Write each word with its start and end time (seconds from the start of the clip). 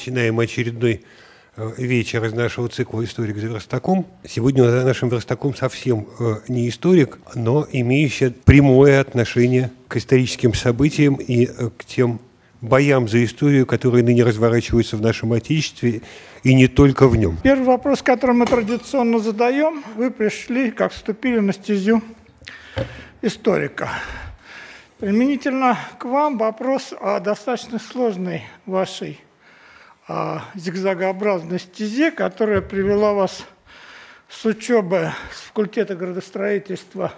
начинаем 0.00 0.40
очередной 0.40 1.02
э, 1.56 1.72
вечер 1.76 2.24
из 2.24 2.32
нашего 2.32 2.70
цикла 2.70 3.04
«Историк 3.04 3.36
за 3.36 3.48
верстаком». 3.48 4.06
Сегодня 4.26 4.64
нашим 4.82 5.10
верстаком 5.10 5.54
совсем 5.54 6.08
э, 6.18 6.36
не 6.48 6.70
историк, 6.70 7.18
но 7.34 7.66
имеющий 7.70 8.30
прямое 8.30 8.98
отношение 9.00 9.70
к 9.88 9.98
историческим 9.98 10.54
событиям 10.54 11.16
и 11.16 11.44
э, 11.44 11.68
к 11.76 11.84
тем 11.84 12.20
боям 12.62 13.08
за 13.08 13.22
историю, 13.22 13.66
которые 13.66 14.02
ныне 14.02 14.24
разворачиваются 14.24 14.96
в 14.96 15.02
нашем 15.02 15.34
Отечестве 15.34 16.00
и 16.44 16.54
не 16.54 16.66
только 16.66 17.06
в 17.06 17.14
нем. 17.16 17.36
Первый 17.42 17.66
вопрос, 17.66 18.00
который 18.00 18.34
мы 18.34 18.46
традиционно 18.46 19.18
задаем, 19.18 19.84
вы 19.96 20.10
пришли, 20.10 20.70
как 20.70 20.92
вступили 20.92 21.40
на 21.40 21.52
стезю 21.52 22.00
историка. 23.20 23.90
Применительно 24.98 25.76
к 25.98 26.06
вам 26.06 26.38
вопрос 26.38 26.94
о 26.98 27.20
достаточно 27.20 27.78
сложной 27.78 28.44
вашей 28.64 29.20
зигзагообразной 30.54 31.58
стезе, 31.58 32.10
которая 32.10 32.60
привела 32.62 33.12
вас 33.12 33.46
с 34.28 34.44
учебы 34.44 35.12
с 35.32 35.40
факультета 35.40 35.94
градостроительства 35.94 37.12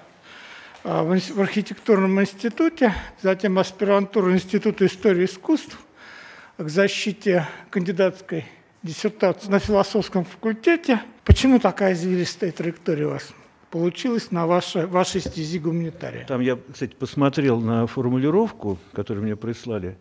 а, 0.84 1.02
в 1.04 1.40
архитектурном 1.40 2.20
институте, 2.20 2.94
затем 3.20 3.58
аспирантура 3.58 4.32
Института 4.32 4.86
истории 4.86 5.24
искусств 5.24 5.78
к 6.58 6.68
защите 6.68 7.46
кандидатской 7.70 8.46
диссертации 8.82 9.48
на 9.48 9.58
философском 9.58 10.24
факультете. 10.24 11.00
Почему 11.24 11.60
такая 11.60 11.92
извилистая 11.92 12.52
траектория 12.52 13.06
у 13.06 13.10
вас? 13.10 13.32
получилось 13.70 14.30
на 14.30 14.46
вашей, 14.46 14.84
вашей 14.84 15.22
стези 15.22 15.58
гуманитария. 15.58 16.26
Там 16.26 16.42
я, 16.42 16.58
кстати, 16.70 16.94
посмотрел 16.94 17.58
на 17.58 17.86
формулировку, 17.86 18.78
которую 18.92 19.24
мне 19.24 19.34
прислали, 19.34 19.96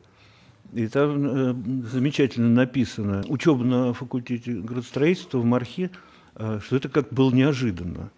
и 0.74 0.88
там 0.88 1.26
э, 1.26 1.88
замечательно 1.88 2.50
написано, 2.50 3.24
учеба 3.28 3.64
на 3.64 3.94
факультете 3.94 4.54
градостроительства 4.54 5.40
в 5.40 5.46
Мархе, 5.46 5.92
э, 6.36 6.60
что 6.64 6.76
это 6.76 6.90
как 6.90 7.10
было 7.12 7.32
неожиданно. 7.32 8.12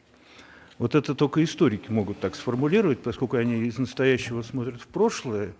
Вот 0.77 0.95
это 0.95 1.15
только 1.15 1.43
историки 1.43 1.91
могут 1.91 2.19
так 2.19 2.35
сформулировать, 2.35 2.99
поскольку 2.99 3.37
они 3.37 3.63
из 3.65 3.77
настоящего 3.77 4.41
смотрят 4.41 4.81
в 4.81 4.87
прошлое, 4.87 5.53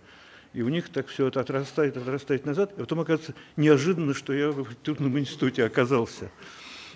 и 0.52 0.62
у 0.62 0.68
них 0.68 0.88
так 0.88 1.08
все 1.08 1.28
это 1.28 1.40
отрастает, 1.40 1.96
отрастает 1.96 2.46
назад, 2.46 2.72
и 2.76 2.80
потом 2.80 3.00
оказывается 3.00 3.34
неожиданно, 3.56 4.14
что 4.14 4.32
я 4.32 4.50
в 4.50 4.60
архитектурном 4.60 5.18
институте 5.18 5.64
оказался. 5.64 6.30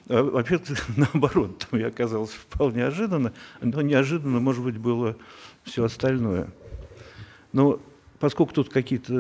А 0.09 0.23
вообще-то 0.23 0.75
наоборот, 0.97 1.67
там 1.69 1.81
я 1.81 1.89
оказался 1.89 2.37
вполне 2.37 2.79
неожиданно, 2.79 3.33
но 3.61 3.83
неожиданно, 3.83 4.39
может 4.39 4.63
быть, 4.63 4.79
было 4.79 5.17
все 5.65 5.85
остальное. 5.85 6.51
Но 7.53 7.81
поскольку 8.19 8.55
тут 8.55 8.69
какие-то 8.71 9.13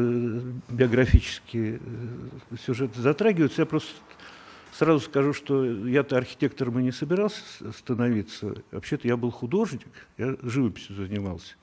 биографические 0.68 1.80
э, 1.80 2.56
сюжеты 2.64 3.00
затрагиваются, 3.00 3.62
я 3.62 3.66
просто 3.66 3.90
сразу 4.72 5.00
скажу, 5.00 5.32
что 5.32 5.64
я-то 5.86 6.16
архитектором 6.16 6.78
и 6.78 6.82
не 6.82 6.92
собирался 6.92 7.42
становиться. 7.76 8.54
Вообще-то 8.70 9.08
я 9.08 9.16
был 9.16 9.30
художник, 9.30 9.88
я 10.16 10.36
живописью 10.42 10.96
занимался. 10.96 11.54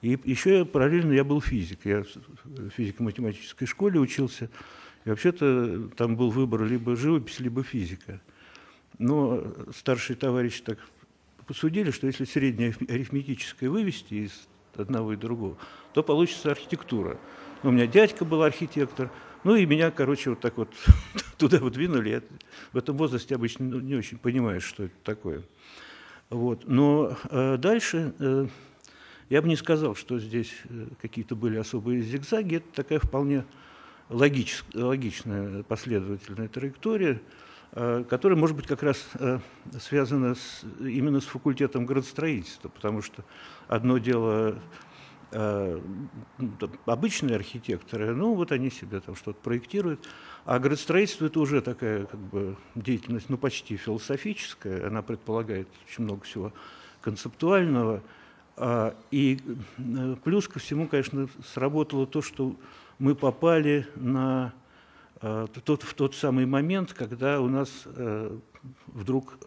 И 0.00 0.18
еще 0.24 0.58
я, 0.58 0.64
параллельно 0.64 1.12
я 1.12 1.24
был 1.24 1.40
физик. 1.40 1.80
Я 1.84 2.04
в 2.44 2.70
физико-математической 2.70 3.66
школе 3.66 3.98
учился. 3.98 4.48
И 5.04 5.10
вообще-то 5.10 5.88
там 5.96 6.16
был 6.16 6.30
выбор 6.30 6.64
либо 6.64 6.94
живопись, 6.94 7.40
либо 7.40 7.62
физика. 7.62 8.20
Но 8.98 9.44
старшие 9.74 10.16
товарищи 10.16 10.62
так 10.62 10.78
посудили, 11.46 11.90
что 11.90 12.06
если 12.06 12.24
среднее 12.24 12.74
арифметическое 12.88 13.70
вывести 13.70 14.14
из 14.14 14.48
одного 14.78 15.12
и 15.12 15.16
другого, 15.16 15.56
то 15.92 16.02
получится 16.02 16.50
архитектура. 16.50 17.18
Ну, 17.62 17.70
у 17.70 17.72
меня 17.72 17.86
дядька 17.86 18.24
был 18.24 18.42
архитектор, 18.42 19.10
ну 19.44 19.56
и 19.56 19.66
меня, 19.66 19.90
короче, 19.90 20.30
вот 20.30 20.40
так 20.40 20.56
вот 20.56 20.68
туда 21.38 21.58
вот 21.58 21.72
двинули. 21.72 22.10
Я 22.10 22.22
в 22.72 22.76
этом 22.78 22.96
возрасте 22.96 23.34
обычно 23.34 23.64
не 23.64 23.94
очень 23.94 24.18
понимаешь, 24.18 24.64
что 24.64 24.84
это 24.84 24.94
такое. 25.04 25.42
Вот. 26.30 26.64
Но 26.66 27.16
э, 27.30 27.56
дальше 27.56 28.14
э, 28.18 28.46
я 29.28 29.42
бы 29.42 29.48
не 29.48 29.56
сказал, 29.56 29.94
что 29.94 30.18
здесь 30.18 30.52
э, 30.68 30.86
какие-то 31.00 31.34
были 31.36 31.56
особые 31.56 32.02
зигзаги. 32.02 32.56
Это 32.56 32.66
такая 32.74 32.98
вполне 32.98 33.44
логич, 34.08 34.62
логичная 34.74 35.62
последовательная 35.62 36.48
траектория– 36.48 37.20
которая, 37.72 38.38
может 38.38 38.56
быть, 38.56 38.66
как 38.66 38.82
раз 38.82 39.06
э, 39.14 39.38
связана 39.78 40.34
с, 40.34 40.64
именно 40.80 41.20
с 41.20 41.26
факультетом 41.26 41.84
градостроительства, 41.84 42.70
потому 42.70 43.02
что 43.02 43.24
одно 43.68 43.98
дело 43.98 44.58
э, 45.32 45.80
обычные 46.86 47.36
архитекторы, 47.36 48.14
ну 48.14 48.34
вот 48.34 48.52
они 48.52 48.70
себе 48.70 49.00
там 49.00 49.14
что-то 49.14 49.38
проектируют, 49.40 50.08
а 50.46 50.58
градостроительство 50.58 51.26
это 51.26 51.40
уже 51.40 51.60
такая 51.60 52.06
как 52.06 52.18
бы 52.18 52.56
деятельность, 52.74 53.28
ну 53.28 53.36
почти 53.36 53.76
философическая, 53.76 54.86
она 54.86 55.02
предполагает 55.02 55.68
очень 55.86 56.04
много 56.04 56.24
всего 56.24 56.54
концептуального, 57.02 58.02
а, 58.56 58.96
и 59.10 59.38
плюс 60.24 60.48
ко 60.48 60.58
всему, 60.58 60.88
конечно, 60.88 61.28
сработало 61.52 62.06
то, 62.06 62.22
что 62.22 62.56
мы 62.98 63.14
попали 63.14 63.86
на 63.94 64.52
Э, 64.52 64.67
тот, 65.20 65.82
в 65.82 65.94
тот 65.94 66.14
самый 66.14 66.46
момент, 66.46 66.92
когда 66.92 67.40
у 67.40 67.48
нас 67.48 67.70
э, 67.86 68.38
вдруг 68.86 69.38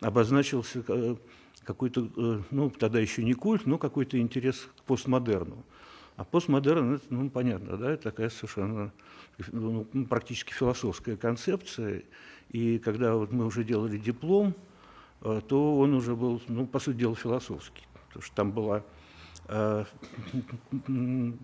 обозначился 0.00 0.82
э, 0.88 1.16
какой-то, 1.64 2.08
ну, 2.50 2.70
тогда 2.70 3.00
еще 3.00 3.22
не 3.22 3.34
культ, 3.34 3.66
но 3.66 3.76
какой-то 3.76 4.18
интерес 4.18 4.68
к 4.78 4.82
постмодерну. 4.84 5.62
А 6.16 6.24
постмодерн, 6.24 6.94
это, 6.94 7.04
ну, 7.10 7.28
понятно, 7.28 7.76
да, 7.76 7.92
это 7.92 8.04
такая 8.04 8.30
совершенно 8.30 8.92
ну, 9.52 9.86
практически 10.08 10.52
философская 10.52 11.16
концепция. 11.16 12.02
И 12.50 12.78
когда 12.78 13.14
вот 13.14 13.30
мы 13.30 13.46
уже 13.46 13.62
делали 13.62 13.98
диплом, 13.98 14.54
то 15.20 15.78
он 15.78 15.94
уже 15.94 16.16
был, 16.16 16.42
ну, 16.48 16.66
по 16.66 16.78
сути 16.78 16.96
дела, 16.96 17.14
философский. 17.14 17.84
Потому 18.08 18.22
что 18.22 18.34
там 18.34 18.52
была 18.52 18.82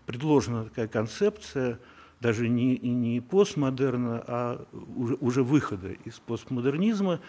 предложена 0.06 0.65
такая 0.65 0.88
концепция– 0.88 1.78
даже 2.21 2.49
не, 2.49 2.78
не 2.78 3.21
постмодерна, 3.21 4.22
а 4.27 4.66
уже, 4.72 5.15
уже 5.21 5.43
выхода 5.43 5.93
из 6.04 6.15
постмодернизма, 6.19 7.21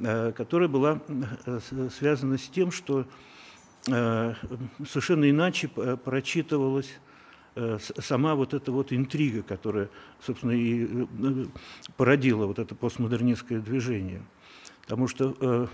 э, 0.00 0.32
которая 0.32 0.68
была 0.68 1.00
э, 1.46 1.60
связана 1.96 2.36
с 2.38 2.48
тем, 2.48 2.70
что 2.70 3.06
э, 3.88 4.34
совершенно 4.88 5.30
иначе 5.30 5.68
прочитывалась 5.68 6.98
сама 8.02 8.34
вот 8.34 8.52
эта 8.52 8.70
вот 8.70 8.92
интрига, 8.92 9.42
которая, 9.42 9.88
собственно, 10.20 10.50
и 10.52 11.06
породила 11.96 12.44
вот 12.44 12.58
это 12.58 12.74
постмодернистское 12.74 13.60
движение. 13.60 14.20
Потому 14.82 15.08
что, 15.08 15.30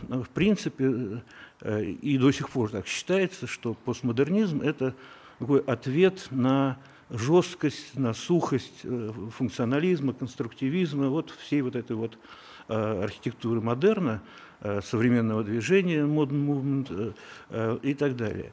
в 0.09 0.29
принципе, 0.33 1.25
и 1.67 2.19
до 2.19 2.31
сих 2.31 2.51
пор 2.51 2.71
так 2.71 2.87
считается, 2.87 3.49
что 3.49 3.75
постмодернизм– 3.75 4.61
это 4.63 4.95
такой 5.41 5.59
ответ 5.59 6.29
на 6.31 6.79
жесткость, 7.13 7.99
на 7.99 8.15
сухость 8.15 8.81
э, 8.85 9.11
функционализма, 9.37 10.13
конструктивизма, 10.15 11.09
вот 11.09 11.31
всей 11.31 11.61
вот 11.63 11.77
этой 11.77 11.95
вот 11.95 12.19
э, 12.69 13.03
архитектуры 13.05 13.61
модерна, 13.61 14.23
э, 14.61 14.81
современного 14.83 15.45
движения, 15.45 16.01
modern 16.01 16.47
movement 16.47 17.81
и 17.83 17.95
так 17.95 18.17
далее. 18.17 18.53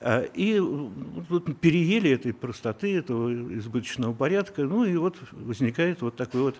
А, 0.00 0.22
и 0.22 0.60
вот 0.60 1.58
переели 1.58 2.10
этой 2.10 2.32
простоты, 2.32 2.96
этого 2.96 3.32
избыточного 3.54 4.12
порядка, 4.12 4.62
ну 4.64 4.84
и 4.84 4.96
вот 4.96 5.16
возникает 5.32 6.02
вот 6.02 6.16
такой 6.16 6.42
вот 6.42 6.56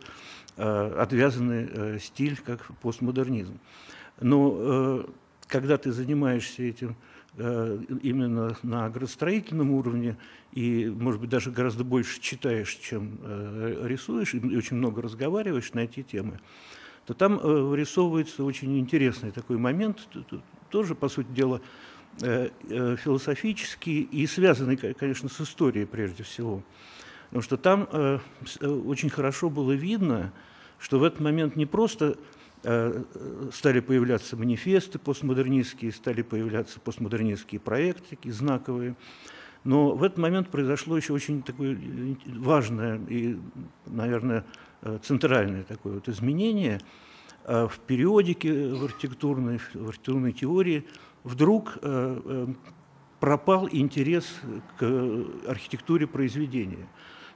отвязанный 0.57 2.01
стиль, 2.01 2.39
как 2.39 2.67
постмодернизм. 2.81 3.59
Но 4.23 5.05
когда 5.47 5.77
ты 5.77 5.93
занимаешься 5.93 6.63
этим 6.63 6.97
именно 7.39 8.57
на 8.63 8.89
градостроительном 8.89 9.71
уровне 9.73 10.17
и, 10.53 10.87
может 10.87 11.21
быть, 11.21 11.29
даже 11.29 11.51
гораздо 11.51 11.85
больше 11.85 12.21
читаешь, 12.21 12.75
чем 12.77 13.19
э, 13.23 13.83
рисуешь, 13.85 14.35
и 14.35 14.57
очень 14.57 14.77
много 14.77 15.03
разговариваешь 15.03 15.73
на 15.75 15.81
эти 15.81 16.03
темы, 16.03 16.41
то 17.05 17.13
там 17.13 17.39
э, 17.39 17.43
вырисовывается 17.43 18.43
очень 18.43 18.79
интересный 18.79 19.33
такой 19.33 19.59
момент, 19.59 20.09
тоже, 20.71 20.95
по 20.95 21.09
сути 21.09 21.29
дела, 21.31 21.61
философический 22.19 24.01
и 24.01 24.27
связанный, 24.27 24.79
конечно, 24.79 25.29
с 25.29 25.39
историей 25.39 25.85
прежде 25.85 26.23
всего. 26.23 26.63
Потому 27.27 27.43
что 27.43 27.59
там 27.59 27.87
очень 28.63 29.11
хорошо 29.11 29.51
было 29.51 29.73
видно, 29.73 30.33
что 30.79 30.99
в 30.99 31.05
этот 31.05 31.21
момент 31.21 31.57
не 31.57 31.67
просто 31.67 32.17
Э, 32.17 32.36
стали 32.63 33.81
появляться 33.81 34.37
манифесты 34.37 34.99
постмодернистские, 34.99 35.93
стали 35.93 36.23
появляться 36.23 36.81
постмодернистские 36.81 37.61
проекты, 37.61 38.05
такие 38.11 38.33
знаковые. 38.35 38.97
Но 39.67 39.97
в 39.97 40.03
этот 40.05 40.19
момент 40.19 40.49
произошло 40.49 40.97
еще 40.97 41.13
очень 41.13 41.43
такое 41.43 41.77
важное 42.27 43.01
и, 43.09 43.37
наверное, 43.87 44.45
э, 44.83 44.99
центральное 45.03 45.65
такое 45.65 45.95
вот 45.95 46.09
изменение. 46.09 46.81
Э, 47.45 47.67
в 47.69 47.81
периодике 47.81 48.75
в 48.75 48.85
архитектурной, 48.85 49.59
в 49.75 49.89
архитектурной 49.89 50.33
теории 50.33 50.87
вдруг 51.25 51.79
пропал 53.19 53.69
интерес 53.73 54.41
к 54.79 55.25
архитектуре 55.49 56.07
произведения. 56.07 56.87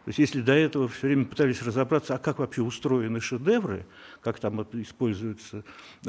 То 0.04 0.08
есть 0.08 0.18
если 0.18 0.40
до 0.40 0.52
этого 0.52 0.88
все 0.88 1.08
время 1.08 1.26
пытались 1.26 1.62
разобраться, 1.62 2.14
а 2.14 2.18
как 2.18 2.38
вообще 2.38 2.62
устроены 2.62 3.20
шедевры, 3.20 3.84
как 4.22 4.40
там 4.40 4.62
используются 4.72 5.62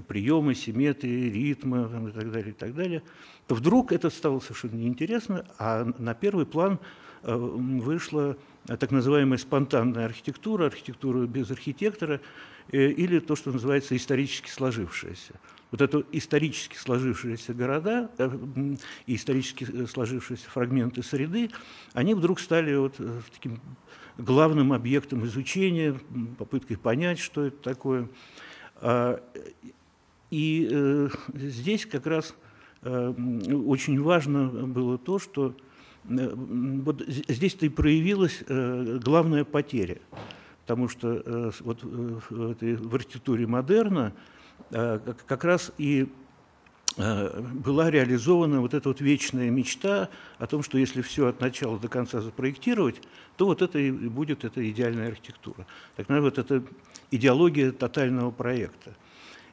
приемы, 0.08 0.56
симметрии, 0.56 1.30
ритмы 1.30 2.10
и 2.10 2.12
так 2.12 2.32
далее, 2.32 2.52
и 2.52 2.56
так 2.56 2.74
далее, 2.74 3.04
то 3.48 3.56
вдруг 3.56 3.92
это 3.92 4.10
стало 4.10 4.40
совершенно 4.40 4.76
неинтересно, 4.76 5.46
а 5.60 5.84
на 5.98 6.14
первый 6.14 6.46
план 6.46 6.80
э, 7.24 7.36
вышла 7.36 8.38
так 8.66 8.92
называемая 8.92 9.38
спонтанная 9.38 10.06
архитектура, 10.06 10.68
архитектура 10.68 11.26
без 11.26 11.52
архитектора, 11.52 12.22
э, 12.72 12.88
или 12.88 13.20
то, 13.20 13.36
что 13.36 13.52
называется 13.52 13.98
исторически 13.98 14.50
сложившаяся 14.50 15.34
вот 15.72 15.82
это 15.82 16.04
исторически 16.12 16.76
сложившиеся 16.76 17.54
города 17.54 18.12
э, 18.18 18.30
и 19.06 19.16
исторически 19.16 19.66
э, 19.72 19.88
сложившиеся 19.88 20.50
фрагменты 20.50 21.02
среды, 21.02 21.50
они 21.94 22.14
вдруг 22.14 22.40
стали 22.42 22.76
вот 22.76 22.96
э, 23.00 23.22
таким 23.34 23.62
главным 24.18 24.74
объектом 24.74 25.26
изучения, 25.26 25.98
попыткой 26.38 26.78
понять, 26.78 27.20
что 27.20 27.46
это 27.46 27.58
такое. 27.58 28.10
А, 28.76 29.24
и 30.30 31.10
здесь 31.34 31.86
как 31.86 32.06
раз 32.06 32.36
очень 32.84 34.02
важно 34.02 34.48
было 34.48 34.98
то, 34.98 35.18
что 35.18 35.56
вот 36.04 37.02
здесь-то 37.08 37.66
и 37.66 37.70
проявилась 37.70 38.44
главная 38.48 39.44
потеря, 39.44 40.00
потому 40.62 40.88
что 40.88 41.52
вот 41.62 41.84
в, 41.84 42.52
этой, 42.52 42.76
в 42.76 42.96
архитектуре 42.96 43.46
модерна 43.46 44.14
как 44.70 45.44
раз 45.44 45.72
и 45.78 46.08
э, 46.98 47.42
была 47.42 47.90
реализована 47.90 48.62
вот 48.62 48.74
эта 48.74 48.90
вот 48.90 49.02
вечная 49.02 49.50
мечта 49.50 50.10
о 50.38 50.48
том, 50.48 50.64
что 50.64 50.78
если 50.78 51.02
все 51.02 51.28
от 51.28 51.40
начала 51.40 51.80
до 51.80 51.88
конца 51.88 52.22
запроектировать, 52.22 53.02
то 53.38 53.46
вот 53.46 53.62
это 53.62 53.80
и 53.80 53.92
будет 53.92 54.44
эта 54.44 54.70
идеальная 54.70 55.10
архитектура. 55.10 55.66
Так 55.96 56.10
называемая 56.10 56.32
вот 56.32 56.40
эта 56.40 56.64
идеология 57.12 57.72
тотального 57.72 58.32
проекта. 58.32 58.96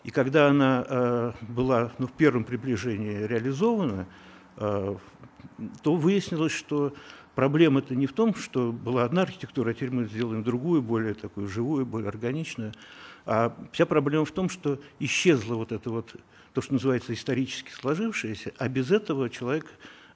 И 0.04 0.10
когда 0.10 0.48
она 0.48 0.84
э, 0.88 1.32
была 1.42 1.92
ну, 1.98 2.06
в 2.06 2.12
первом 2.12 2.44
приближении 2.44 3.24
реализована, 3.24 4.06
э, 4.56 4.96
то 5.82 5.94
выяснилось, 5.94 6.52
что 6.52 6.94
проблема 7.34 7.80
это 7.80 7.94
не 7.94 8.06
в 8.06 8.12
том, 8.12 8.34
что 8.34 8.72
была 8.72 9.04
одна 9.04 9.22
архитектура, 9.22 9.70
а 9.70 9.74
теперь 9.74 9.90
мы 9.90 10.06
сделаем 10.06 10.42
другую, 10.42 10.82
более 10.82 11.14
такую 11.14 11.48
живую, 11.48 11.84
более 11.84 12.08
органичную, 12.08 12.72
а 13.28 13.54
вся 13.72 13.84
проблема 13.84 14.24
в 14.24 14.30
том, 14.30 14.48
что 14.48 14.80
исчезло 14.98 15.56
вот 15.56 15.70
это 15.70 15.90
вот, 15.90 16.16
то, 16.54 16.62
что 16.62 16.72
называется 16.72 17.12
исторически 17.12 17.70
сложившееся, 17.70 18.54
а 18.56 18.68
без 18.68 18.90
этого 18.90 19.28
человек 19.28 19.66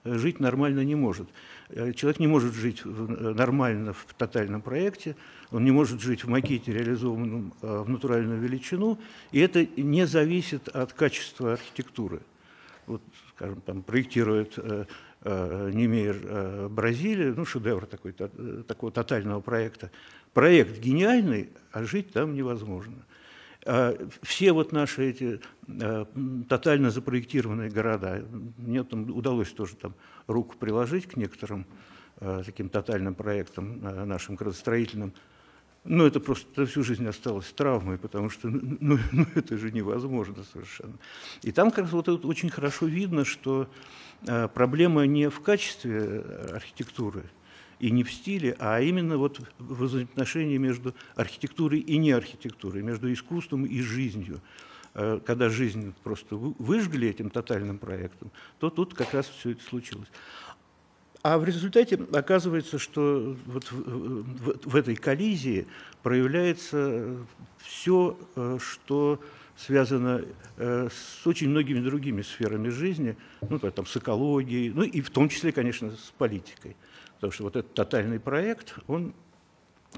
э, 0.04 0.16
жить 0.16 0.40
нормально 0.40 0.80
не 0.80 0.94
может. 0.94 1.28
Э, 1.68 1.92
человек 1.92 2.20
не 2.20 2.26
может 2.26 2.54
жить 2.54 2.80
э, 2.82 2.88
нормально 2.88 3.92
в 3.92 4.14
тотальном 4.16 4.62
проекте, 4.62 5.14
он 5.50 5.62
не 5.62 5.70
может 5.70 6.00
жить 6.00 6.24
в 6.24 6.28
макете, 6.28 6.72
реализованном 6.72 7.52
в 7.60 7.86
натуральную 7.86 8.40
величину, 8.40 8.98
и 9.30 9.40
это 9.40 9.66
не 9.76 10.06
зависит 10.06 10.68
от 10.68 10.94
качества 10.94 11.52
архитектуры. 11.52 12.22
Вот, 12.86 13.02
скажем, 13.36 13.60
там 13.60 13.82
проектирует 13.82 14.58
Немейр 15.24 16.68
Бразилия, 16.68 17.32
ну, 17.36 17.44
шедевр 17.44 17.86
такой, 17.86 18.12
такого 18.12 18.90
тотального 18.90 19.40
проекта, 19.40 19.92
проект 20.34 20.78
гениальный, 20.78 21.50
а 21.72 21.84
жить 21.84 22.12
там 22.12 22.34
невозможно. 22.34 23.04
А 23.64 23.96
все 24.22 24.52
вот 24.52 24.72
наши 24.72 25.10
эти 25.10 25.40
а, 25.68 26.06
тотально 26.48 26.90
запроектированные 26.90 27.70
города, 27.70 28.24
мне 28.58 28.82
там 28.82 29.10
удалось 29.10 29.50
тоже 29.50 29.76
там 29.76 29.94
руку 30.26 30.56
приложить 30.58 31.06
к 31.06 31.16
некоторым 31.16 31.66
а, 32.18 32.42
таким 32.42 32.68
тотальным 32.68 33.14
проектам 33.14 33.80
нашим 34.08 34.34
градостроительным, 34.34 35.12
но 35.84 36.06
это 36.06 36.18
просто 36.18 36.66
всю 36.66 36.82
жизнь 36.82 37.06
осталось 37.06 37.46
травмой, 37.52 37.98
потому 37.98 38.30
что 38.30 38.48
ну, 38.50 38.98
ну, 39.12 39.26
это 39.34 39.56
же 39.56 39.70
невозможно 39.70 40.42
совершенно. 40.52 40.94
И 41.42 41.52
там 41.52 41.70
как 41.70 41.84
раз 41.84 41.92
вот 41.92 42.08
это 42.08 42.26
очень 42.26 42.50
хорошо 42.50 42.86
видно, 42.86 43.24
что 43.24 43.68
проблема 44.54 45.06
не 45.06 45.30
в 45.30 45.40
качестве 45.40 46.20
архитектуры, 46.52 47.24
и 47.82 47.90
не 47.90 48.04
в 48.04 48.12
стиле, 48.12 48.56
а 48.60 48.80
именно 48.80 49.18
вот 49.18 49.40
в 49.58 49.84
взаимоотношении 49.84 50.56
между 50.56 50.94
архитектурой 51.16 51.80
и 51.80 51.98
неархитектурой, 51.98 52.82
между 52.82 53.12
искусством 53.12 53.66
и 53.66 53.80
жизнью. 53.80 54.40
Э, 54.94 55.18
когда 55.26 55.48
жизнь 55.48 55.92
просто 56.04 56.36
выжгли 56.36 57.08
этим 57.08 57.28
тотальным 57.28 57.78
проектом, 57.78 58.30
то 58.60 58.70
тут 58.70 58.94
как 58.94 59.12
раз 59.12 59.26
все 59.26 59.50
это 59.50 59.64
случилось. 59.64 60.08
А 61.22 61.38
в 61.38 61.44
результате 61.44 61.98
оказывается, 62.12 62.78
что 62.78 63.36
вот 63.46 63.64
в, 63.72 63.74
в, 63.74 64.70
в 64.70 64.76
этой 64.76 64.94
коллизии 64.94 65.66
проявляется 66.04 67.16
все, 67.58 68.16
э, 68.36 68.58
что 68.60 69.20
связано 69.56 70.24
э, 70.56 70.88
с 70.88 71.26
очень 71.26 71.48
многими 71.48 71.80
другими 71.80 72.22
сферами 72.22 72.68
жизни, 72.68 73.16
ну, 73.40 73.58
там, 73.58 73.86
с 73.86 73.96
экологией, 73.96 74.70
ну 74.70 74.84
и 74.84 75.00
в 75.00 75.10
том 75.10 75.28
числе, 75.28 75.50
конечно, 75.50 75.90
с 75.90 76.12
политикой. 76.16 76.76
Потому 77.22 77.34
что 77.34 77.44
вот 77.44 77.54
этот 77.54 77.72
тотальный 77.74 78.18
проект, 78.18 78.74
он, 78.88 79.14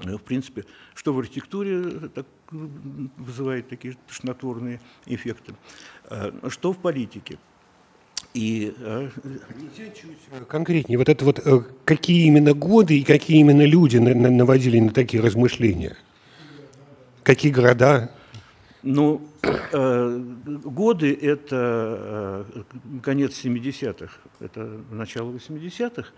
э, 0.03 0.15
в 0.15 0.21
принципе, 0.21 0.63
что 0.93 1.11
в 1.11 1.17
архитектуре 1.17 1.81
э, 1.83 2.09
так, 2.13 2.27
вызывает 2.51 3.67
такие 3.67 3.97
тошнотворные 4.05 4.79
эффекты, 5.07 5.55
э, 6.11 6.31
что 6.49 6.71
в 6.71 6.77
политике. 6.77 7.39
И 8.35 8.75
конкретнее, 10.47 10.99
вот 10.99 11.09
это 11.09 11.25
вот 11.25 11.39
какие 11.83 12.27
именно 12.27 12.53
годы 12.53 12.99
и 12.99 13.03
какие 13.03 13.39
именно 13.39 13.65
люди 13.65 13.97
наводили 13.97 14.79
на 14.79 14.91
такие 14.91 15.23
размышления? 15.23 15.97
Какие 17.23 17.51
города? 17.51 18.11
Ну, 18.83 19.27
годы– 19.71 21.17
это 21.21 22.45
конец 23.01 23.43
70-х, 23.43 24.13
это 24.39 24.79
начало 24.91 25.31
80-х. 25.31 26.11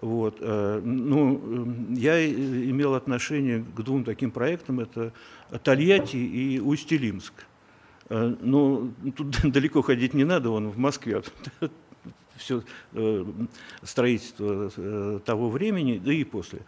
Вот. 0.00 0.38
Э, 0.40 0.80
ну, 0.82 1.86
я 1.90 2.24
имел 2.24 2.94
отношение 2.94 3.64
к 3.74 3.80
двум 3.82 4.04
таким 4.04 4.30
проектам, 4.30 4.80
это 4.80 5.12
Тольятти 5.62 6.16
и 6.16 6.60
Усть-Илимск. 6.60 7.32
Э, 8.08 8.34
ну, 8.40 8.92
тут 9.16 9.40
далеко 9.42 9.82
ходить 9.82 10.14
не 10.14 10.24
надо, 10.24 10.50
он 10.50 10.68
в 10.68 10.78
Москве. 10.78 11.22
Все 12.36 12.62
э, 12.92 13.24
строительство 13.82 15.18
того 15.20 15.50
времени, 15.50 15.98
да 15.98 16.12
и 16.12 16.22
после 16.22 16.60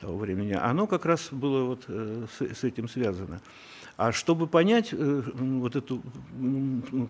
того 0.00 0.16
времени, 0.16 0.52
оно 0.52 0.86
как 0.86 1.04
раз 1.04 1.30
было 1.32 1.64
вот 1.64 1.86
с 1.88 2.62
этим 2.62 2.88
связано. 2.88 3.40
А 3.96 4.12
чтобы 4.12 4.46
понять 4.46 4.92
вот 4.92 5.74
эту 5.74 6.00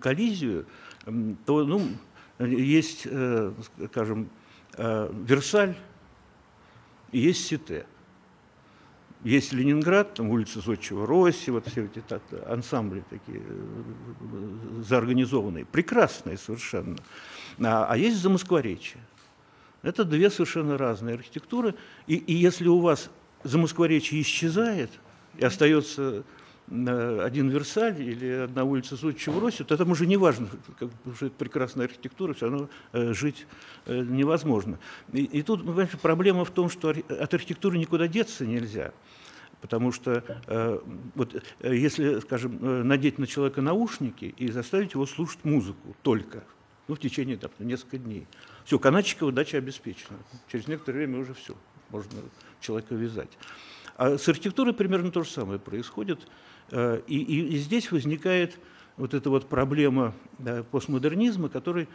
коллизию, 0.00 0.64
то 1.44 1.66
ну, 1.66 1.82
есть, 2.38 3.06
скажем, 3.90 4.30
Э, 4.30 4.47
Версаль 4.78 5.76
и 7.12 7.18
есть 7.18 7.46
Сите. 7.46 7.86
Есть 9.24 9.52
Ленинград, 9.52 10.14
там 10.14 10.30
улица 10.30 10.60
Зодчего 10.60 11.04
Росси, 11.04 11.50
вот 11.50 11.66
все 11.66 11.86
эти 11.86 11.98
так, 11.98 12.22
ансамбли 12.46 13.02
такие 13.10 13.42
э, 13.44 14.82
заорганизованные, 14.86 15.64
прекрасные 15.64 16.38
совершенно. 16.38 16.96
А, 17.58 17.86
а 17.90 17.96
есть 17.96 18.18
Замоскворечье. 18.18 19.00
Это 19.82 20.04
две 20.04 20.30
совершенно 20.30 20.78
разные 20.78 21.16
архитектуры. 21.16 21.74
И, 22.06 22.14
и 22.14 22.32
если 22.32 22.68
у 22.68 22.78
вас 22.78 23.10
Замоскворечье 23.42 24.20
исчезает, 24.20 24.90
и 25.36 25.44
остается 25.44 26.22
один 26.70 27.48
Версаль 27.48 28.02
или 28.02 28.44
одна 28.44 28.64
улица 28.64 28.96
Зодчего 28.96 29.40
Росси, 29.40 29.64
то 29.64 29.76
там 29.76 29.90
уже 29.90 30.06
не 30.06 30.16
важно, 30.16 30.48
как, 30.78 30.90
это 31.20 31.30
прекрасная 31.30 31.86
архитектура, 31.86 32.34
все 32.34 32.50
равно 32.50 32.68
э, 32.92 33.12
жить 33.14 33.46
э, 33.86 34.00
невозможно. 34.00 34.78
И, 35.12 35.24
и 35.24 35.42
тут, 35.42 35.64
понимаете, 35.64 35.96
проблема 35.96 36.44
в 36.44 36.50
том, 36.50 36.68
что 36.68 36.90
от 36.90 37.34
архитектуры 37.34 37.78
никуда 37.78 38.06
деться 38.06 38.44
нельзя. 38.44 38.92
Потому 39.60 39.92
что 39.92 40.22
э, 40.46 40.78
вот, 41.14 41.42
э, 41.60 41.74
если, 41.74 42.20
скажем, 42.20 42.86
надеть 42.86 43.18
на 43.18 43.26
человека 43.26 43.62
наушники 43.62 44.34
и 44.36 44.50
заставить 44.50 44.92
его 44.92 45.06
слушать 45.06 45.44
музыку 45.44 45.96
только, 46.02 46.44
ну, 46.86 46.94
в 46.94 47.00
течение 47.00 47.36
там, 47.36 47.50
несколько 47.58 47.98
дней, 47.98 48.26
все, 48.64 48.78
Канадчикова 48.78 49.32
дача 49.32 49.56
обеспечена. 49.56 50.18
Через 50.52 50.68
некоторое 50.68 50.98
время 50.98 51.18
уже 51.20 51.32
все, 51.32 51.56
можно 51.90 52.20
человека 52.60 52.94
вязать. 52.94 53.30
А 53.96 54.16
с 54.16 54.28
архитектурой 54.28 54.74
примерно 54.74 55.10
то 55.10 55.24
же 55.24 55.30
самое 55.30 55.58
происходит. 55.58 56.20
Э, 56.70 57.00
и, 57.06 57.18
и, 57.18 57.54
и 57.54 57.56
здесь 57.58 57.90
возникает 57.90 58.58
вот 58.96 59.14
эта 59.14 59.30
вот 59.30 59.48
проблема 59.48 60.14
да, 60.38 60.62
постмодернизма, 60.62 61.48
который, 61.48 61.88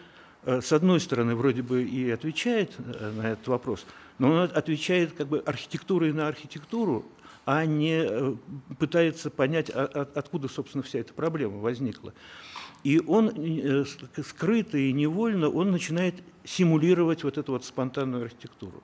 э, 0.46 0.62
с 0.62 0.72
одной 0.74 1.00
стороны, 1.00 1.36
вроде 1.36 1.62
бы 1.62 1.84
и 1.84 2.10
отвечает 2.10 2.72
э, 2.78 3.12
на 3.12 3.32
этот 3.32 3.48
вопрос, 3.48 3.86
но 4.20 4.32
он 4.32 4.50
отвечает 4.54 5.14
как 5.14 5.28
бы 5.28 5.40
архитектурой 5.40 6.14
на 6.14 6.28
архитектуру, 6.28 7.06
а 7.46 7.66
не 7.66 8.38
пытается 8.80 9.30
понять, 9.30 9.70
откуда, 9.70 10.48
собственно, 10.48 10.82
вся 10.82 11.00
эта 11.00 11.14
проблема 11.14 11.58
возникла. 11.58 12.14
И 12.86 13.02
он 13.06 13.86
скрыто 14.26 14.78
и 14.78 14.94
невольно 14.94 15.50
он 15.50 15.70
начинает 15.70 16.16
симулировать 16.46 17.26
вот 17.26 17.38
эту 17.38 17.52
вот 17.52 17.66
спонтанную 17.66 18.24
архитектуру. 18.24 18.82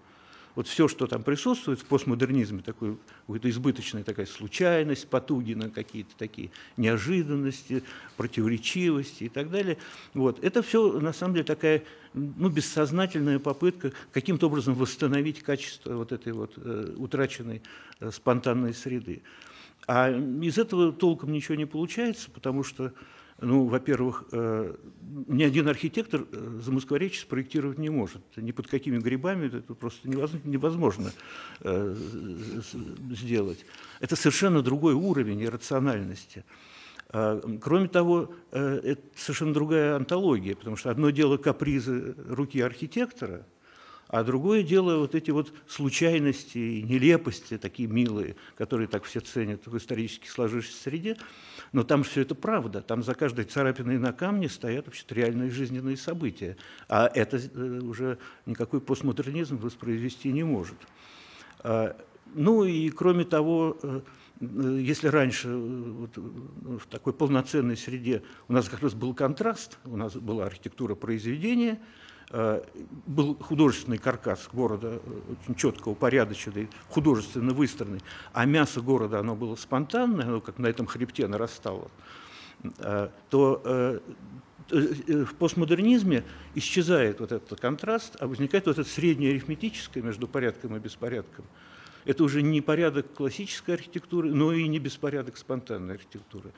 Вот 0.60 0.68
все, 0.68 0.89
что 0.89 1.08
там 1.08 1.24
присутствует 1.24 1.80
в 1.80 1.86
постмодернизме, 1.86 2.62
такой, 2.62 2.98
какая-то 3.28 3.50
избыточная 3.50 4.04
такая 4.04 4.25
случайность, 4.25 5.08
потуги 5.08 5.54
на 5.54 5.70
какие-то 5.70 6.13
такие 6.18 6.51
неожиданности, 6.75 7.82
противоречивости 8.18 9.24
и 9.24 9.30
так 9.30 9.51
далее, 9.51 9.78
вот, 10.13 10.44
это 10.44 10.62
все 10.62 11.00
на 11.00 11.13
самом 11.13 11.36
деле 11.36 11.46
такая 11.46 11.84
ну, 12.13 12.50
бессознательная 12.50 13.39
попытка 13.39 13.94
каким-то 14.12 14.48
образом 14.48 14.75
восстановить 14.75 15.44
качество 15.44 15.94
вот 15.96 16.12
этой 16.12 16.34
вот 16.34 16.51
э, 16.58 16.94
утраченной 16.98 17.62
э, 18.01 18.12
спонтанной 18.12 18.74
среды. 18.74 19.22
А 19.88 20.12
из 20.12 20.58
этого 20.58 20.92
толком 20.92 21.32
ничего 21.32 21.56
не 21.56 21.68
получается, 21.68 22.30
потому 22.32 22.66
что 22.66 22.92
ну, 23.41 23.65
во-первых, 23.65 24.25
э, 24.31 24.75
ни 25.27 25.43
один 25.43 25.67
архитектор 25.67 26.25
э, 26.31 26.60
замоскворечье 26.62 27.22
спроектировать 27.22 27.77
не 27.77 27.89
может. 27.89 28.22
Ни 28.36 28.51
под 28.51 28.67
какими 28.67 28.98
грибами 28.98 29.48
это 29.48 29.74
просто 29.74 30.08
невозможно 30.10 31.12
э, 31.62 31.96
сделать. 33.12 33.65
Это 34.00 34.15
совершенно 34.15 34.62
другой 34.62 34.93
уровень 34.93 35.43
иррациональности. 35.43 36.43
А, 37.12 37.41
кроме 37.62 37.88
того, 37.88 38.31
это 38.51 39.01
совершенно 39.15 39.53
другая 39.53 39.96
антология, 39.96 40.55
потому 40.55 40.75
что 40.75 40.91
одно 40.91 41.10
дело 41.10 41.38
капризы 41.38 42.15
руки 42.27 42.62
архитектора– 42.62 43.46
а 44.10 44.24
другое 44.24 44.63
дело 44.63 44.98
вот 44.98 45.13
эти 45.13 45.29
вот 45.29 45.53
случайности 45.67 46.58
и 46.58 46.81
нелепости, 46.81 47.60
такие 47.60 47.88
милые, 47.88 48.36
которые 48.58 48.88
так 48.88 49.03
все 49.03 49.19
ценят 49.19 49.67
в 49.67 49.77
исторически 49.77 50.27
сложившейся 50.27 50.81
среде. 50.81 51.17
Но 51.72 51.84
там 51.84 52.04
все 52.04 52.22
это 52.22 52.36
правда. 52.36 52.82
Там 52.82 53.04
за 53.04 53.14
каждой 53.14 53.46
царапиной 53.46 53.98
на 53.98 54.14
камне 54.14 54.50
стоят 54.50 54.86
вообще 54.88 55.04
реальные 55.10 55.52
жизненные 55.52 55.98
события. 55.98 56.58
А 56.88 57.10
это 57.14 57.38
э, 57.38 57.80
уже 57.82 58.18
никакой 58.46 58.82
постмодернизм 58.82 59.58
воспроизвести 59.58 60.32
не 60.32 60.44
может. 60.44 60.78
А, 61.60 61.96
ну 62.34 62.64
и 62.64 62.90
кроме 62.90 63.26
того, 63.26 63.78
э, 63.82 64.02
если 64.40 65.08
раньше 65.08 65.50
э, 65.50 65.52
вот, 65.52 66.18
в 66.18 66.88
такой 66.88 67.14
полноценной 67.14 67.78
среде 67.78 68.24
у 68.48 68.54
нас 68.54 68.68
как 68.70 68.82
раз 68.82 68.94
был 68.94 69.14
контраст, 69.14 69.78
у 69.86 69.98
нас 69.98 70.16
была 70.16 70.46
архитектура 70.46 70.96
произведения– 70.96 71.80
Э, 71.90 72.09
был 72.31 73.36
художественный 73.36 73.98
каркас 73.98 74.50
города, 74.53 75.01
э, 75.03 75.33
очень 75.41 75.55
четко 75.55 75.89
упорядоченный, 75.89 76.69
художественно 76.88 77.53
выстроенный, 77.53 78.01
а 78.33 78.45
мясо 78.45 78.81
города, 78.81 79.19
оно 79.19 79.36
было 79.36 79.55
спонтанное, 79.55 80.25
оно 80.25 80.41
как 80.41 80.59
на 80.59 80.67
этом 80.67 80.86
хребте 80.86 81.27
нарастало, 81.27 81.89
э, 82.77 83.09
то 83.29 84.00
в 84.69 85.33
постмодернизме 85.39 86.24
исчезает 86.53 87.21
вот 87.21 87.31
этот 87.31 87.59
контраст, 87.59 88.15
а 88.19 88.27
возникает 88.27 88.67
вот 88.67 88.77
это 88.77 88.88
среднее 88.88 89.31
арифметическое 89.31 90.03
между 90.03 90.27
порядком 90.27 90.75
и 90.75 90.79
беспорядком. 90.79 91.45
Это 92.05 92.24
уже 92.24 92.43
не 92.43 92.62
порядок 92.62 93.12
классической 93.13 93.74
архитектуры, 93.74 94.31
но 94.31 94.53
и 94.53 94.67
не 94.67 94.77
беспорядок 94.77 95.38
спонтанной 95.38 95.95
архитектуры. 95.95 96.51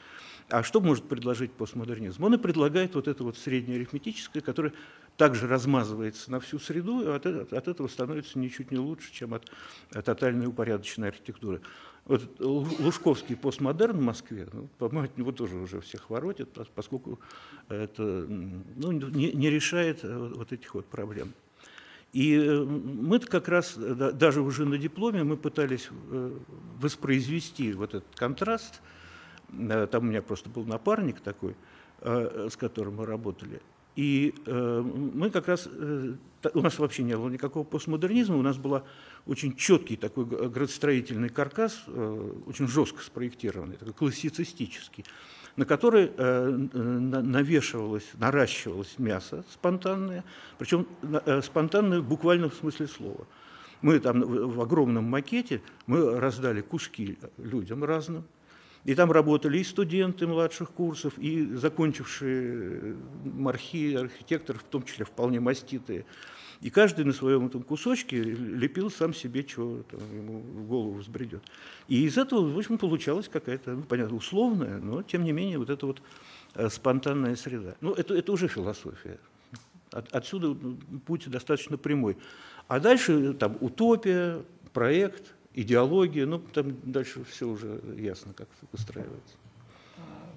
А 0.52 0.64
что 0.64 0.82
может 0.82 1.06
предложить 1.06 1.54
постмодернизм? 1.54 2.22
Он 2.26 2.34
и 2.34 2.38
предлагает 2.38 2.96
вот 2.96 3.08
это 3.08 3.24
вот 3.24 3.38
среднее 3.38 3.78
арифметическое, 3.78 4.44
которое 4.44 4.74
также 5.16 5.48
размазывается 5.48 6.30
на 6.30 6.42
всю 6.42 6.60
среду, 6.60 7.02
и 7.02 7.08
от, 7.08 7.26
от 7.26 7.68
этого 7.70 7.88
становится 7.88 8.38
ничуть 8.38 8.70
не 8.70 8.78
лучше, 8.78 9.14
чем 9.14 9.34
от, 9.34 9.50
от 9.94 10.04
тотальной 10.04 10.48
упорядоченной 10.48 11.08
архитектуры. 11.08 11.62
Вот 12.04 12.38
Лужковский 12.40 13.38
постмодерн 13.38 13.98
в 13.98 14.02
Москве, 14.02 14.50
ну, 14.52 14.68
по-моему, 14.78 15.06
от 15.06 15.18
него 15.18 15.32
тоже 15.32 15.56
уже 15.56 15.80
всех 15.80 16.10
воротят, 16.10 16.50
поскольку 16.76 17.22
это 17.70 18.04
ну, 18.04 18.92
не, 18.92 19.32
не 19.32 19.50
решает 19.50 20.04
э, 20.04 20.32
вот 20.36 20.52
этих 20.52 20.76
вот 20.76 20.86
проблем. 20.86 21.32
И 22.12 22.36
э, 22.36 22.62
мы 22.62 23.20
как 23.20 23.48
раз, 23.48 23.76
даже 23.78 24.42
уже 24.42 24.66
на 24.66 24.78
дипломе, 24.78 25.24
мы 25.24 25.38
пытались 25.38 25.88
э, 26.10 26.38
воспроизвести 26.78 27.72
вот 27.72 27.94
этот 27.94 28.16
контраст. 28.16 28.82
Там 29.52 30.04
у 30.04 30.08
меня 30.08 30.22
просто 30.22 30.50
был 30.50 30.66
напарник 30.66 31.20
такой, 31.22 31.56
с 32.02 32.56
которым 32.58 32.96
мы 32.96 33.06
работали. 33.06 33.62
И 33.96 34.34
э, 34.46 34.82
мы 34.82 35.30
как 35.30 35.48
раз, 35.48 35.68
э, 35.70 36.14
у 36.54 36.62
нас 36.62 36.80
вообще 36.80 37.04
не 37.04 37.18
было 37.18 37.30
никакого 37.30 37.66
постмодернизма, 37.66 38.38
у 38.38 38.42
нас 38.42 38.58
был 38.58 38.84
очень 39.26 39.56
четкий 39.56 39.98
такой 39.98 40.26
градостроительный 40.26 41.28
каркас, 41.28 41.84
э, 41.88 42.32
очень 42.46 42.68
жестко 42.68 43.04
спроектированный, 43.04 43.76
такой 43.76 43.94
классицистический, 43.94 45.04
на 45.58 45.66
который 45.66 46.10
э, 46.16 46.50
навешивалось, 46.74 48.10
наращивалось 48.14 48.98
мясо 48.98 49.44
спонтанное, 49.52 50.24
причем 50.58 50.88
э, 51.02 51.42
спонтанное 51.42 52.02
буквально 52.02 52.50
в 52.50 52.56
смысле 52.56 52.88
слова. 52.88 53.28
Мы 53.82 54.00
там 54.00 54.22
в 54.22 54.62
огромном 54.62 55.04
макете, 55.04 55.62
мы 55.86 56.18
раздали 56.18 56.62
куски 56.62 57.18
людям 57.38 57.84
разным, 57.84 58.24
и 58.84 58.96
там 58.96 59.12
работали 59.12 59.60
и 59.60 59.64
студенты 59.64 60.26
младших 60.28 60.72
курсов, 60.72 61.18
и 61.18 61.46
закончившие 61.56 62.96
мархи, 63.24 63.96
архитекторы, 63.96 64.60
в 64.60 64.64
том 64.64 64.84
числе 64.84 65.06
вполне 65.06 65.40
маститые. 65.40 66.06
И 66.62 66.70
каждый 66.70 67.06
на 67.06 67.14
своем 67.14 67.48
этом 67.48 67.64
кусочке 67.64 68.22
лепил 68.22 68.92
сам 68.92 69.14
себе, 69.14 69.46
что 69.48 69.84
там, 69.90 70.00
ему 70.16 70.40
в 70.42 70.68
голову 70.68 70.94
взбредет. 70.94 71.44
И 71.88 72.06
из 72.06 72.18
этого, 72.18 72.48
в 72.48 72.58
общем, 72.58 72.78
получалась 72.78 73.28
какая-то, 73.28 73.72
ну, 73.72 73.84
понятно, 73.84 74.16
условная, 74.16 74.78
но, 74.78 75.02
тем 75.02 75.24
не 75.24 75.32
менее, 75.32 75.58
вот 75.58 75.72
эта 75.72 75.86
вот 75.88 76.02
э, 76.54 76.70
спонтанная 76.70 77.36
среда. 77.36 77.76
Ну, 77.82 77.94
это, 77.94 78.14
это 78.14 78.32
уже 78.32 78.48
философия. 78.48 79.20
От, 79.92 80.14
отсюда 80.14 80.56
путь 81.06 81.28
достаточно 81.28 81.78
прямой. 81.78 82.18
А 82.68 82.80
дальше 82.80 83.34
там 83.34 83.58
утопия, 83.60 84.44
проект– 84.72 85.34
идеология, 85.54 86.26
ну, 86.26 86.40
там 86.40 86.76
дальше 86.84 87.24
все 87.26 87.48
уже 87.48 87.82
ясно, 87.98 88.34
как 88.34 88.48
выстраивается. 88.72 89.36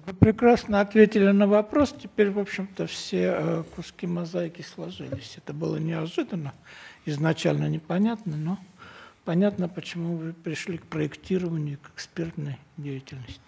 Вы 0.05 0.13
прекрасно 0.13 0.81
ответили 0.81 1.31
на 1.31 1.47
вопрос. 1.47 1.95
Теперь, 1.99 2.29
в 2.29 2.37
общем-то, 2.37 2.85
все 2.85 3.35
э, 3.37 3.63
куски 3.75 4.05
мозаики 4.05 4.61
сложились. 4.61 5.33
Это 5.37 5.51
было 5.51 5.77
неожиданно, 5.77 6.53
изначально 7.05 7.67
непонятно, 7.69 8.37
но 8.37 8.59
понятно, 9.23 9.67
почему 9.67 10.17
вы 10.17 10.33
пришли 10.33 10.77
к 10.77 10.85
проектированию, 10.85 11.79
к 11.79 11.95
экспертной 11.95 12.59
деятельности. 12.77 13.41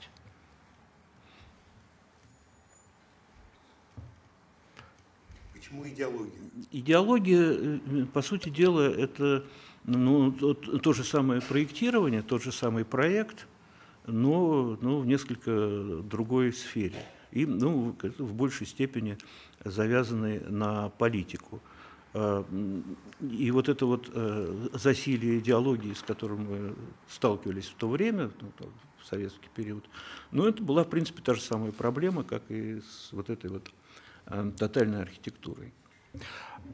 Почему 5.54 5.88
идеология? 5.88 6.42
Идеология, 6.72 7.40
э, 7.40 8.06
по 8.12 8.24
сути 8.24 8.50
дела, 8.50 8.82
это 8.82 9.46
ну, 9.88 10.32
то, 10.32 10.54
то 10.54 10.94
же 10.94 11.04
самое 11.04 11.42
проектирование, 11.42 12.22
тот 12.22 12.44
же 12.44 12.52
самый 12.52 12.86
проект, 12.86 13.48
но 14.06 14.78
ну, 14.82 15.00
в 15.00 15.08
несколько 15.08 16.02
другой 16.04 16.54
сфере. 16.54 17.04
И 17.32 17.46
ну, 17.46 17.96
в 18.18 18.34
большей 18.34 18.68
степени 18.68 19.18
завязанный 19.64 20.40
на 20.42 20.90
политику. 20.90 21.62
А, 22.14 22.46
и 23.22 23.52
вот 23.52 23.70
это 23.70 23.86
вот 23.86 24.10
э, 24.14 24.70
засилие 24.74 25.40
идеологии, 25.40 25.94
с 25.94 26.02
которым 26.02 26.46
мы 26.46 26.76
сталкивались 27.10 27.68
в 27.68 27.76
то 27.76 27.90
время, 27.90 28.32
ну, 28.42 28.70
в 29.00 29.06
советский 29.06 29.50
период, 29.56 29.86
ну, 30.32 30.46
это 30.46 30.62
была, 30.64 30.84
в 30.84 30.90
принципе, 30.90 31.22
та 31.22 31.34
же 31.34 31.42
самая 31.42 31.72
проблема, 31.72 32.24
как 32.24 32.44
и 32.50 32.82
с 32.82 33.10
вот 33.12 33.30
этой 33.30 33.50
вот 33.50 33.72
э, 34.26 34.52
тотальной 34.58 35.02
архитектурой. 35.02 35.74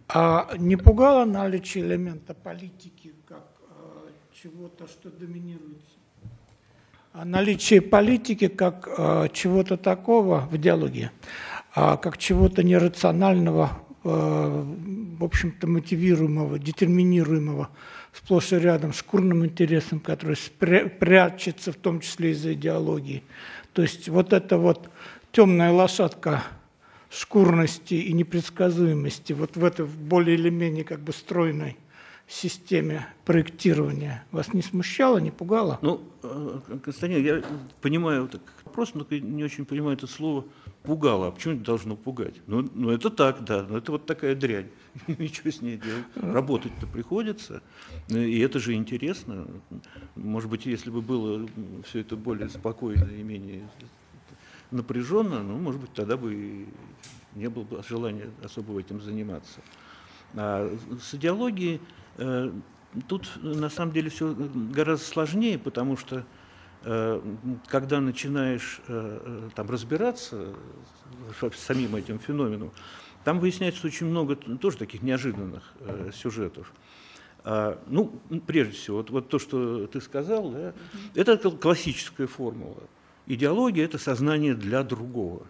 А 0.08 0.56
не 0.58 0.76
пугало 0.76 1.26
наличие 1.26 1.84
элемента 1.84 2.34
политики 2.34 3.14
как 3.28 3.48
э, 3.70 4.10
чего-то, 4.42 4.88
что 4.88 5.10
доминирует? 5.10 5.82
А 7.14 7.26
наличие 7.26 7.82
политики 7.82 8.48
как 8.48 8.88
э, 8.96 9.28
чего-то 9.34 9.78
такого 9.78 10.48
в 10.52 10.58
диалоге, 10.58 11.12
а 11.74 11.98
как 11.98 12.18
чего-то 12.18 12.64
нерационального, 12.64 13.80
э, 14.04 14.64
в 15.20 15.24
общем-то 15.24 15.68
мотивируемого, 15.68 16.60
детерминируемого 16.60 17.70
сплошь 18.14 18.52
и 18.52 18.58
рядом 18.58 18.94
шкурным 18.94 19.46
интересом, 19.46 20.00
который 20.00 20.38
прячется 20.60 21.72
в 21.72 21.76
том 21.76 22.02
числе 22.02 22.32
из-за 22.32 22.54
идеологии. 22.54 23.24
То 23.74 23.82
есть 23.82 24.10
вот 24.10 24.34
эта 24.34 24.58
вот 24.58 24.90
темная 25.32 25.72
лошадка– 25.72 26.44
шкурности 27.14 27.94
и 27.94 28.14
непредсказуемости 28.14 29.34
вот 29.34 29.56
в 29.56 29.64
этой 29.64 29.86
более 29.86 30.36
или 30.36 30.50
менее 30.50 30.84
как 30.84 31.00
бы 31.00 31.14
стройной 31.14 31.78
системе 32.28 33.08
проектирования 33.26 34.24
вас 34.32 34.54
не 34.54 34.62
смущало, 34.62 35.20
не 35.20 35.30
пугало? 35.30 35.78
Ну, 35.82 36.02
э, 36.24 36.60
Константин, 36.84 37.24
я 37.24 37.44
понимаю 37.82 38.28
так 38.28 38.42
просто, 38.74 38.98
но 38.98 39.06
не 39.10 39.44
очень 39.44 39.66
понимаю 39.66 39.98
это 39.98 40.08
слово 40.08 40.46
«пугало». 40.84 41.28
А 41.28 41.32
почему 41.32 41.56
это 41.56 41.64
должно 41.64 41.96
пугать? 41.96 42.36
Ну, 42.48 42.68
ну 42.74 42.90
это 42.90 43.10
так, 43.10 43.44
да, 43.44 43.64
но 43.64 43.78
это 43.78 43.92
вот 43.92 44.06
такая 44.06 44.36
дрянь. 44.36 44.70
Ничего 45.08 45.52
с 45.52 45.62
ней 45.62 45.78
делать. 45.78 46.06
Работать-то 46.16 46.88
приходится, 46.88 47.62
и 48.10 48.40
это 48.40 48.60
же 48.60 48.74
интересно. 48.74 49.46
Может 50.16 50.50
быть, 50.50 50.66
если 50.66 50.90
бы 50.90 51.02
было 51.02 51.48
все 51.86 52.00
это 52.00 52.16
более 52.16 52.50
спокойно 52.50 53.06
и 53.06 53.22
менее 53.22 53.70
напряженно, 54.74 55.42
ну, 55.44 55.58
может 55.58 55.80
быть, 55.80 55.94
тогда 55.94 56.18
бы 56.18 56.68
не 57.36 57.50
было 57.50 57.64
бы 57.64 57.84
желания 57.88 58.30
особо 58.44 58.80
этим 58.80 59.02
заниматься. 59.02 59.62
А 60.36 60.76
с 61.02 61.14
идеологией, 61.14 61.80
э, 62.18 62.52
тут 63.08 63.30
на 63.42 63.70
самом 63.70 63.94
деле 63.94 64.10
все 64.10 64.34
гораздо 64.34 65.06
сложнее, 65.06 65.60
потому 65.60 65.96
что 65.96 66.26
э, 66.84 67.22
когда 67.68 68.02
начинаешь 68.02 68.82
э, 68.88 69.50
там 69.56 69.70
разбираться 69.70 70.54
с 71.40 71.60
самим 71.60 71.96
этим 71.96 72.20
феноменом, 72.20 72.72
там 73.24 73.40
выясняется 73.40 73.88
очень 73.88 74.08
много 74.08 74.36
тоже 74.36 74.78
таких 74.78 75.02
неожиданных 75.02 75.74
сюжетов. 76.14 76.74
А, 77.46 77.82
ну, 77.88 78.20
прежде 78.48 78.74
всего, 78.74 78.98
вот, 78.98 79.10
вот 79.10 79.30
то, 79.30 79.40
что 79.40 79.88
ты 79.88 80.00
сказал, 80.02 80.50
да, 80.50 80.74
это 81.14 81.38
классическая 81.38 82.28
формула. 82.28 82.84
Идеология– 83.26 83.86
это 83.86 83.98
сознание 83.98 84.54
для 84.54 84.84
другого. 84.84 85.48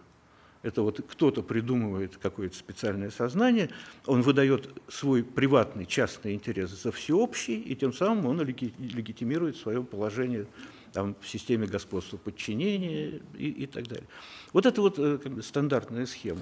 Это 0.62 0.82
вот 0.82 1.01
кто-то 1.10 1.44
придумывает 1.44 2.18
какое-то 2.18 2.56
специальное 2.56 3.12
сознание, 3.12 3.70
он 4.06 4.22
выдает 4.22 4.70
свой 4.88 5.22
приватный, 5.22 5.86
частный 5.86 6.34
интерес 6.34 6.70
за 6.70 6.92
всеобщий, 6.94 7.60
и 7.60 7.75
тем 7.75 7.92
самым 7.92 8.27
он 8.27 8.42
легитимирует 8.42 9.58
свое 9.58 9.84
положение 9.84 10.48
там, 10.94 11.15
в 11.20 11.27
системе 11.27 11.68
господства 11.68 12.15
подчинения 12.15 13.20
и, 13.38 13.50
и 13.50 13.65
так 13.65 13.88
далее. 13.88 14.08
Вот 14.53 14.65
это 14.65 14.82
вот 14.82 14.98
э, 15.00 15.18
как 15.22 15.34
бы, 15.34 15.44
стандартная 15.44 16.06
схема. 16.06 16.42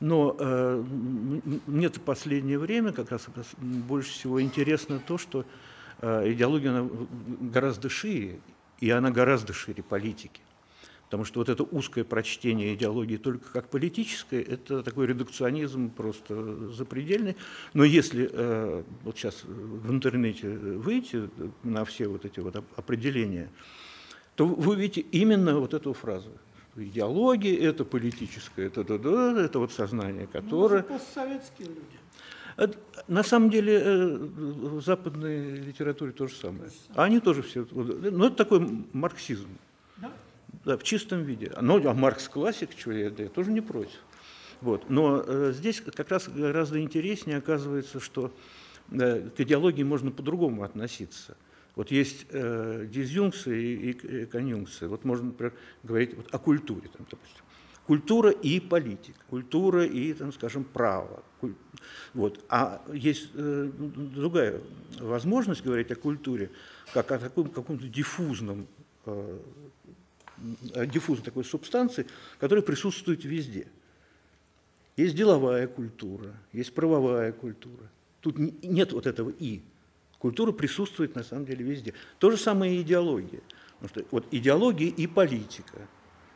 Но 0.00 0.36
э, 0.38 0.84
мне 1.66 1.88
в 1.88 2.00
последнее 2.00 2.58
время 2.58 2.92
как 2.92 3.12
раз 3.12 3.28
больше 3.58 4.10
всего 4.10 4.42
интересно 4.42 5.00
то, 5.06 5.18
что 5.18 5.46
э, 6.00 6.32
идеология 6.32 6.70
она 6.70 6.90
гораздо 7.40 7.88
шире, 7.88 8.40
и 8.80 8.90
она 8.90 9.10
гораздо 9.10 9.52
шире 9.52 9.84
политики. 9.84 10.40
Потому 11.06 11.24
что 11.24 11.38
вот 11.38 11.48
это 11.48 11.62
узкое 11.62 12.02
прочтение 12.02 12.74
идеологии 12.74 13.16
только 13.16 13.48
как 13.52 13.68
политическое, 13.68 14.42
это 14.42 14.82
такой 14.82 15.06
редукционизм 15.06 15.88
просто 15.90 16.72
запредельный. 16.72 17.36
Но 17.74 17.84
если 17.84 18.28
э, 18.32 18.82
вот 19.04 19.16
сейчас 19.16 19.44
в 19.44 19.90
интернете 19.90 20.48
выйти 20.48 21.30
на 21.62 21.84
все 21.84 22.08
вот 22.08 22.24
эти 22.24 22.40
вот 22.40 22.56
определения, 22.76 23.50
то 24.34 24.46
вы 24.46 24.72
увидите 24.72 25.00
именно 25.12 25.60
вот 25.60 25.74
эту 25.74 25.92
фразу. 25.92 26.30
Идеология– 26.74 27.56
это 27.70 27.84
политическое, 27.84 28.66
это, 28.66 28.80
это, 28.82 28.94
это, 28.94 29.40
это 29.40 29.58
вот 29.60 29.72
сознание, 29.72 30.28
ну, 30.32 30.40
которое… 30.40 30.82
Ну, 30.82 30.98
постсоветские 30.98 31.68
люди. 31.68 32.74
На 33.06 33.22
самом 33.22 33.50
деле 33.50 33.80
э, 33.80 34.16
в 34.16 34.82
западной 34.82 35.56
литературе 35.56 36.12
то 36.12 36.26
же 36.26 36.34
самое. 36.34 36.70
А 36.94 37.04
они 37.04 37.20
тоже 37.20 37.42
все… 37.42 37.66
Ну, 37.70 38.26
это 38.26 38.36
такой 38.36 38.84
марксизм. 38.92 39.48
Да, 40.66 40.76
в 40.76 40.82
чистом 40.82 41.22
виде. 41.22 41.52
Ну, 41.60 41.88
а 41.88 41.94
Маркс 41.94 42.28
классик, 42.28 42.74
чего 42.74 42.92
я, 42.92 43.12
я 43.16 43.28
тоже 43.28 43.52
не 43.52 43.60
против. 43.60 44.00
Вот. 44.60 44.90
Но 44.90 45.22
э, 45.24 45.52
здесь 45.54 45.80
как 45.80 46.10
раз 46.10 46.28
гораздо 46.28 46.80
интереснее 46.80 47.38
оказывается, 47.38 48.00
что 48.00 48.32
э, 48.90 49.28
к 49.36 49.38
идеологии 49.38 49.84
можно 49.84 50.10
по-другому 50.10 50.64
относиться. 50.64 51.36
Вот 51.76 51.92
есть 51.92 52.26
э, 52.30 52.84
дизъюнкция 52.90 53.54
и, 53.54 53.90
и 53.92 54.26
конъюнкция. 54.26 54.88
Вот 54.88 55.04
можно, 55.04 55.26
например, 55.26 55.54
говорить 55.84 56.16
вот 56.16 56.34
о 56.34 56.38
культуре, 56.40 56.88
там, 56.88 57.06
допустим. 57.08 57.44
Культура 57.86 58.30
и 58.30 58.58
политика, 58.58 59.20
культура 59.30 59.86
и, 59.86 60.12
там, 60.14 60.32
скажем, 60.32 60.64
право. 60.64 61.22
Вот. 62.12 62.44
А 62.48 62.82
есть 62.92 63.30
э, 63.34 63.70
другая 63.76 64.60
возможность 64.98 65.62
говорить 65.62 65.92
о 65.92 65.94
культуре, 65.94 66.50
как 66.92 67.12
о 67.12 67.20
таком 67.20 67.50
каком-то 67.50 67.86
диффузном 67.86 68.66
э, 69.04 69.38
диффузной 70.38 71.24
такой 71.24 71.44
субстанции, 71.44 72.06
которая 72.38 72.62
присутствует 72.62 73.24
везде. 73.24 73.66
Есть 74.96 75.14
деловая 75.14 75.66
культура, 75.66 76.34
есть 76.52 76.72
правовая 76.72 77.32
культура. 77.32 77.90
Тут 78.20 78.38
нет 78.38 78.92
вот 78.92 79.06
этого 79.06 79.30
«и». 79.30 79.62
Культура 80.18 80.50
присутствует 80.52 81.14
на 81.14 81.22
самом 81.22 81.44
деле 81.44 81.64
везде. 81.64 81.92
То 82.18 82.30
же 82.30 82.38
самое 82.38 82.76
и 82.76 82.82
идеология. 82.82 83.42
Потому 83.78 83.88
что 83.88 84.08
вот 84.10 84.26
идеология 84.30 84.88
и 84.88 85.06
политика, 85.06 85.86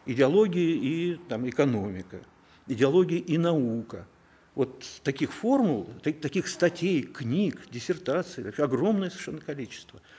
идеология 0.05 0.75
и 0.75 1.15
там, 1.29 1.49
экономика, 1.49 2.21
идеология 2.67 3.19
и 3.19 3.39
наука. 3.39 4.07
Вот 4.55 4.85
таких 5.03 5.33
формул, 5.33 5.89
таких 6.03 6.49
статей, 6.49 7.03
книг, 7.03 7.63
диссертаций, 7.71 8.51
огромное 8.51 9.09
совершенно 9.09 9.41
количество– 9.41 10.01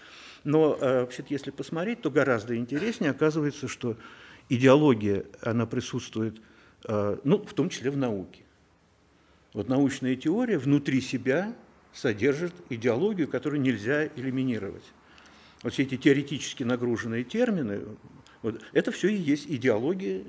но 0.43 0.77
э, 0.79 1.01
вообще 1.01 1.23
если 1.29 1.51
посмотреть, 1.51 2.01
то 2.01 2.09
гораздо 2.09 2.55
интереснее 2.55 3.11
оказывается, 3.11 3.67
что 3.67 3.97
идеология, 4.49 5.25
она 5.41 5.65
присутствует, 5.65 6.41
э, 6.87 7.17
ну, 7.23 7.37
в 7.37 7.53
том 7.53 7.69
числе 7.69 7.91
в 7.91 7.97
науке. 7.97 8.41
Вот 9.53 9.69
научная 9.69 10.15
теория 10.15 10.57
внутри 10.57 11.01
себя 11.01 11.53
содержит 11.93 12.53
идеологию, 12.69 13.27
которую 13.27 13.61
нельзя 13.61 14.07
элиминировать. 14.07 14.85
Вот 15.61 15.73
все 15.73 15.83
эти 15.83 15.97
теоретически 15.97 16.63
нагруженные 16.63 17.23
термины, 17.23 17.81
вот, 18.41 18.61
это 18.73 18.91
все 18.91 19.09
и 19.09 19.15
есть 19.15 19.45
идеология. 19.47 20.23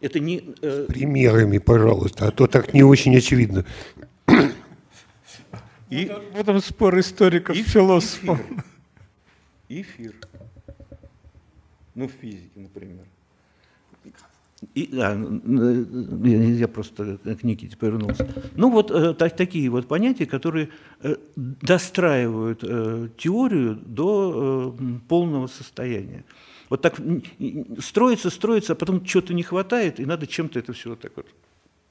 Это 0.00 0.20
не, 0.20 0.54
э... 0.62 0.84
С 0.84 0.86
примерами, 0.86 1.58
пожалуйста, 1.58 2.28
а 2.28 2.30
то 2.30 2.46
так 2.46 2.72
не 2.72 2.82
очень 2.82 3.16
очевидно. 3.16 3.66
И, 5.90 6.06
вот, 6.06 6.24
вот 6.32 6.48
он 6.48 6.60
спор 6.62 6.98
историков 6.98 7.56
и, 7.56 7.62
с 7.62 7.66
философом. 7.66 8.38
И 8.38 8.75
эфир. 9.68 10.14
Ну, 11.94 12.08
в 12.08 12.12
физике, 12.12 12.60
например. 12.60 13.06
И, 14.74 14.90
а, 14.94 15.14
я 16.24 16.68
просто 16.68 17.18
к 17.18 17.42
Никите 17.42 17.76
повернулся. 17.76 18.28
Ну 18.54 18.70
вот 18.70 18.90
э, 18.90 19.12
так, 19.14 19.36
такие 19.36 19.68
вот 19.68 19.86
понятия, 19.86 20.24
которые 20.24 20.70
э, 21.02 21.16
достраивают 21.36 22.60
э, 22.62 23.08
теорию 23.18 23.76
до 23.76 24.74
полного 25.08 25.46
состояния. 25.46 26.24
Вот 26.70 26.80
так 26.82 26.98
строится, 27.80 28.30
строится, 28.30 28.72
а 28.72 28.76
потом 28.76 29.04
чего-то 29.04 29.34
не 29.34 29.42
хватает, 29.42 30.00
и 30.00 30.06
надо 30.06 30.26
чем-то 30.26 30.58
это 30.58 30.72
все 30.72 30.90
вот 30.90 31.00
так 31.00 31.12
вот 31.16 31.26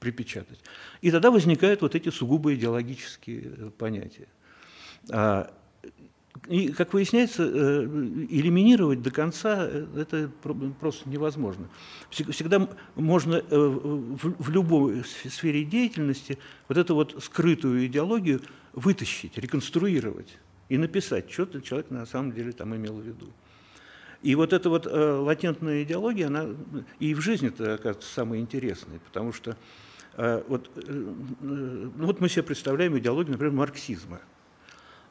припечатать. 0.00 0.58
И 1.02 1.10
тогда 1.10 1.30
возникают 1.30 1.82
вот 1.82 1.94
эти 1.94 2.10
сугубо 2.10 2.52
идеологические 2.54 3.70
понятия. 3.78 4.28
И, 6.48 6.68
как 6.72 6.92
выясняется, 6.92 7.42
э, 7.42 7.82
элиминировать 8.30 9.02
до 9.02 9.10
конца 9.10 9.66
э, 9.68 9.86
это 9.96 10.30
просто 10.80 11.08
невозможно. 11.08 11.68
Всегда 12.10 12.68
можно 12.94 13.36
э, 13.36 13.42
в 13.50 14.50
любой 14.50 15.02
сфере 15.04 15.64
деятельности 15.64 16.38
вот 16.68 16.78
эту 16.78 16.94
вот 16.94 17.22
скрытую 17.22 17.86
идеологию 17.86 18.42
вытащить, 18.72 19.36
реконструировать 19.38 20.38
и 20.68 20.78
написать, 20.78 21.30
что 21.30 21.60
человек 21.60 21.90
на 21.90 22.06
самом 22.06 22.32
деле 22.32 22.52
там 22.52 22.76
имел 22.76 22.94
в 22.94 23.02
виду. 23.02 23.26
И 24.22 24.34
вот 24.34 24.52
эта 24.52 24.70
вот 24.70 24.86
латентная 24.86 25.82
идеология, 25.82 26.28
она 26.28 26.46
и 26.98 27.14
в 27.14 27.20
жизни 27.20 27.48
это 27.48 27.74
оказывается 27.74 28.12
самое 28.12 28.40
интересное, 28.40 28.98
потому 29.00 29.32
что 29.32 29.56
вот, 30.16 30.70
ну 31.40 31.90
вот 32.06 32.20
мы 32.20 32.28
себе 32.28 32.42
представляем 32.42 32.98
идеологию, 32.98 33.32
например, 33.32 33.52
марксизма– 33.52 34.20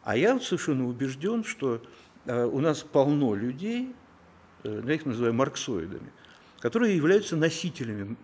а 0.06 0.16
я 0.16 0.40
совершенно 0.40 0.88
убежден, 0.88 1.44
что 1.44 1.82
э, 2.26 2.46
у 2.46 2.60
нас 2.60 2.84
полно 2.84 3.34
людей, 3.34 3.94
э, 4.64 4.84
я 4.86 4.94
их 4.94 5.06
называю 5.06 5.34
марксоидами, 5.34 6.14
которые 6.60 6.96
являются 6.96 7.36
носителями 7.36 8.16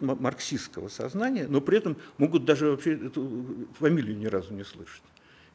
марксистского 0.00 0.88
сознания, 0.88 1.46
но 1.46 1.60
при 1.60 1.76
этом 1.76 1.98
могут 2.16 2.46
даже 2.46 2.70
вообще 2.70 2.94
эту 2.94 3.68
фамилию 3.78 4.16
ни 4.16 4.26
разу 4.26 4.54
не 4.54 4.64
слышать. 4.64 5.02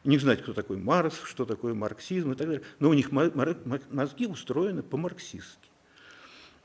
Не 0.03 0.19
знать, 0.19 0.43
кто 0.43 0.53
такой 0.53 0.77
Маркс, 0.77 1.21
что 1.23 1.45
такое 1.45 1.73
марксизм 1.73 2.33
и 2.33 2.35
так 2.35 2.45
далее. 2.45 2.63
Но 2.79 2.89
у 2.89 2.93
них 2.93 3.11
мозги 3.11 4.27
устроены 4.27 4.83
по-марксистски. 4.83 5.64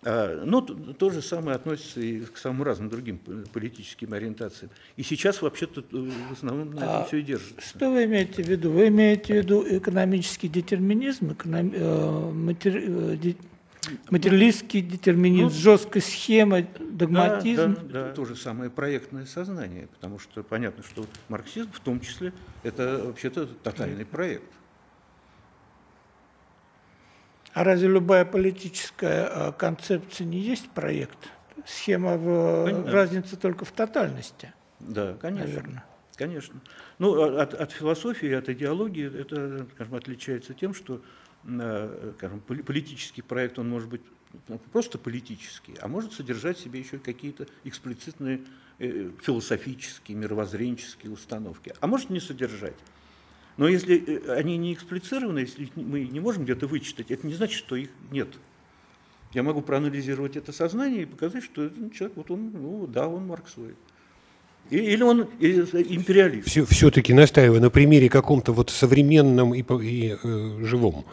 А, 0.03 0.43
но 0.45 0.61
ну, 0.67 0.95
то 0.95 1.11
же 1.11 1.21
самое 1.21 1.57
относится 1.57 2.01
и 2.01 2.21
к 2.21 2.39
самым 2.39 2.63
разным 2.63 2.89
другим 2.89 3.19
политическим 3.53 4.15
ориентациям. 4.15 4.71
И 4.97 5.03
сейчас 5.03 5.43
вообще-то 5.43 5.81
э, 5.81 6.11
в 6.31 6.33
основном 6.33 6.71
на 6.71 6.79
этом 6.79 6.89
а 6.89 7.05
все 7.05 7.19
и 7.19 7.23
держится. 7.23 7.61
Что 7.61 7.91
вы 7.91 8.05
имеете 8.05 8.43
в 8.43 8.49
виду? 8.49 8.71
Вы 8.71 8.89
имеете 8.89 9.35
в 9.35 9.37
виду 9.37 9.65
экономический 9.69 10.49
детерминизм, 10.49 11.33
эконом... 11.33 11.73
Э, 11.75 12.31
матери... 12.33 12.85
Э, 12.87 13.35
материалистский 14.11 14.83
детерминизм, 14.83 15.45
ну, 15.45 15.51
жесткая 15.51 16.03
схема, 16.03 16.63
догматизм? 16.79 17.75
Да, 17.75 17.81
да, 17.81 18.05
да, 18.07 18.13
то 18.13 18.25
же 18.25 18.37
самое 18.37 18.71
проектное 18.71 19.27
сознание, 19.27 19.89
потому 19.89 20.19
что 20.19 20.43
понятно, 20.43 20.83
что 20.83 21.07
марксизм 21.29 21.71
в 21.73 21.81
том 21.81 22.01
числе 22.01 22.33
это 22.63 23.03
вообще-то 23.05 23.47
тотальный 23.47 24.05
проект. 24.05 24.45
А 27.53 27.65
разве 27.65 27.89
любая 27.89 28.25
политическая 28.25 29.29
э, 29.29 29.53
концепция 29.53 30.25
не 30.25 30.39
есть 30.39 30.71
проект? 30.71 31.19
Схема 31.67 32.17
в 32.17 32.65
конечно. 32.67 32.93
разница 32.93 33.37
только 33.37 33.65
в 33.65 33.73
тотальности. 33.73 34.53
Да, 34.79 35.15
конечно. 35.21 35.47
Наверное. 35.47 35.85
Конечно. 36.17 36.61
Ну, 36.99 37.23
а 37.23 37.43
от, 37.43 37.55
от 37.55 37.73
философии, 37.73 38.31
от 38.33 38.49
идеологии 38.49 39.21
это, 39.21 39.67
скажем, 39.75 39.95
отличается 39.95 40.55
тем, 40.55 40.75
что 40.75 41.03
э, 41.45 42.13
скажем, 42.17 42.41
политический 42.41 43.23
проект, 43.23 43.59
он 43.59 43.69
может 43.69 43.89
быть 43.89 44.03
ну, 44.49 44.59
просто 44.73 44.99
политический, 44.99 45.75
а 45.81 45.89
может 45.89 46.13
содержать 46.13 46.59
в 46.59 46.63
себе 46.63 46.81
еще 46.81 46.99
какие-то 46.99 47.47
эксплицитные 47.65 48.43
э, 48.79 49.11
философические, 49.21 50.17
мировоззренческие 50.17 51.13
установки, 51.13 51.75
а 51.81 51.87
может 51.87 52.11
не 52.11 52.21
содержать. 52.21 52.77
Но 53.57 53.69
если 53.69 54.03
э, 54.07 54.35
они 54.35 54.57
не 54.57 54.75
эксплицированы, 54.75 55.41
если 55.41 55.69
мы 55.77 56.07
не 56.07 56.21
можем 56.21 56.45
где-то 56.45 56.67
вычитать, 56.67 57.11
это 57.11 57.27
не 57.27 57.35
значит, 57.35 57.59
что 57.59 57.77
их 57.77 57.91
нет. 58.11 58.29
Я 59.33 59.43
могу 59.43 59.63
проанализировать 59.63 60.37
это 60.37 60.53
сознание 60.53 61.03
и 61.03 61.07
показать, 61.07 61.45
что 61.45 61.65
этот 61.65 61.93
человек, 61.93 62.17
вот 62.17 62.31
он, 62.31 62.51
ну 62.53 62.87
да, 62.87 63.07
он 63.07 63.27
марксоид. 63.27 63.77
Или 64.71 65.03
он 65.03 65.23
империалист. 65.41 66.49
Все, 66.49 66.65
все-таки 66.65 67.13
настаиваю 67.13 67.61
на 67.61 67.71
примере 67.71 68.09
каком-то 68.09 68.53
вот 68.53 68.71
современном 68.71 69.55
и, 69.55 69.63
и 69.63 70.17
э, 70.23 70.65
живом. 70.65 71.07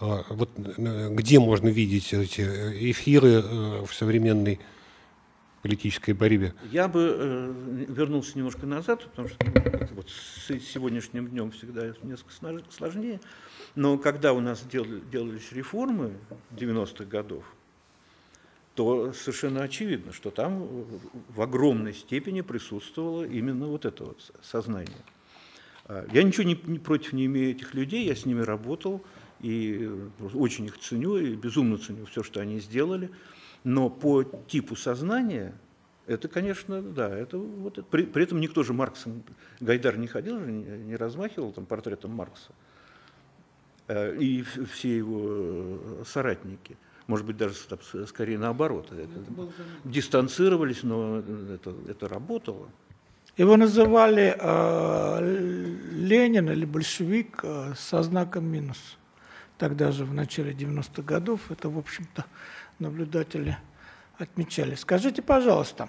А, 0.00 0.24
вот 0.30 0.50
э, 0.56 1.08
где 1.10 1.38
можно 1.38 1.68
видеть 1.68 2.12
эти 2.12 2.40
эфиры 2.90 3.42
э, 3.42 3.84
в 3.86 3.94
современной 3.94 4.58
политической 5.64 6.12
борьбе? 6.12 6.52
Я 6.70 6.88
бы 6.88 7.16
э, 7.18 7.84
вернулся 7.88 8.36
немножко 8.36 8.66
назад, 8.66 9.02
потому 9.04 9.28
что 9.28 9.38
ну, 9.46 9.86
вот 9.92 10.10
с 10.10 10.52
сегодняшним 10.60 11.26
днем 11.28 11.52
всегда 11.52 11.94
несколько 12.02 12.32
сложнее. 12.70 13.18
Но 13.74 13.96
когда 13.96 14.34
у 14.34 14.40
нас 14.40 14.62
делали, 14.70 15.00
делались 15.10 15.52
реформы 15.52 16.12
90-х 16.50 17.06
годов, 17.06 17.44
то 18.74 19.14
совершенно 19.14 19.62
очевидно, 19.62 20.12
что 20.12 20.30
там 20.30 20.68
в 21.30 21.40
огромной 21.40 21.94
степени 21.94 22.42
присутствовало 22.42 23.24
именно 23.24 23.66
вот 23.66 23.86
это 23.86 24.04
вот 24.04 24.32
сознание. 24.42 25.02
А, 25.86 26.06
я 26.12 26.24
ничего 26.24 26.42
не, 26.42 26.60
не 26.64 26.78
против 26.78 27.14
не 27.14 27.24
имею 27.24 27.52
этих 27.52 27.72
людей, 27.72 28.04
я 28.04 28.14
с 28.14 28.26
ними 28.26 28.42
работал, 28.42 29.02
и 29.40 29.90
очень 30.34 30.66
их 30.66 30.78
ценю, 30.78 31.16
и 31.16 31.34
безумно 31.34 31.78
ценю 31.78 32.04
все, 32.04 32.22
что 32.22 32.40
они 32.40 32.60
сделали. 32.60 33.10
Но 33.64 33.90
по 33.90 34.22
типу 34.22 34.76
сознания 34.76 35.54
это, 36.06 36.28
конечно, 36.28 36.82
да, 36.82 37.08
это 37.08 37.38
вот 37.38 37.88
при, 37.88 38.04
при 38.04 38.22
этом 38.22 38.40
никто 38.40 38.62
же 38.62 38.72
Марксом 38.72 39.22
Гайдар 39.60 39.96
не 39.96 40.06
ходил, 40.06 40.38
не, 40.38 40.64
не 40.64 40.96
размахивал 40.96 41.52
там 41.52 41.64
портретом 41.64 42.12
Маркса 42.12 42.52
э, 43.88 44.16
и 44.16 44.42
все 44.42 44.96
его 44.96 45.20
э, 45.22 46.02
соратники 46.06 46.76
может 47.06 47.26
быть, 47.26 47.36
даже 47.36 47.54
скорее 48.06 48.38
наоборот. 48.38 48.90
Это, 48.92 49.50
дистанцировались, 49.84 50.82
но 50.82 51.18
это, 51.18 51.74
это 51.88 52.08
работало. 52.08 52.68
Его 53.36 53.56
называли 53.56 54.34
э, 54.38 55.68
Ленин 55.92 56.50
или 56.50 56.64
большевик 56.64 57.40
э, 57.42 57.74
со 57.76 58.02
знаком 58.02 58.46
минус. 58.46 58.96
Тогда 59.58 59.90
же, 59.90 60.04
в 60.04 60.14
начале 60.14 60.52
90-х 60.52 61.02
годов, 61.02 61.50
это, 61.50 61.68
в 61.68 61.76
общем-то, 61.76 62.24
наблюдатели 62.78 63.56
отмечали. 64.18 64.74
Скажите, 64.74 65.22
пожалуйста, 65.22 65.88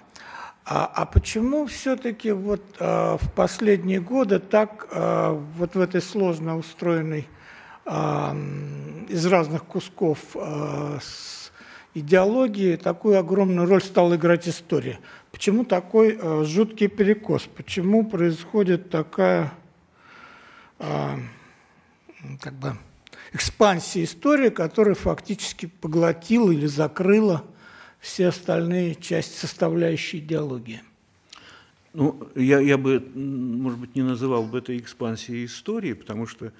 а, 0.64 0.90
а 0.92 1.06
почему 1.06 1.66
все-таки 1.66 2.32
вот 2.32 2.62
э, 2.78 3.16
в 3.20 3.32
последние 3.32 4.00
годы 4.00 4.40
так 4.40 4.88
э, 4.90 5.40
вот 5.56 5.74
в 5.74 5.80
этой 5.80 6.02
сложно 6.02 6.56
устроенной 6.56 7.28
из 9.08 9.26
разных 9.26 9.64
кусков 9.64 10.18
а, 10.34 10.98
идеологии 11.94 12.74
такую 12.74 13.18
огромную 13.18 13.68
роль 13.68 13.80
стала 13.80 14.16
играть 14.16 14.48
история. 14.48 14.98
Почему 15.30 15.64
такой 15.64 16.18
а, 16.20 16.42
жуткий 16.44 16.88
перекос? 16.88 17.44
Почему 17.44 18.04
происходит 18.04 18.90
такая 18.90 19.52
а, 20.80 21.16
как 22.40 22.54
бы 22.54 22.76
экспансия 23.32 24.04
истории, 24.04 24.50
которая 24.50 24.94
фактически 24.94 25.66
поглотила 25.66 26.50
или 26.50 26.66
закрыла 26.66 27.44
все 28.00 28.28
остальные 28.28 28.94
части 28.96 29.38
составляющей 29.38 30.18
идеологии? 30.18 30.82
Ну, 31.92 32.28
я, 32.34 32.60
я 32.60 32.76
бы, 32.76 33.00
может 33.14 33.78
быть, 33.78 33.96
не 33.96 34.02
называл 34.02 34.44
бы 34.44 34.58
это 34.58 34.76
экспансией 34.76 35.46
истории, 35.46 35.94
потому 35.94 36.26
что 36.26 36.52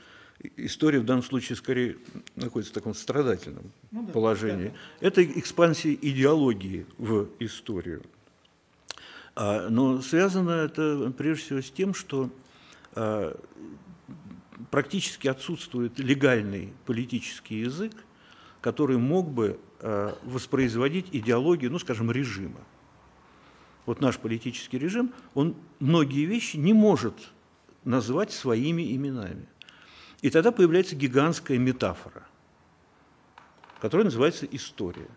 история 0.57 0.99
в 0.99 1.05
данном 1.05 1.23
случае 1.23 1.57
скорее 1.57 1.97
находится 2.37 2.73
в 2.73 2.75
таком 2.75 2.95
страдательном 2.95 3.71
ну, 3.91 4.07
да, 4.07 4.13
положении. 4.13 4.69
Да. 5.01 5.07
Это 5.07 5.25
экспансия 5.25 5.93
идеологии 5.93 6.87
в 6.99 7.29
историю. 7.39 8.03
А, 9.35 9.69
но 9.69 10.01
связано 10.01 10.51
это 10.51 11.13
прежде 11.17 11.45
всего 11.45 11.61
с 11.61 11.71
тем, 11.71 11.93
что 11.93 12.31
а, 12.95 13.39
практически 14.71 15.29
отсутствует 15.29 15.99
легальный 15.99 16.73
политический 16.85 17.61
язык, 17.61 17.93
который 18.61 18.99
мог 18.99 19.31
бы 19.31 19.59
а, 19.81 20.17
воспроизводить 20.25 21.09
идеологию, 21.13 21.71
ну, 21.71 21.79
скажем, 21.79 22.11
режима. 22.11 22.61
Вот 23.85 24.01
наш 24.01 24.19
политический 24.19 24.79
режим, 24.79 25.13
он 25.35 25.55
многие 25.79 26.25
вещи 26.25 26.57
не 26.57 26.73
может 26.73 27.15
назвать 27.85 28.33
своими 28.33 28.95
именами. 28.95 29.47
И 30.23 30.31
тогда 30.31 30.51
появляется 30.51 30.97
гигантская 30.97 31.59
метафора, 31.59 32.27
которая 33.81 34.07
называется 34.07 34.47
история. 34.51 35.09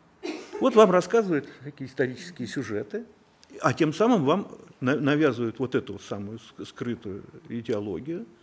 Вот 0.60 0.75
вам 0.75 0.91
рассказывают 0.91 1.49
такие 1.63 1.89
исторические 1.89 2.47
сюжеты, 2.47 3.06
а 3.62 3.73
тем 3.73 3.93
самым 3.93 4.25
вам 4.25 4.52
навязывают 4.82 5.58
вот 5.58 5.73
эту 5.73 5.97
самую 5.97 6.39
скрытую 6.63 7.23
идеологию, 7.47 8.21
э, 8.21 8.38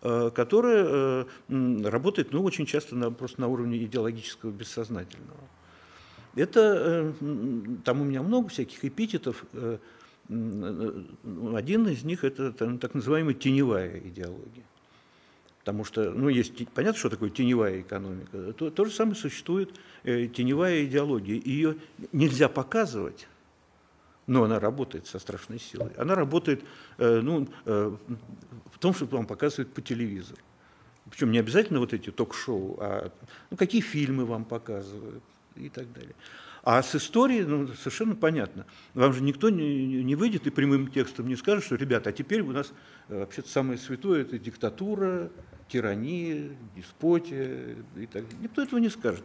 которая 0.00 0.84
э, 0.86 1.82
работает 1.84 2.32
ну, 2.32 2.42
очень 2.42 2.66
часто 2.66 2.96
на, 2.96 3.10
просто 3.10 3.40
на 3.40 3.48
уровне 3.48 3.76
идеологического 3.84 4.50
бессознательного. 4.50 5.40
Это, 6.36 7.12
э, 7.20 7.74
там 7.84 8.00
у 8.00 8.04
меня 8.04 8.22
много 8.22 8.48
всяких 8.48 8.84
эпитетов, 8.84 9.44
один 10.28 11.88
из 11.88 12.04
них 12.04 12.22
это 12.22 12.52
так 12.52 12.94
называемая 12.94 13.34
теневая 13.34 13.98
идеология. 13.98 14.64
Потому 15.60 15.84
что, 15.84 16.10
ну, 16.10 16.28
есть, 16.28 16.52
понятно, 16.68 16.98
что 16.98 17.10
такое 17.10 17.30
теневая 17.30 17.82
экономика. 17.82 18.52
То, 18.54 18.70
то 18.70 18.84
же 18.86 18.92
самое 18.92 19.14
существует 19.14 19.70
э, 20.04 20.26
теневая 20.26 20.84
идеология. 20.84 21.40
Ее 21.44 21.76
нельзя 22.12 22.48
показывать, 22.48 23.28
но 24.26 24.44
она 24.44 24.60
работает 24.60 25.06
со 25.06 25.18
страшной 25.18 25.58
силой. 25.58 25.92
Она 25.96 26.14
работает 26.14 26.64
э, 26.98 27.20
ну, 27.20 27.48
э, 27.64 27.96
в 28.72 28.78
том, 28.78 28.94
что 28.94 29.06
вам 29.06 29.26
показывают 29.26 29.72
по 29.72 29.82
телевизору. 29.82 30.40
Причем 31.10 31.32
не 31.32 31.38
обязательно 31.38 31.80
вот 31.80 31.92
эти 31.92 32.10
ток-шоу, 32.10 32.76
а 32.80 33.12
ну, 33.50 33.56
какие 33.56 33.80
фильмы 33.80 34.24
вам 34.24 34.44
показывают 34.44 35.24
и 35.56 35.68
так 35.68 35.92
далее. 35.92 36.14
А 36.62 36.82
с 36.82 36.94
историей 36.94 37.42
ну, 37.42 37.68
совершенно 37.68 38.14
понятно. 38.14 38.66
Вам 38.94 39.12
же 39.12 39.22
никто 39.22 39.48
не, 39.48 40.02
не 40.02 40.14
выйдет 40.14 40.46
и 40.46 40.50
прямым 40.50 40.88
текстом 40.88 41.26
не 41.26 41.36
скажет, 41.36 41.64
что, 41.64 41.76
ребята, 41.76 42.10
а 42.10 42.12
теперь 42.12 42.42
у 42.42 42.52
нас 42.52 42.72
э, 43.08 43.18
вообще-то 43.18 43.48
самое 43.48 43.78
святое– 43.78 44.20
это 44.22 44.38
диктатура, 44.38 45.30
тирания, 45.68 46.50
деспотия 46.76 47.76
и 47.96 48.06
так 48.06 48.24
далее. 48.24 48.38
Никто 48.42 48.62
этого 48.62 48.78
не 48.78 48.90
скажет. 48.90 49.24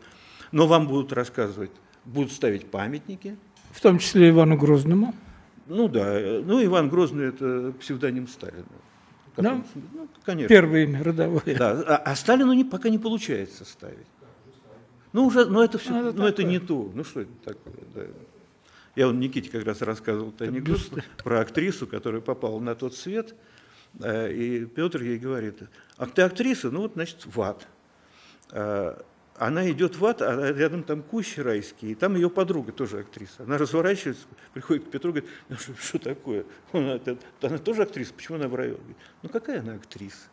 Но 0.52 0.68
вам 0.68 0.88
будут 0.88 1.12
рассказывать, 1.12 1.72
будут 2.06 2.32
ставить 2.32 2.70
памятники. 2.72 3.38
В 3.76 3.82
том 3.82 4.00
числе 4.00 4.30
Ивану 4.30 4.58
Грозному? 4.58 5.14
Ну 5.68 5.90
да, 5.90 6.20
ну 6.46 6.64
Иван 6.64 6.88
Грозный– 6.90 7.26
это 7.28 7.74
псевдоним 7.78 8.30
Сталина. 8.30 8.64
Да? 9.36 9.62
Ну, 9.94 10.08
конечно. 10.24 10.48
Первое 10.48 10.84
имя 10.84 11.04
родовое. 11.04 11.58
Да, 11.58 11.72
а, 11.86 11.98
а 11.98 12.16
Сталину 12.16 12.54
не, 12.54 12.64
пока 12.64 12.88
не 12.88 12.98
получается 12.98 13.66
ставить. 13.66 14.08
Ну, 15.12 15.26
уже, 15.26 15.46
но 15.46 15.62
это 15.62 15.78
все, 15.78 15.92
ну, 15.92 16.10
это, 16.10 16.18
ну, 16.18 16.26
это 16.26 16.44
не 16.46 16.60
то. 16.60 16.90
Ну, 16.94 17.04
что 17.04 17.22
это 17.22 17.32
такое, 17.44 17.74
да. 17.94 18.02
Я 18.96 19.08
вот 19.08 19.16
Никите 19.16 19.50
как 19.50 19.66
раз 19.66 19.82
рассказывал 19.82 20.34
анекдот 20.40 20.80
про 21.24 21.42
актрису, 21.42 21.86
которая 21.86 22.22
попала 22.22 22.60
на 22.62 22.76
тот 22.76 22.96
свет, 22.96 23.36
э, 24.00 24.32
и 24.32 24.66
Петр 24.66 25.02
ей 25.02 25.18
говорит, 25.18 25.60
а 25.98 26.06
ты 26.06 26.22
актриса? 26.22 26.72
Ну, 26.72 26.84
вот, 26.84 26.94
значит, 26.94 27.26
в 27.26 27.42
ад. 27.42 27.68
Она 29.38 29.70
идет 29.70 29.98
в 29.98 30.06
ад, 30.06 30.22
а 30.22 30.54
рядом 30.54 30.84
там 30.84 31.04
кущи 31.04 31.42
райские, 31.42 31.92
и 31.92 31.96
там 31.96 32.16
ее 32.16 32.30
подруга 32.30 32.72
тоже 32.72 33.00
актриса. 33.00 33.44
Она 33.44 33.58
разворачивается, 33.58 34.26
приходит 34.54 34.86
к 34.86 34.92
Петру, 34.92 35.12
говорит, 35.12 35.30
ну, 35.50 35.58
что, 35.58 35.76
что 35.76 36.00
такое? 36.00 36.46
Она, 36.72 37.00
она 37.42 37.58
тоже 37.58 37.84
актриса, 37.84 38.14
почему 38.14 38.38
она 38.38 38.48
в 38.48 38.56
раю? 38.56 38.78
Говорит, 38.78 38.98
ну, 39.24 39.30
какая 39.30 39.60
она 39.60 39.74
актриса? 39.74 40.30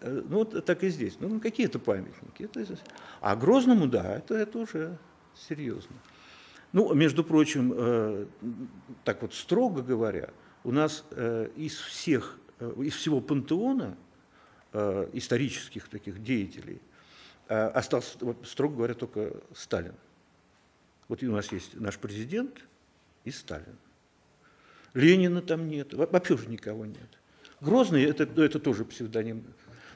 Э, 0.00 0.20
ну, 0.28 0.38
вот 0.38 0.64
так 0.64 0.82
и 0.82 0.88
здесь. 0.88 1.16
Ну, 1.20 1.38
какие-то 1.38 1.78
памятники. 1.78 2.42
Это, 2.42 2.76
а 3.20 3.36
Грозному, 3.36 3.86
да, 3.86 4.16
это, 4.16 4.34
это 4.34 4.58
уже 4.58 4.98
серьезно. 5.34 5.94
Ну, 6.72 6.92
между 6.94 7.22
прочим, 7.22 7.72
э, 7.76 8.26
так 9.04 9.22
вот 9.22 9.32
строго 9.32 9.80
говоря, 9.82 10.30
у 10.64 10.72
нас 10.72 11.04
э, 11.12 11.50
из 11.54 11.76
всех, 11.76 12.38
э, 12.58 12.72
из 12.78 12.94
всего 12.94 13.20
пантеона 13.20 13.96
э, 14.72 15.08
исторических 15.12 15.88
таких 15.88 16.20
деятелей 16.20 16.80
остался, 17.52 18.16
вот, 18.20 18.46
строго 18.46 18.76
говоря, 18.76 18.94
только 18.94 19.32
Сталин. 19.54 19.94
Вот 21.08 21.22
у 21.22 21.32
нас 21.32 21.50
есть 21.52 21.78
наш 21.78 21.98
президент 21.98 22.64
и 23.24 23.30
Сталин. 23.30 23.76
Ленина 24.94 25.42
там 25.42 25.68
нет, 25.68 25.94
вообще 25.94 26.34
уже 26.34 26.48
никого 26.48 26.86
нет. 26.86 27.18
Грозный 27.60 28.04
это, 28.04 28.24
это 28.24 28.58
тоже 28.58 28.84
псевдоним 28.84 29.44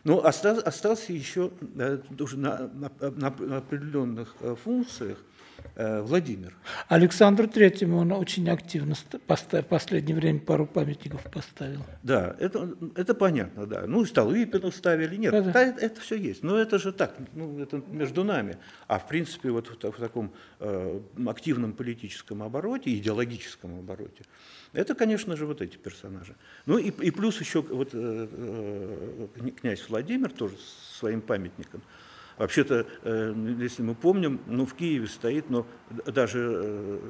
Но 0.04 0.24
остался, 0.24 0.62
остался 0.62 1.12
еще 1.12 1.50
да, 1.60 2.00
уже 2.18 2.38
на, 2.38 2.68
на, 2.68 2.90
на 3.00 3.56
определенных 3.58 4.34
функциях 4.62 5.18
Э, 5.18 5.35
Владимир. 5.76 6.54
Александру 6.88 7.48
Третьему 7.48 7.98
он 7.98 8.12
очень 8.12 8.48
активно 8.48 8.94
поставил, 9.26 9.64
в 9.64 9.68
последнее 9.68 10.16
время 10.16 10.40
пару 10.40 10.66
памятников 10.66 11.22
поставил. 11.30 11.84
Да, 12.02 12.34
это, 12.38 12.74
это 12.94 13.14
понятно, 13.14 13.66
да. 13.66 13.84
Ну, 13.86 14.02
и 14.02 14.06
Столыпину 14.06 14.70
ставили, 14.70 15.16
нет, 15.16 15.32
да, 15.32 15.40
да. 15.42 15.62
Это, 15.62 15.80
это 15.80 16.00
все 16.00 16.16
есть. 16.16 16.42
Но 16.42 16.56
это 16.56 16.78
же 16.78 16.92
так, 16.92 17.14
ну, 17.34 17.60
это 17.60 17.82
между 17.88 18.24
нами. 18.24 18.56
А 18.86 18.98
в 18.98 19.06
принципе 19.06 19.50
вот 19.50 19.68
в, 19.68 19.74
в 19.74 19.98
таком 19.98 20.32
э, 20.60 21.00
активном 21.26 21.72
политическом 21.72 22.42
обороте, 22.42 22.96
идеологическом 22.96 23.78
обороте, 23.78 24.24
это, 24.72 24.94
конечно 24.94 25.36
же, 25.36 25.46
вот 25.46 25.60
эти 25.60 25.76
персонажи. 25.76 26.34
Ну 26.66 26.78
и, 26.78 26.88
и 26.88 27.10
плюс 27.10 27.40
еще 27.40 27.62
вот 27.62 27.90
э, 27.92 28.28
э, 28.30 29.50
князь 29.60 29.88
Владимир 29.88 30.30
тоже 30.30 30.56
своим 30.98 31.20
памятником– 31.20 31.82
Вообще-то, 32.38 32.86
э, 33.02 33.34
если 33.58 33.82
мы 33.82 33.94
помним, 33.94 34.40
ну, 34.46 34.66
в 34.66 34.74
Киеве 34.74 35.06
стоит, 35.06 35.48
но 35.48 35.66
даже 36.04 36.60
э, 36.62 37.00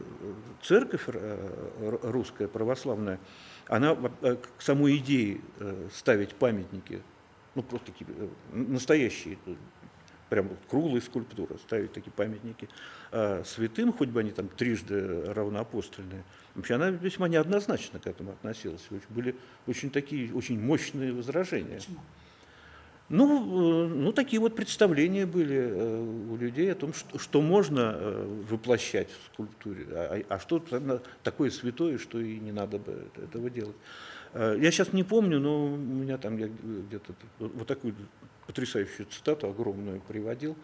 церковь 0.62 1.04
э, 1.08 1.98
русская, 2.02 2.46
православная, 2.46 3.18
она 3.66 3.96
к 3.96 4.62
самой 4.62 4.98
идее 4.98 5.40
ставить 5.92 6.36
памятники, 6.36 7.02
ну, 7.56 7.62
просто 7.64 7.90
такие 7.90 8.08
настоящие, 8.52 9.38
прям 10.28 10.50
круглые 10.70 11.02
скульптуры, 11.02 11.58
ставить 11.58 11.92
такие 11.92 12.12
памятники 12.12 12.68
святым, 13.44 13.92
хоть 13.92 14.10
бы 14.10 14.20
они 14.20 14.30
там 14.30 14.46
трижды 14.48 15.32
равноапостольные, 15.32 16.22
вообще 16.54 16.74
она 16.74 16.90
весьма 16.90 17.26
неоднозначно 17.26 17.98
к 17.98 18.06
этому 18.06 18.32
относилась. 18.32 18.86
Были 19.08 19.34
очень 19.66 19.90
такие, 19.90 20.32
очень 20.32 20.60
мощные 20.60 21.12
возражения. 21.12 21.76
Почему? 21.76 21.98
Ну, 23.09 23.85
э, 23.85 23.88
ну, 23.88 24.12
такие 24.12 24.40
вот 24.40 24.57
представления 24.57 25.27
были 25.27 25.57
э, 25.57 26.01
у 26.31 26.37
людей 26.37 26.73
о 26.73 26.75
том, 26.75 26.92
что, 26.92 27.19
что 27.19 27.40
можно 27.40 27.95
э, 27.95 28.42
воплощать 28.51 29.09
в 29.11 29.33
скульптуре, 29.33 29.87
а, 29.92 30.23
а 30.29 30.38
что 30.40 30.61
такое 31.23 31.51
святое, 31.51 31.99
что 31.99 32.19
и 32.19 32.40
не 32.40 32.51
надо 32.51 32.79
бы 32.79 33.07
этого 33.16 33.49
делать. 33.49 33.77
Я 34.35 34.71
сейчас 34.71 34.92
не 34.92 35.05
помню, 35.05 35.38
но 35.40 35.66
у 35.66 35.77
меня 35.77 36.19
там 36.19 36.37
я 36.37 36.49
где-то 36.49 37.14
вот 37.38 37.66
такую 37.66 37.95
потрясающую 38.47 39.07
цитату 39.07 39.49
огромную 39.49 40.01
приводил, 40.01 40.57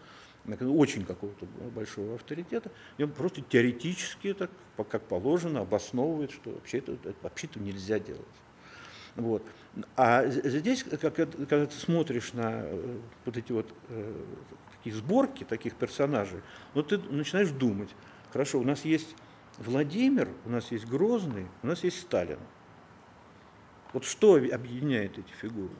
очень 0.45 1.05
какого-то 1.05 1.47
большого 1.73 2.15
авторитета, 2.15 2.69
и 2.97 3.03
он 3.03 3.11
просто 3.11 3.41
теоретически, 3.41 4.33
так, 4.33 4.51
как 4.89 5.03
положено, 5.03 5.61
обосновывает, 5.61 6.31
что 6.31 6.51
вообще-то 6.51 6.97
вообще 7.23 7.47
нельзя 7.55 7.97
делать. 7.97 8.21
Вот. 9.15 9.43
А 9.95 10.25
здесь, 10.27 10.83
как, 10.83 11.01
когда 11.01 11.65
ты 11.65 11.75
смотришь 11.75 12.33
на 12.33 12.61
э, 12.63 12.97
вот 13.25 13.37
эти 13.37 13.51
вот 13.51 13.73
э, 13.89 14.13
такие 14.77 14.95
сборки 14.95 15.43
таких 15.43 15.75
персонажей, 15.75 16.41
ну 16.73 16.83
ты 16.83 16.97
начинаешь 16.97 17.49
думать, 17.49 17.89
хорошо, 18.31 18.59
у 18.59 18.63
нас 18.63 18.85
есть 18.85 19.15
Владимир, 19.57 20.29
у 20.45 20.49
нас 20.49 20.71
есть 20.71 20.85
Грозный, 20.85 21.47
у 21.61 21.67
нас 21.67 21.83
есть 21.83 22.01
Сталин. 22.01 22.39
Вот 23.93 24.05
что 24.05 24.35
объединяет 24.35 25.19
эти 25.19 25.31
фигуры? 25.39 25.75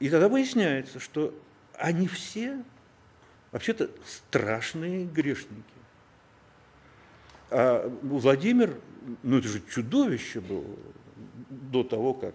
И 0.00 0.10
тогда 0.10 0.28
выясняется, 0.28 0.98
что 0.98 1.32
они 1.74 2.08
все 2.08 2.64
вообще-то 3.52 3.90
страшные 4.04 5.04
грешники. 5.06 5.62
А 7.50 7.88
Владимир, 8.02 8.80
ну 9.22 9.38
это 9.38 9.46
же 9.46 9.62
чудовище 9.70 10.40
было, 10.40 10.76
до 11.72 11.82
того, 11.82 12.14
как 12.14 12.34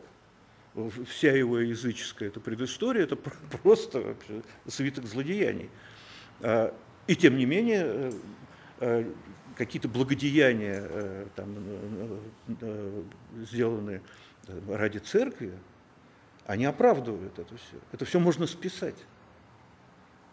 вся 1.07 1.31
его 1.31 1.59
языческая 1.59 2.29
эта 2.29 2.39
предыстория, 2.39 3.03
это 3.03 3.15
просто 3.63 4.01
вообще 4.01 4.41
свиток 4.67 5.05
злодеяний. 5.05 5.69
А, 6.41 6.75
и 7.07 7.15
тем 7.15 7.37
не 7.37 7.45
менее, 7.45 7.83
э, 7.85 8.11
э, 8.81 9.13
какие-то 9.55 9.87
благодеяния, 9.87 10.85
э, 10.87 11.25
там, 11.35 11.55
сделанные 13.37 14.01
ради 14.67 14.99
церкви, 14.99 15.53
они 16.45 16.65
оправдывают 16.65 17.39
это 17.39 17.55
все. 17.55 17.77
Это 17.91 18.05
все 18.05 18.19
можно 18.19 18.45
списать. 18.45 18.95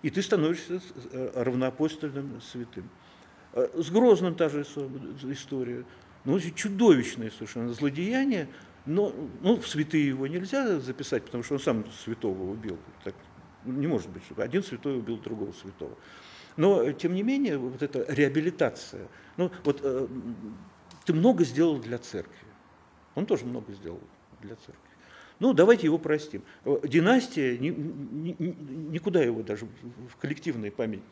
И 0.03 0.11
ты 0.11 0.21
становишься 0.23 0.81
равноапостольным 1.35 2.41
святым. 2.41 2.91
С 3.53 3.91
Грозным 3.91 4.35
та 4.35 4.49
же 4.49 4.63
история. 4.63 5.85
Ну, 6.25 6.39
чудовищное 6.41 7.31
совершенно 7.31 7.73
злодеяние, 7.73 8.49
но 8.87 9.15
ну, 9.41 9.57
в 9.59 9.67
святые 9.67 10.09
его 10.09 10.27
нельзя 10.27 10.79
записать, 10.79 11.25
потому 11.25 11.43
что 11.43 11.55
он 11.55 11.61
сам 11.61 11.85
святого 12.05 12.51
убил. 12.51 12.79
Так, 13.03 13.15
не 13.65 13.87
может 13.87 14.11
быть, 14.11 14.25
чтобы 14.25 14.43
один 14.43 14.63
святой 14.63 14.99
убил 14.99 15.19
другого 15.19 15.53
святого. 15.53 15.97
Но, 16.57 16.93
тем 16.93 17.15
не 17.15 17.23
менее, 17.23 17.59
вот 17.59 17.83
эта 17.83 18.05
реабилитация, 18.13 19.09
ну, 19.37 19.51
вот 19.65 19.81
э, 19.83 20.07
ты 21.05 21.13
много 21.13 21.45
сделал 21.45 21.79
для 21.79 21.99
церкви. 21.99 22.47
Он 23.15 23.27
тоже 23.27 23.45
много 23.45 23.73
сделал 23.73 24.01
для 24.41 24.55
церкви. 24.57 24.79
Ну, 25.41 25.53
давайте 25.53 25.87
его 25.87 25.99
простим. 25.99 26.43
Династия 26.85 27.59
ни, 27.59 27.69
ни, 27.69 28.37
никуда 28.93 29.21
его 29.23 29.43
даже 29.43 29.67
в 30.09 30.17
коллективной 30.17 30.71
памяти 30.71 31.03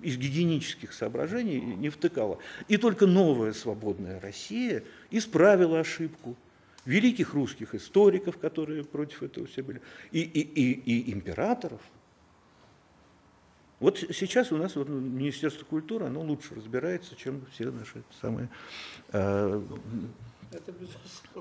из 0.00 0.16
гигиенических 0.16 0.92
соображений 0.92 1.58
не 1.60 1.90
втыкала. 1.90 2.38
И 2.68 2.76
только 2.76 3.06
новая 3.06 3.52
свободная 3.52 4.20
Россия 4.20 4.84
исправила 5.10 5.80
ошибку 5.80 6.36
великих 6.84 7.34
русских 7.34 7.74
историков, 7.74 8.38
которые 8.38 8.84
против 8.84 9.22
этого 9.22 9.46
все 9.46 9.62
были, 9.62 9.80
и, 10.12 10.20
и, 10.20 10.40
и, 10.40 10.72
и 10.72 11.12
императоров. 11.12 11.80
Вот 13.80 13.98
сейчас 13.98 14.52
у 14.52 14.56
нас 14.56 14.76
вот, 14.76 14.88
Министерство 14.88 15.64
культуры, 15.64 16.06
оно 16.06 16.22
лучше 16.22 16.54
разбирается, 16.54 17.16
чем 17.16 17.44
все 17.52 17.70
наши 17.70 18.02
самые 18.20 18.48
э, 19.12 19.60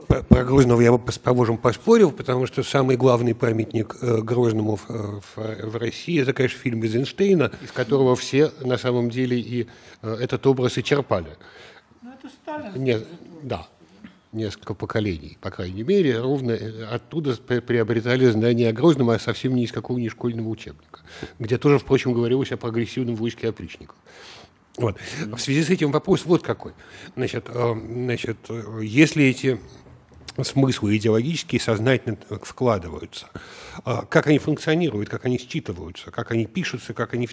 про 0.07 0.43
Грозного 0.43 0.81
я 0.81 0.91
бы, 0.91 0.99
поможем, 1.23 1.57
поспорил, 1.57 2.11
потому 2.11 2.47
что 2.47 2.63
самый 2.63 2.97
главный 2.97 3.35
памятник 3.35 3.95
э, 4.01 4.21
Грозному 4.21 4.77
в, 4.77 4.89
в, 4.89 5.35
в 5.35 5.75
России– 5.77 6.21
это, 6.21 6.33
конечно, 6.33 6.59
фильм 6.59 6.81
Эйзенштейна, 6.83 7.51
из 7.61 7.71
которого 7.71 8.15
все, 8.15 8.51
на 8.61 8.77
самом 8.77 9.09
деле, 9.09 9.39
и 9.39 9.67
э, 10.01 10.15
этот 10.15 10.45
образ 10.47 10.77
и 10.77 10.83
черпали. 10.83 11.37
Ну, 12.01 12.11
это 12.11 12.29
Сталин. 12.29 12.83
Нет, 12.83 13.07
да, 13.43 13.67
несколько 14.33 14.73
поколений, 14.73 15.37
по 15.41 15.51
крайней 15.51 15.83
мере, 15.83 16.19
ровно 16.19 16.51
э, 16.51 16.85
оттуда 16.85 17.35
приобретали 17.35 18.25
знания 18.25 18.69
о 18.69 18.73
Грозном, 18.73 19.09
а 19.09 19.19
совсем 19.19 19.55
не 19.55 19.63
из 19.63 19.71
какого-нибудь 19.71 20.11
школьного 20.11 20.49
учебника, 20.49 21.01
где 21.39 21.57
тоже, 21.57 21.79
впрочем, 21.79 22.13
говорилось 22.13 22.51
о 22.51 22.57
прогрессивном 22.57 23.15
войске 23.15 23.49
опричников. 23.49 23.95
Вот. 24.77 24.97
В 25.25 25.37
связи 25.37 25.63
с 25.63 25.69
этим 25.69 25.91
вопрос 25.91 26.25
вот 26.25 26.41
какой. 26.41 26.73
Значит, 27.15 27.45
э, 27.47 27.75
значит, 27.75 28.37
если 28.81 29.25
эти 29.25 29.59
смыслы 30.41 30.97
идеологические 30.97 31.61
сознательно 31.61 32.17
вкладываются, 32.41 33.27
э, 33.85 34.01
как 34.09 34.27
они 34.27 34.39
функционируют, 34.39 35.09
как 35.09 35.25
они 35.25 35.37
считываются, 35.37 36.11
как 36.11 36.31
они 36.31 36.45
пишутся, 36.45 36.93
как 36.93 37.13
они 37.13 37.27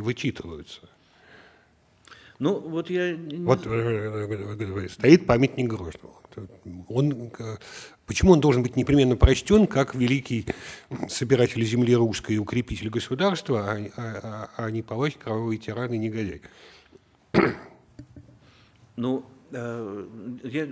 вычитываются? 0.00 0.80
Ну, 2.40 2.58
вот 2.58 2.88
я... 2.88 3.18
Вот 3.40 3.66
э, 3.66 4.88
стоит 4.88 5.26
памятник 5.26 5.68
Грозному. 5.68 6.16
Он, 6.88 7.30
почему 8.06 8.32
он 8.32 8.40
должен 8.40 8.62
быть 8.62 8.76
непременно 8.76 9.14
прочтен 9.14 9.66
как 9.66 9.94
великий 9.94 10.46
собиратель 11.08 11.62
земли 11.62 11.94
русской 11.94 12.36
и 12.36 12.38
укрепитель 12.38 12.88
государства, 12.88 13.72
а, 13.72 13.78
а, 13.96 14.48
а, 14.56 14.64
а 14.64 14.70
не 14.70 14.80
палач, 14.80 15.16
кровавый 15.18 15.58
тиран 15.58 15.92
и 15.92 15.98
негодяй? 15.98 16.40
Ну, 18.96 19.26
э, 19.52 20.06
я 20.44 20.66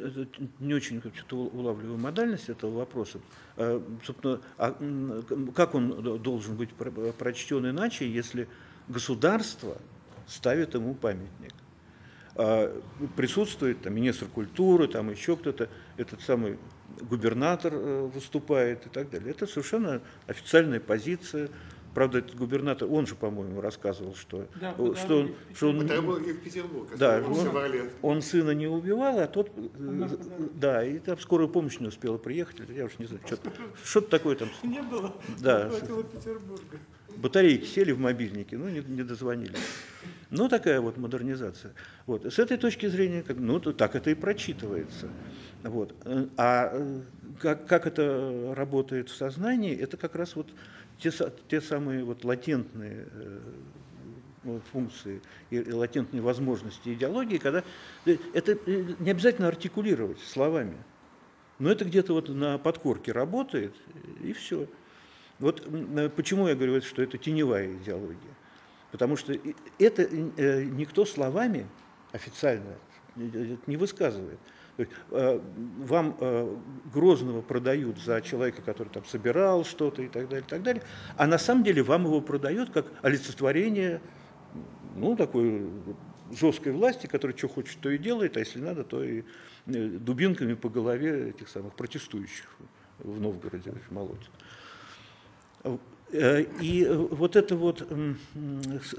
не 0.61 0.73
очень 0.73 1.03
как 1.03 1.13
улавливаю 1.31 1.99
модальность 1.99 2.49
этого 2.49 2.79
вопроса. 2.79 3.21
Э, 3.57 3.79
собственно, 4.07 4.41
а 4.57 4.75
как 5.55 5.75
он 5.75 6.23
должен 6.23 6.57
быть 6.57 6.71
прочтен 6.73 7.69
иначе, 7.69 8.11
если 8.11 8.49
государство 8.89 9.77
ставит 10.29 10.75
ему 10.75 10.95
памятник? 10.95 11.55
А 12.35 12.73
присутствует 13.17 13.83
там, 13.83 13.95
министр 13.95 14.27
культуры, 14.27 14.87
там 14.87 15.11
еще 15.11 15.37
кто-то, 15.37 15.69
этот 15.97 16.21
самый 16.21 16.59
губернатор 17.01 17.73
э, 17.75 18.11
выступает 18.15 18.87
и 18.87 18.89
так 18.89 19.11
далее. 19.11 19.31
Это 19.31 19.47
совершенно 19.47 20.01
официальная 20.27 20.79
позиция 20.79 21.49
Правда, 21.95 22.19
этот 22.19 22.37
губернатор, 22.37 22.89
он 22.89 23.07
же, 23.07 23.15
по-моему, 23.15 23.61
рассказывал, 23.61 24.15
что, 24.15 24.47
да, 24.61 24.73
что, 24.75 25.21
он, 25.21 25.35
что 25.55 25.71
он, 25.71 25.79
в 25.79 26.35
Петербург, 26.35 26.91
да, 26.97 27.21
он, 27.27 27.91
он 28.03 28.23
сына 28.23 28.53
не 28.53 28.69
убивал, 28.69 29.19
а 29.19 29.27
тот, 29.27 29.51
он, 29.57 30.09
да, 30.55 30.85
и 30.85 30.99
там 30.99 31.19
скорая 31.19 31.49
помощь 31.49 31.81
не 31.81 31.89
успела 31.89 32.19
приехать, 32.19 32.61
я 32.69 32.85
уж 32.85 32.99
не 32.99 33.07
знаю, 33.07 33.23
что-то, 33.27 33.51
что 33.83 34.01
такое 34.03 34.37
там. 34.37 34.49
Не 34.63 34.83
было, 34.83 35.13
да. 35.41 35.71
хватило 35.71 36.05
Петербурга. 36.05 36.79
Батарейки 37.19 37.67
сели 37.67 37.93
в 37.93 37.99
мобильнике, 37.99 38.57
ну, 38.57 38.69
не, 38.69 38.81
не 38.81 39.03
дозвонились. 39.03 39.59
Ну, 40.31 40.49
такая 40.49 40.81
вот 40.81 40.97
модернизация. 40.97 41.73
Вот. 42.07 42.25
С 42.25 42.39
этой 42.39 42.59
точки 42.59 42.87
зрения, 42.87 43.23
как, 43.23 43.39
ну, 43.39 43.59
так 43.61 43.97
это 43.97 44.11
и 44.11 44.15
прочитывается. 44.15 45.09
Вот. 45.63 45.95
А 46.37 46.71
э, 46.73 47.01
как, 47.41 47.67
как 47.67 47.87
это 47.87 48.55
работает 48.57 49.09
в 49.09 49.17
сознании, 49.17 49.77
это 49.77 49.97
как 49.97 50.15
раз 50.15 50.37
вот 50.37 50.49
те, 50.99 51.11
те 51.49 51.61
самые 51.61 52.05
вот 52.05 52.25
латентные 52.25 53.07
э, 53.11 54.61
функции 54.73 55.21
и, 55.51 55.57
и 55.57 55.73
латентные 55.73 56.23
возможности 56.23 56.93
идеологии, 56.93 57.39
когда 57.39 57.65
э, 58.05 58.17
это 58.35 58.59
не 58.99 59.11
обязательно 59.11 59.49
артикулировать 59.49 60.21
словами, 60.21 60.77
но 61.59 61.71
это 61.71 61.85
где-то 61.85 62.13
вот 62.13 62.29
на 62.29 62.59
подкорке 62.59 63.13
работает, 63.13 63.75
и 64.23 64.33
все. 64.33 64.69
Вот 65.39 65.67
почему 66.17 66.49
я 66.49 66.55
говорю, 66.55 66.81
что 66.83 67.03
это 67.03 67.19
теневая 67.19 67.73
идеология. 67.73 68.35
Потому 68.91 69.17
что 69.17 69.35
это 69.79 70.09
никто 70.09 71.05
словами 71.05 71.67
официально 72.13 72.77
не 73.17 73.77
высказывает. 73.77 74.39
Э, 75.11 75.41
вам 75.79 76.17
э, 76.21 76.57
Грозного 76.95 77.43
продают 77.43 77.99
за 77.99 78.21
человека, 78.21 78.63
который 78.63 78.89
там 78.89 79.05
собирал 79.05 79.65
что-то 79.65 80.03
и 80.03 80.09
так 80.09 80.29
далее, 80.29 80.45
и 80.47 80.49
так 80.49 80.63
далее, 80.63 80.83
а 81.17 81.27
на 81.27 81.39
самом 81.39 81.65
деле 81.65 81.83
вам 81.83 82.05
его 82.05 82.21
продают 82.21 82.71
как 82.71 82.87
олицетворение, 83.03 84.01
ну, 84.95 85.17
такой 85.17 85.69
жесткой 86.31 86.73
власти, 86.73 87.07
которая 87.09 87.37
что 87.37 87.49
хочет, 87.49 87.81
то 87.81 87.91
и 87.91 87.99
делает, 87.99 88.37
а 88.37 88.41
если 88.41 88.61
надо, 88.61 88.85
то 88.85 89.03
и 89.03 89.25
э, 89.67 89.89
дубинками 89.89 90.55
по 90.55 90.69
голове 90.69 91.31
этих 91.31 91.49
самых 91.49 91.75
протестующих 91.75 92.47
в 93.01 93.21
Новгороде 93.21 93.75
молотит. 93.91 94.31
И 96.11 96.87
вот 96.91 97.37
это 97.37 97.55
вот 97.55 97.87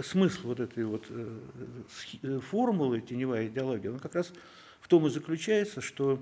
смысл 0.04 0.48
вот 0.48 0.60
этой 0.60 0.86
вот 0.86 1.06
формулы 2.50 3.02
теневая 3.02 3.48
идеология, 3.48 3.92
он 3.92 4.00
как 4.00 4.16
раз 4.16 4.32
в 4.80 4.88
том 4.88 5.08
и 5.08 5.10
заключается, 5.10 5.82
что 5.82 6.20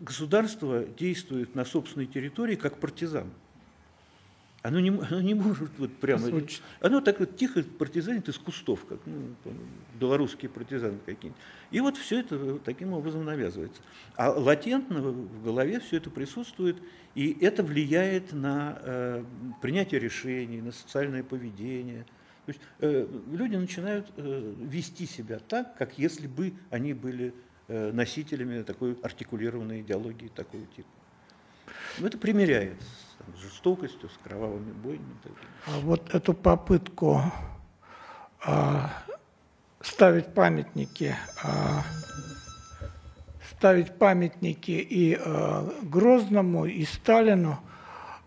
государство 0.00 0.84
действует 0.84 1.54
на 1.54 1.64
собственной 1.64 2.06
территории 2.06 2.56
как 2.56 2.78
партизан. 2.78 3.30
Оно 4.62 4.78
не, 4.80 4.90
оно 4.90 5.20
не 5.20 5.34
может 5.34 5.70
вот 5.78 5.92
прямо... 5.96 6.24
Озвучить. 6.24 6.62
Оно 6.80 7.00
так 7.00 7.20
вот 7.20 7.36
тихо 7.36 7.62
партизанит 7.62 8.28
из 8.28 8.36
кустов, 8.36 8.84
как 8.86 8.98
ну, 9.06 9.34
белорусские 9.98 10.50
партизаны 10.50 10.98
какие-нибудь. 11.06 11.40
И 11.70 11.80
вот 11.80 11.96
все 11.96 12.20
это 12.20 12.58
таким 12.58 12.92
образом 12.92 13.24
навязывается. 13.24 13.80
А 14.16 14.30
латентно 14.30 15.00
в 15.00 15.44
голове 15.44 15.80
все 15.80 15.96
это 15.96 16.10
присутствует, 16.10 16.76
и 17.14 17.36
это 17.40 17.62
влияет 17.62 18.32
на 18.32 18.78
э, 18.82 19.24
принятие 19.62 19.98
решений, 20.00 20.60
на 20.60 20.72
социальное 20.72 21.22
поведение– 21.22 22.04
то 22.46 22.52
есть 22.52 22.60
э, 22.80 23.06
люди 23.32 23.56
начинают 23.56 24.10
э, 24.16 24.54
вести 24.58 25.06
себя 25.06 25.38
так, 25.38 25.76
как 25.76 25.98
если 25.98 26.26
бы 26.26 26.52
они 26.70 26.94
были 26.94 27.34
э, 27.68 27.92
носителями 27.92 28.62
такой 28.62 28.98
артикулированной 29.02 29.82
идеологии 29.82 30.28
такого 30.28 30.64
типа. 30.66 30.88
Но 31.98 32.06
это 32.06 32.18
примеряется 32.18 32.86
там, 33.20 33.36
с 33.36 33.42
жестокостью, 33.42 34.08
с 34.08 34.18
кровавыми 34.24 34.72
бойнями. 34.72 35.14
А 35.66 35.80
вот 35.80 36.14
эту 36.14 36.34
попытку 36.34 37.22
а, 38.44 38.90
ставить 39.80 40.32
памятники, 40.34 41.14
а, 41.42 41.82
ставить 43.50 43.98
памятники 43.98 44.70
и 44.70 45.18
а, 45.20 45.70
Грозному, 45.82 46.64
и 46.64 46.84
Сталину, 46.84 47.58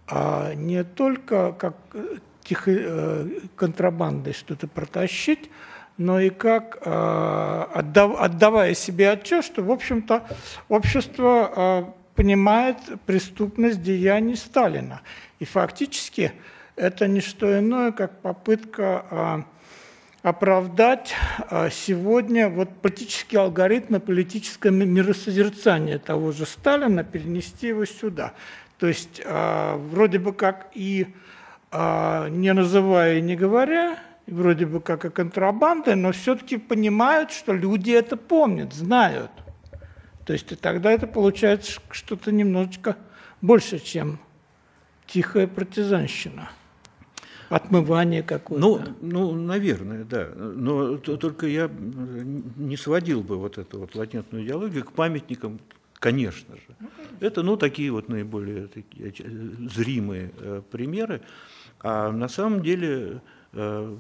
а, 0.08 0.54
не 0.54 0.84
только 0.84 1.54
как 1.54 1.76
тихо, 2.44 2.72
э, 2.72 3.28
контрабандой 3.56 4.34
что-то 4.34 4.68
протащить, 4.68 5.50
но 5.98 6.20
и 6.20 6.30
как, 6.30 6.80
э, 6.82 7.66
отдав, 7.74 8.20
отдавая 8.20 8.74
себе 8.74 9.12
отчет, 9.12 9.46
что, 9.46 9.64
в 9.64 9.72
общем-то, 9.72 10.28
общество 10.68 11.52
э, 11.56 11.84
понимает 12.16 12.78
преступность 13.06 13.82
деяний 13.82 14.36
Сталина. 14.36 15.02
И 15.40 15.46
фактически 15.46 16.34
это 16.76 17.08
не 17.08 17.22
что 17.22 17.60
иное, 17.60 17.92
как 17.92 18.22
попытка 18.22 19.46
оправдать 20.22 21.14
сегодня 21.72 22.50
вот 22.50 22.70
политические 22.82 23.42
алгоритмы, 23.42 24.00
политическое 24.00 24.72
миросозерцание 24.72 26.00
того 26.00 26.32
же 26.32 26.46
Сталина, 26.46 27.04
перенести 27.04 27.68
его 27.68 27.86
сюда. 27.86 28.34
То 28.80 28.88
есть 28.88 29.22
вроде 29.26 30.20
бы 30.20 30.34
как 30.34 30.68
и 30.74 31.08
а, 31.76 32.30
не 32.30 32.54
называя 32.54 33.18
и 33.18 33.22
не 33.22 33.36
говоря, 33.36 33.98
вроде 34.28 34.68
бы 34.68 34.80
как 34.80 35.06
и 35.06 35.10
контрабанда, 35.10 35.96
но 35.96 36.12
все-таки 36.12 36.58
понимают, 36.58 37.32
что 37.32 37.52
люди 37.52 37.90
это 37.90 38.16
помнят, 38.16 38.74
знают. 38.74 39.32
То 40.26 40.34
есть 40.34 40.52
и 40.52 40.56
тогда 40.56 40.92
это 40.92 41.08
получается 41.08 41.82
что-то 41.92 42.32
немножечко 42.32 42.98
больше, 43.42 43.80
чем 43.80 44.20
тихая 45.06 45.48
партизанщина. 45.48 46.50
Отмывание 47.50 48.24
какое-то. 48.24 48.62
Ну, 48.62 48.82
ну, 49.02 49.34
наверное, 49.34 50.06
да. 50.06 50.30
Но 50.36 50.98
только 50.98 51.46
я 51.46 51.70
не 51.70 52.78
сводил 52.78 53.22
бы 53.22 53.38
вот 53.38 53.58
эту 53.58 53.80
вот 53.82 53.96
латентную 53.96 54.46
идеологию 54.46 54.84
к 54.84 54.94
памятникам, 54.94 55.60
конечно 55.96 56.56
же. 56.56 56.76
Ну, 56.80 56.90
конечно. 56.96 57.18
Это, 57.20 57.44
ну, 57.44 57.58
такие 57.58 57.92
вот 57.92 58.10
наиболее 58.10 58.68
такие, 58.68 59.14
э, 59.20 59.30
зримые 59.70 60.32
э, 60.40 60.62
примеры. 60.72 61.22
А 61.80 62.12
на 62.12 62.28
самом 62.28 62.64
деле 62.64 63.22
э, 63.52 63.98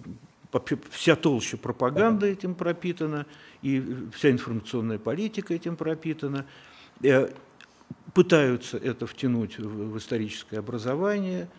вся 0.91 1.15
толща 1.15 1.57
пропаганды 1.57 2.31
этим 2.31 2.55
пропитана, 2.55 3.25
и 3.61 3.83
вся 4.13 4.31
информационная 4.31 4.99
политика 4.99 5.53
этим 5.53 5.75
пропитана. 5.75 6.45
Э, 7.01 7.29
пытаются 8.13 8.77
это 8.77 9.07
втянуть 9.07 9.57
в 9.57 9.97
историческое 9.97 10.59
образование. 10.59 11.49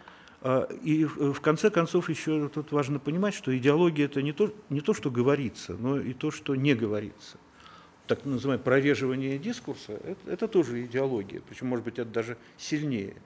А, 0.40 0.68
и 0.82 1.04
в 1.04 1.40
конце 1.40 1.70
концов 1.70 2.08
еще 2.08 2.48
тут 2.48 2.70
важно 2.70 2.98
понимать, 2.98 3.34
что 3.34 3.56
идеология 3.56 4.04
это 4.04 4.22
не 4.22 4.32
то, 4.32 4.54
не 4.68 4.80
то, 4.80 4.94
что 4.94 5.10
говорится, 5.10 5.72
но 5.72 5.98
и 5.98 6.12
то, 6.12 6.30
что 6.30 6.54
не 6.54 6.74
говорится. 6.74 7.38
Так 8.06 8.24
называемое 8.24 8.62
прореживание 8.62 9.38
дискурса 9.38 9.92
это, 9.92 10.30
это 10.30 10.48
тоже 10.48 10.84
идеология, 10.84 11.40
причем, 11.48 11.68
может 11.68 11.84
быть, 11.84 11.98
это 11.98 12.10
даже 12.10 12.36
сильнее. 12.58 13.16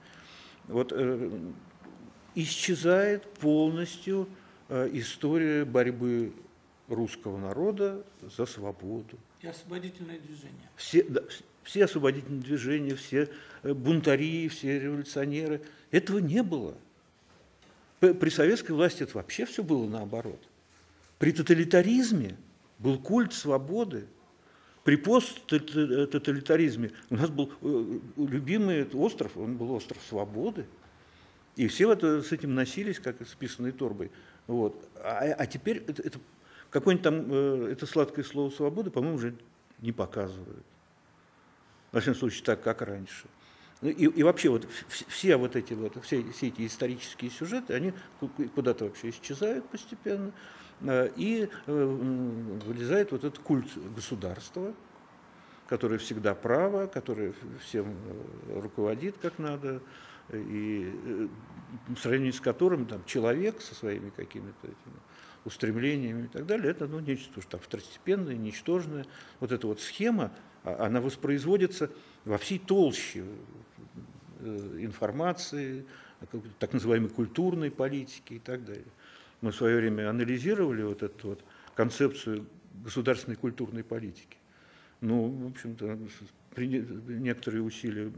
Вот 0.67 0.93
э, 0.95 1.29
исчезает 2.35 3.25
полностью 3.33 4.27
э, 4.27 4.48
история 4.69 5.65
борьбы 5.65 6.33
русского 6.89 7.37
народа 7.37 8.03
за 8.21 8.45
свободу. 8.45 9.17
И 9.41 9.47
освободительное 9.47 10.19
движение. 10.19 10.69
Все, 10.75 11.03
да, 11.03 11.21
все 11.63 11.85
освободительные 11.85 12.41
движения, 12.41 12.95
все 12.95 13.29
э, 13.63 13.73
бунтари, 13.73 14.47
все 14.49 14.79
революционеры. 14.79 15.61
Этого 15.91 16.19
не 16.19 16.43
было. 16.43 16.75
При 17.99 18.29
советской 18.29 18.71
власти 18.71 19.03
это 19.03 19.17
вообще 19.17 19.45
все 19.45 19.61
было 19.63 19.87
наоборот. 19.87 20.41
При 21.17 21.31
тоталитаризме 21.31 22.37
был 22.79 22.97
культ 22.97 23.33
свободы. 23.33 24.07
При 24.83 24.95
посттоталитаризме 24.95 26.91
у 27.09 27.15
нас 27.15 27.29
был 27.29 27.51
э, 27.61 27.99
любимый 28.17 28.85
остров, 28.93 29.37
он 29.37 29.57
был 29.57 29.71
остров 29.71 30.01
свободы. 30.07 30.65
И 31.55 31.67
все 31.67 31.87
вот 31.87 32.03
с 32.03 32.31
этим 32.31 32.55
носились, 32.55 32.99
как 32.99 33.21
с 33.21 33.35
писаной 33.35 33.73
торбой. 33.73 34.11
Вот. 34.49 34.83
А, 34.95 35.19
а 35.37 35.45
теперь 35.45 35.77
это, 35.87 36.01
это 36.01 36.19
какое-нибудь 36.71 37.03
там 37.03 37.25
э, 37.31 37.71
это 37.71 37.85
сладкое 37.85 38.25
слово 38.25 38.49
свободы, 38.49 38.89
по-моему, 38.89 39.17
уже 39.17 39.35
не 39.77 39.91
показывают. 39.91 40.65
Во 41.91 41.99
всяком 41.99 42.19
случае, 42.19 42.43
так, 42.43 42.63
как 42.63 42.81
раньше. 42.81 43.27
Ну, 43.81 43.89
и, 43.89 44.05
и 44.05 44.23
вообще 44.23 44.49
вот 44.49 44.67
все 44.87 45.37
вот 45.37 45.55
эти 45.55 45.73
вот, 45.73 46.03
все, 46.03 46.23
все 46.31 46.47
эти 46.47 46.65
исторические 46.65 47.29
сюжеты, 47.29 47.75
они 47.75 47.93
куда-то 48.55 48.85
вообще 48.85 49.11
исчезают 49.11 49.69
постепенно, 49.69 50.31
э, 50.81 51.11
и 51.15 51.47
э, 51.67 51.85
вылезает 52.65 53.11
вот 53.11 53.23
этот 53.23 53.37
культ 53.37 53.69
государства, 53.93 54.73
которое 55.67 55.99
всегда 55.99 56.33
право, 56.33 56.87
которое 56.87 57.35
всем 57.61 57.95
руководит 58.55 59.15
как 59.21 59.37
надо, 59.37 59.79
и 60.31 60.91
э, 60.93 61.27
в 61.87 61.97
сравнении 61.97 62.31
с 62.31 62.39
которым 62.39 62.85
там, 62.85 63.03
человек 63.05 63.61
со 63.61 63.75
своими 63.75 64.09
какими-то 64.09 64.67
этими 64.67 64.99
устремлениями 65.45 66.25
и 66.25 66.27
так 66.27 66.45
далее, 66.45 66.71
это 66.71 66.87
ну, 66.87 66.99
нечто 66.99 67.41
что 67.41 67.51
там 67.51 67.59
второстепенное, 67.59 68.35
ничтожное. 68.35 69.05
Вот 69.39 69.51
эта 69.51 69.67
вот 69.67 69.79
схема, 69.79 70.31
а, 70.63 70.85
она 70.85 71.01
воспроизводится 71.01 71.89
во 72.25 72.37
всей 72.37 72.59
толще 72.59 73.23
э, 74.39 74.77
информации, 74.79 75.85
так 76.59 76.73
называемой 76.73 77.09
культурной 77.09 77.71
политики 77.71 78.33
и 78.33 78.39
так 78.39 78.65
далее. 78.65 78.85
Мы 79.41 79.51
в 79.51 79.55
свое 79.55 79.77
время 79.77 80.09
анализировали 80.09 80.83
вот 80.83 81.01
эту 81.01 81.29
вот 81.29 81.43
концепцию 81.75 82.45
государственной 82.83 83.37
культурной 83.37 83.83
политики. 83.83 84.37
Ну, 84.99 85.29
в 85.29 85.47
общем-то, 85.47 85.97
некоторые 86.57 87.61
усилия 87.63 88.11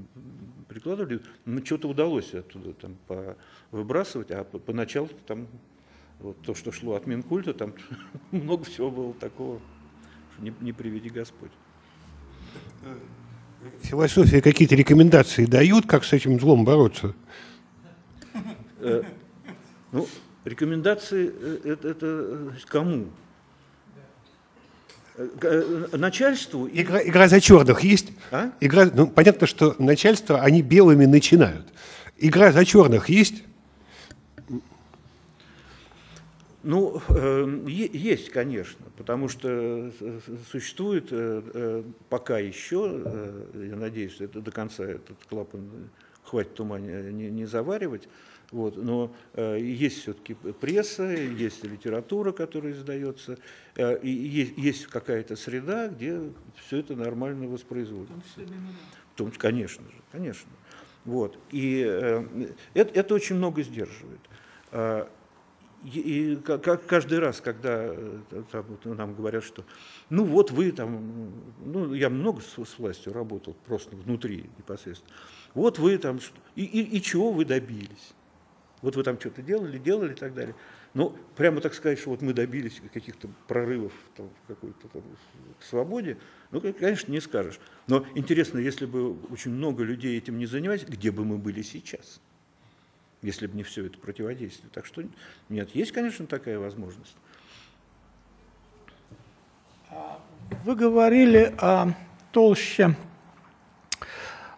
прикладывали, 0.67 1.21
но 1.45 1.63
что-то 1.63 1.89
удалось 1.89 2.33
оттуда 2.33 2.73
там 2.73 2.97
выбрасывать, 3.71 4.31
а 4.31 4.43
поначалу 4.43 5.09
там 5.27 5.47
вот 6.19 6.41
то, 6.41 6.55
что 6.55 6.71
шло 6.71 6.95
от 6.95 7.07
Минкульта, 7.07 7.53
там 7.53 7.73
много 8.31 8.63
всего 8.63 8.91
было 8.91 9.13
такого, 9.13 9.59
что 10.33 10.43
не, 10.43 10.53
не 10.61 10.73
приведи 10.73 11.09
Господь. 11.09 11.51
Философия 13.83 14.41
какие-то 14.41 14.75
рекомендации 14.75 15.45
дают, 15.45 15.85
как 15.85 16.03
с 16.03 16.13
этим 16.13 16.39
злом 16.39 16.65
бороться? 16.65 17.13
Э, 18.79 19.03
ну, 19.91 20.07
рекомендации 20.45 21.31
э, 21.31 21.59
это, 21.65 21.87
это 21.87 22.05
э, 22.05 22.51
кому? 22.65 23.07
Начальству? 25.93 26.67
Игра, 26.71 27.01
игра 27.03 27.27
за 27.27 27.41
черных 27.41 27.81
есть? 27.81 28.11
А? 28.31 28.51
Игра, 28.59 28.89
ну, 28.93 29.07
понятно, 29.07 29.47
что 29.47 29.75
начальство, 29.79 30.41
они 30.41 30.61
белыми 30.61 31.05
начинают. 31.05 31.67
Игра 32.17 32.51
за 32.51 32.65
черных 32.65 33.09
есть? 33.09 33.43
Ну, 36.63 37.01
э, 37.09 37.65
есть, 37.65 38.29
конечно, 38.29 38.85
потому 38.95 39.27
что 39.27 39.91
существует 40.51 41.07
э, 41.09 41.83
пока 42.09 42.37
еще, 42.37 43.01
э, 43.03 43.67
я 43.71 43.75
надеюсь, 43.75 44.17
это 44.19 44.41
до 44.41 44.51
конца 44.51 44.85
этот 44.85 45.17
клапан 45.27 45.89
хватит 46.23 46.59
ума 46.59 46.79
не, 46.79 47.31
не 47.31 47.45
заваривать, 47.45 48.07
вот, 48.51 48.75
но 48.75 49.13
э, 49.33 49.59
есть 49.59 50.01
все-таки 50.01 50.33
пресса, 50.33 51.03
есть 51.03 51.63
литература, 51.63 52.31
которая 52.31 52.73
издается, 52.73 53.37
э, 53.75 53.99
и 54.01 54.09
есть, 54.09 54.57
есть 54.57 54.87
какая-то 54.87 55.35
среда, 55.35 55.87
где 55.87 56.21
все 56.55 56.77
это 56.77 56.95
нормально 56.95 57.47
воспроизводится. 57.47 58.41
В 59.13 59.17
том, 59.17 59.31
конечно 59.31 59.85
же, 59.85 59.97
конечно. 60.11 60.51
Вот. 61.05 61.39
И 61.51 61.83
э, 61.87 62.25
это, 62.73 62.99
это 62.99 63.15
очень 63.15 63.37
много 63.37 63.63
сдерживает. 63.63 64.19
Э, 64.71 65.07
и 65.83 66.39
как 66.45 66.85
каждый 66.85 67.19
раз, 67.19 67.41
когда 67.41 67.85
э, 67.87 68.19
там, 68.51 68.65
нам 68.83 69.15
говорят, 69.15 69.43
что 69.43 69.65
ну 70.09 70.25
вот 70.25 70.51
вы 70.51 70.71
там, 70.71 71.33
ну 71.65 71.93
я 71.93 72.09
много 72.09 72.41
с, 72.41 72.53
с 72.53 72.77
властью 72.77 73.13
работал, 73.13 73.55
просто 73.65 73.95
внутри 73.95 74.49
непосредственно, 74.57 75.11
вот 75.55 75.79
вы 75.79 75.97
там, 75.97 76.19
и, 76.55 76.65
и, 76.65 76.97
и 76.97 77.01
чего 77.01 77.31
вы 77.31 77.45
добились? 77.45 78.13
Вот 78.81 78.95
вы 78.95 79.03
там 79.03 79.19
что-то 79.19 79.41
делали, 79.41 79.77
делали 79.77 80.13
и 80.13 80.15
так 80.15 80.33
далее. 80.33 80.55
Ну, 80.93 81.15
прямо 81.35 81.61
так 81.61 81.73
сказать, 81.73 81.99
что 81.99 82.09
вот 82.09 82.21
мы 82.21 82.33
добились 82.33 82.81
каких-то 82.93 83.29
прорывов 83.47 83.93
там, 84.17 84.29
какой-то 84.47 84.87
там, 84.87 85.03
свободе, 85.61 86.17
ну, 86.51 86.59
конечно, 86.59 87.11
не 87.11 87.21
скажешь. 87.21 87.59
Но 87.87 88.05
интересно, 88.15 88.57
если 88.57 88.85
бы 88.85 89.13
очень 89.31 89.51
много 89.51 89.83
людей 89.83 90.17
этим 90.17 90.37
не 90.37 90.47
занимались, 90.47 90.83
где 90.83 91.11
бы 91.11 91.23
мы 91.23 91.37
были 91.37 91.61
сейчас? 91.61 92.19
Если 93.21 93.45
бы 93.45 93.55
не 93.55 93.63
все 93.63 93.85
это 93.85 93.99
противодействие. 93.99 94.69
Так 94.73 94.85
что 94.85 95.03
нет, 95.47 95.69
есть, 95.75 95.91
конечно, 95.91 96.25
такая 96.25 96.57
возможность. 96.57 97.15
Вы 100.65 100.75
говорили 100.75 101.53
о 101.59 101.93
толще, 102.31 102.95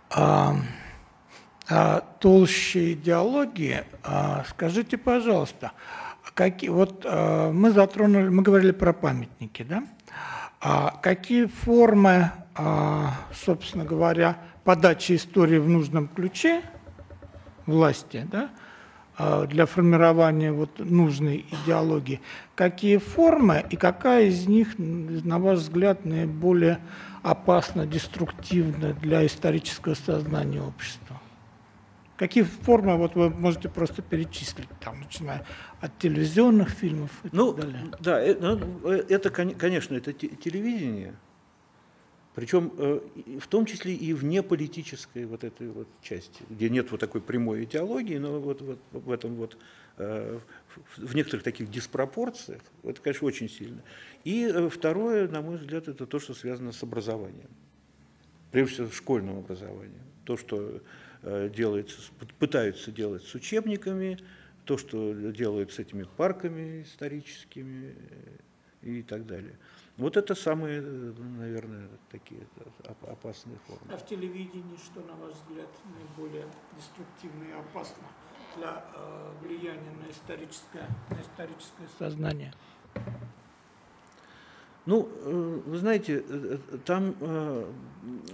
а, 0.10 0.56
толще 2.20 2.94
идеологии, 2.94 3.84
а, 4.04 4.44
скажите, 4.50 4.98
пожалуйста, 4.98 5.72
какие, 6.34 6.70
вот 6.70 7.06
а, 7.06 7.52
мы 7.52 7.72
затронули, 7.72 8.28
мы 8.28 8.44
говорили 8.44 8.72
про 8.72 8.92
памятники, 8.92 9.64
да? 9.64 9.84
А 10.66 10.98
какие 11.02 11.46
формы, 11.46 12.32
собственно 13.34 13.84
говоря, 13.84 14.38
подачи 14.64 15.18
истории 15.18 15.58
в 15.58 15.68
нужном 15.68 16.08
ключе 16.08 16.62
власти, 17.66 18.26
да, 18.32 18.50
для 19.48 19.66
формирования 19.66 20.54
вот 20.54 20.80
нужной 20.80 21.46
идеологии, 21.52 22.22
какие 22.56 22.96
формы 22.96 23.66
и 23.72 23.76
какая 23.76 24.28
из 24.28 24.48
них, 24.48 24.76
на 24.78 25.38
ваш 25.38 25.60
взгляд, 25.60 26.06
наиболее 26.06 26.80
опасна, 27.24 27.86
деструктивна 27.86 28.94
для 28.94 29.26
исторического 29.26 29.96
сознания 29.96 30.62
общества? 30.62 31.03
Какие 32.18 32.44
формы 32.44 32.96
вот 32.98 33.16
вы 33.16 33.30
можете 33.30 33.70
просто 33.70 34.02
перечислить, 34.04 34.70
там, 34.80 35.00
начиная 35.02 35.46
от 35.82 35.98
телевизионных 35.98 36.70
фильмов 36.70 37.12
и 37.24 37.30
ну, 37.32 37.54
так 37.54 37.66
далее? 37.66 37.92
Да, 38.00 38.22
это, 38.22 38.56
ну, 38.56 38.90
это, 38.90 39.30
конечно, 39.32 39.96
это 39.96 40.14
телевидение, 40.14 41.16
причем 42.36 42.72
э, 42.78 43.00
в 43.40 43.48
том 43.48 43.66
числе 43.66 43.96
и 43.96 44.14
вне 44.14 44.44
политической 44.44 45.26
вот 45.26 45.44
этой 45.44 45.70
вот 45.70 45.88
части, 46.02 46.44
где 46.50 46.70
нет 46.70 46.92
вот 46.92 47.00
такой 47.00 47.22
прямой 47.22 47.64
идеологии, 47.64 48.18
но 48.18 48.40
вот, 48.40 48.62
вот 48.62 48.80
в 48.92 49.12
этом 49.12 49.36
вот 49.36 49.58
э, 49.98 50.40
в 50.98 51.16
некоторых 51.16 51.44
таких 51.44 51.72
диспропорциях, 51.72 52.62
это, 52.84 53.02
конечно, 53.02 53.28
очень 53.28 53.50
сильно. 53.50 53.82
И 54.24 54.46
э, 54.46 54.70
второе, 54.70 55.28
на 55.28 55.42
мой 55.42 55.58
взгляд, 55.58 55.88
это 55.88 56.06
то, 56.06 56.20
что 56.20 56.36
связано 56.36 56.74
с 56.74 56.84
образованием, 56.84 57.50
прежде 58.52 58.74
всего 58.74 58.92
школьным 58.92 59.40
образованием, 59.40 60.04
то, 60.26 60.38
что 60.38 60.58
Э, 60.58 60.80
делается, 61.24 62.00
пытаются 62.38 62.92
делать 62.92 63.24
с 63.24 63.34
учебниками, 63.36 64.20
то, 64.66 64.78
что 64.78 65.14
делают 65.32 65.72
с 65.72 65.80
этими 65.80 66.04
парками 66.04 66.84
историческими 66.84 67.96
э, 68.82 68.90
и 68.90 69.04
так 69.04 69.26
далее. 69.26 69.58
Вот 69.98 70.18
это 70.18 70.36
самые, 70.36 70.82
э, 70.82 71.14
наверное, 71.40 71.90
такие 72.10 72.42
опасные 73.08 73.58
формы. 73.68 73.94
А 73.94 73.98
в 73.98 74.06
телевидении 74.06 74.78
что, 74.78 75.02
на 75.02 75.16
ваш 75.16 75.34
взгляд, 75.34 75.70
наиболее 75.98 76.46
деструктивно 76.78 77.44
и 77.44 77.52
опасно 77.52 78.04
для 78.56 78.86
влияния 79.42 79.92
на 80.06 80.12
историческое, 80.12 80.88
на 81.10 81.22
историческое 81.22 81.88
сознание? 81.98 82.54
Ну, 84.86 85.10
вы 85.66 85.78
знаете, 85.78 86.24
там 86.86 87.16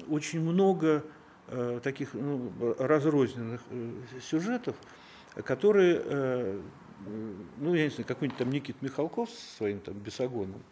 очень 0.09 0.41
много 0.41 1.03
Э, 1.03 1.18
таких 1.83 2.13
ну, 2.13 2.51
разрозненных 2.77 3.61
э, 3.69 3.91
сюжетов, 4.21 4.75
которые, 5.43 6.01
э, 6.03 6.61
ну, 7.57 7.73
я 7.73 7.85
не 7.85 7.89
знаю, 7.89 8.07
какой-нибудь 8.07 8.37
там 8.37 8.49
Никит 8.51 8.81
Михалков 8.81 9.29
со 9.29 9.57
своим 9.57 9.79
там 9.79 9.95
бесогоном, 9.95 10.63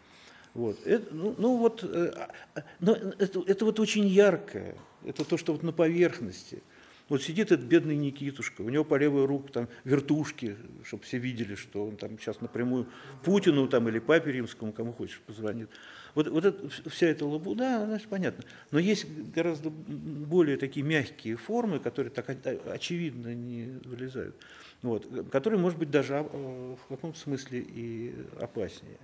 вот. 0.54 0.78
Это, 0.86 1.14
ну, 1.14 1.34
ну 1.38 1.56
вот, 1.56 1.84
а, 1.84 2.30
а, 2.54 2.62
но 2.80 2.92
это, 2.92 3.42
это 3.46 3.64
вот 3.64 3.80
очень 3.80 4.06
яркое, 4.06 4.76
это 5.04 5.24
то, 5.24 5.36
что 5.36 5.52
вот 5.52 5.62
на 5.62 5.72
поверхности– 5.72 6.62
вот 7.08 7.22
сидит 7.22 7.52
этот 7.52 7.66
бедный 7.66 7.96
Никитушка, 7.96 8.60
у 8.60 8.68
него 8.68 8.84
по 8.84 8.96
левой 8.96 9.24
руке 9.24 9.50
там 9.52 9.68
вертушки, 9.84 10.56
чтобы 10.84 11.04
все 11.04 11.18
видели, 11.18 11.54
что 11.54 11.86
он 11.86 11.96
там 11.96 12.18
сейчас 12.18 12.40
напрямую 12.40 12.86
Путину 13.24 13.66
там, 13.66 13.88
или 13.88 13.98
Папе 13.98 14.32
Римскому, 14.32 14.72
кому 14.72 14.92
хочешь, 14.92 15.20
позвонит. 15.26 15.70
Вот, 16.14 16.28
вот 16.28 16.44
это, 16.44 16.68
вся 16.88 17.06
эта 17.06 17.26
лабуда, 17.26 17.82
она 17.84 17.98
понятно. 18.08 18.44
Но 18.70 18.78
есть 18.78 19.06
гораздо 19.34 19.70
более 19.70 20.56
такие 20.56 20.84
мягкие 20.84 21.36
формы, 21.36 21.78
которые 21.78 22.10
так 22.10 22.28
очевидно 22.70 23.34
не 23.34 23.78
вылезают, 23.84 24.36
вот, 24.82 25.06
которые, 25.30 25.60
может 25.60 25.78
быть, 25.78 25.90
даже 25.90 26.16
а, 26.16 26.76
в 26.76 26.88
каком-то 26.88 27.18
смысле 27.18 27.60
и 27.60 28.14
опаснее. 28.40 28.98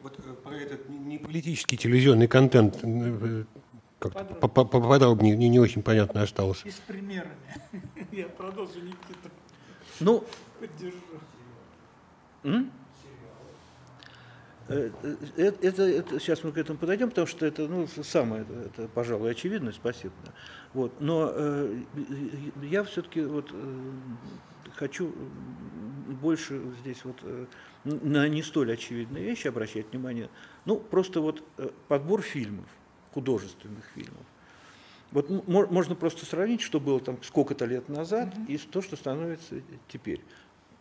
Вот 0.00 0.18
э, 0.18 0.34
про 0.42 0.54
этот 0.54 0.88
не 0.88 1.18
политический 1.18 1.76
телевизионный 1.76 2.28
контент 2.28 2.78
э, 2.82 3.44
как-то 3.98 4.24
поподробнее, 4.24 5.36
не, 5.36 5.48
не 5.48 5.58
очень 5.58 5.82
понятно 5.82 6.22
осталось. 6.22 6.62
И 6.64 6.70
с 6.70 6.74
примерами. 6.74 7.34
Я 8.12 8.26
продолжу, 8.28 8.80
Никита. 8.80 9.30
Ну, 10.00 10.24
Поддержу. 10.60 11.00
Это, 14.68 15.66
это, 15.66 15.82
это, 15.82 16.18
сейчас 16.18 16.42
мы 16.42 16.50
к 16.50 16.58
этому 16.58 16.78
подойдем, 16.78 17.10
потому 17.10 17.26
что 17.26 17.46
это 17.46 17.68
ну, 17.68 17.86
самое, 17.86 18.44
это, 18.64 18.88
пожалуй, 18.88 19.30
очевидно, 19.30 19.72
спасибо. 19.72 20.14
Вот. 20.74 21.00
Но 21.00 21.30
э, 21.32 21.82
я 22.62 22.82
все-таки 22.82 23.20
вот, 23.22 23.50
э, 23.52 23.90
хочу 24.74 25.14
больше 26.20 26.60
здесь 26.80 27.04
вот, 27.04 27.16
э, 27.22 27.46
на 27.84 28.28
не 28.28 28.42
столь 28.42 28.72
очевидные 28.72 29.24
вещи 29.24 29.46
обращать 29.46 29.92
внимание. 29.92 30.30
Ну, 30.64 30.78
просто 30.78 31.20
вот 31.20 31.44
э, 31.58 31.70
подбор 31.86 32.22
фильмов 32.22 32.66
художественных 33.14 33.84
фильмов. 33.94 34.24
Вот 35.12 35.30
можно 35.46 35.94
просто 35.94 36.26
сравнить, 36.26 36.60
что 36.60 36.80
было 36.80 37.00
там 37.00 37.22
сколько-то 37.22 37.64
лет 37.64 37.88
назад, 37.88 38.34
mm-hmm. 38.34 38.46
и 38.48 38.58
то, 38.58 38.82
что 38.82 38.96
становится 38.96 39.62
теперь. 39.88 40.20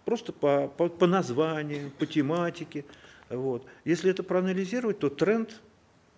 Просто 0.04 0.34
по, 0.34 0.68
по, 0.68 0.90
по 0.90 1.08
названиям, 1.08 1.92
по 1.92 2.06
тематике. 2.06 2.86
Вот. 3.30 3.66
Если 3.84 4.12
это 4.12 4.24
проанализировать, 4.24 5.00
то 5.00 5.10
тренд, 5.10 5.62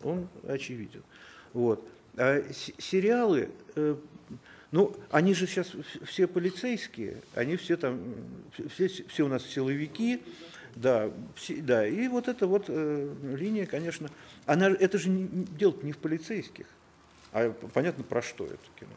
он 0.03 0.27
очевиден. 0.47 1.03
Вот. 1.53 1.87
А 2.15 2.43
сериалы, 2.77 3.49
э, 3.75 3.95
ну, 4.71 4.95
они 5.11 5.33
же 5.33 5.47
сейчас 5.47 5.71
все 6.03 6.27
полицейские, 6.27 7.21
они 7.35 7.55
все 7.55 7.77
там, 7.77 8.01
все, 8.73 8.87
все 8.87 9.23
у 9.23 9.27
нас 9.27 9.45
силовики, 9.45 10.21
Да, 10.75 11.11
все, 11.35 11.61
да, 11.61 11.87
и 11.87 12.07
вот 12.07 12.27
эта 12.27 12.45
вот 12.45 12.65
э, 12.67 13.15
линия, 13.35 13.65
конечно, 13.65 14.09
она, 14.45 14.67
это 14.67 14.97
же 14.97 15.09
не, 15.09 15.27
дело 15.57 15.75
не 15.81 15.91
в 15.91 15.97
полицейских, 15.97 16.67
а 17.31 17.51
понятно, 17.73 18.03
про 18.03 18.21
что 18.21 18.45
это 18.45 18.57
кино. 18.79 18.91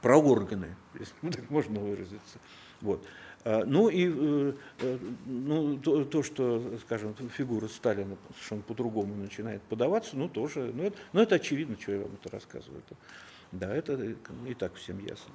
Про 0.00 0.16
органы, 0.18 0.74
если 0.98 1.30
так 1.30 1.50
можно 1.50 1.80
выразиться. 1.80 2.38
Вот. 2.80 3.04
А, 3.44 3.62
ну 3.66 3.90
и 3.90 4.08
э, 4.08 4.52
э, 4.80 4.98
ну, 5.26 5.76
то, 5.76 6.04
то, 6.04 6.22
что, 6.22 6.78
скажем, 6.80 7.14
фигура 7.36 7.68
Сталина 7.68 8.16
совершенно 8.32 8.62
по-другому 8.62 9.14
начинает 9.14 9.60
подаваться, 9.62 10.16
ну 10.16 10.30
тоже, 10.30 10.72
ну 10.74 10.84
это, 10.84 10.96
ну 11.12 11.20
это 11.20 11.34
очевидно, 11.34 11.76
что 11.78 11.92
я 11.92 11.98
вам 12.00 12.14
это 12.14 12.30
рассказываю. 12.30 12.82
Да, 13.52 13.74
это 13.74 14.16
и 14.48 14.54
так 14.54 14.74
всем 14.76 14.98
ясно. 14.98 15.34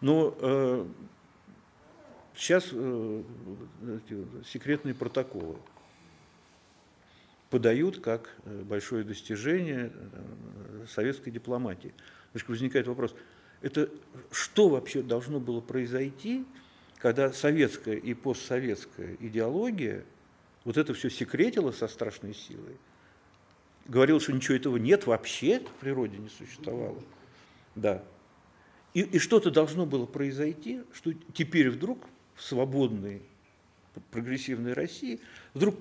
Но 0.00 0.36
э, 0.40 0.86
сейчас 2.34 2.70
э, 2.72 3.22
эти 4.04 4.26
секретные 4.46 4.94
протоколы 4.94 5.56
подают 7.50 8.00
как 8.00 8.34
э, 8.44 8.62
большое 8.64 9.04
достижение 9.04 9.92
э, 9.94 10.86
советской 10.88 11.30
дипломатии. 11.30 11.94
Значит, 12.32 12.48
возникает 12.48 12.88
вопрос, 12.88 13.14
это 13.62 13.88
что 14.32 14.68
вообще 14.68 15.02
должно 15.02 15.38
было 15.38 15.60
произойти, 15.60 16.44
когда 17.04 17.34
советская 17.34 17.96
и 17.96 18.14
постсоветская 18.14 19.18
идеология 19.20 20.06
вот 20.64 20.78
это 20.78 20.94
все 20.94 21.10
секретила 21.10 21.70
со 21.70 21.86
страшной 21.86 22.32
силой, 22.32 22.78
говорил, 23.84 24.20
что 24.20 24.32
ничего 24.32 24.56
этого 24.56 24.78
нет 24.78 25.06
вообще 25.06 25.60
в 25.60 25.80
природе 25.80 26.16
не 26.16 26.30
существовало. 26.30 27.02
Да. 27.74 28.02
И, 28.94 29.02
и 29.02 29.18
что-то 29.18 29.50
должно 29.50 29.84
было 29.84 30.06
произойти, 30.06 30.80
что 30.94 31.12
теперь 31.34 31.68
вдруг 31.68 32.08
в 32.36 32.42
свободной 32.42 33.20
прогрессивной 34.10 34.72
России 34.72 35.20
вдруг 35.52 35.74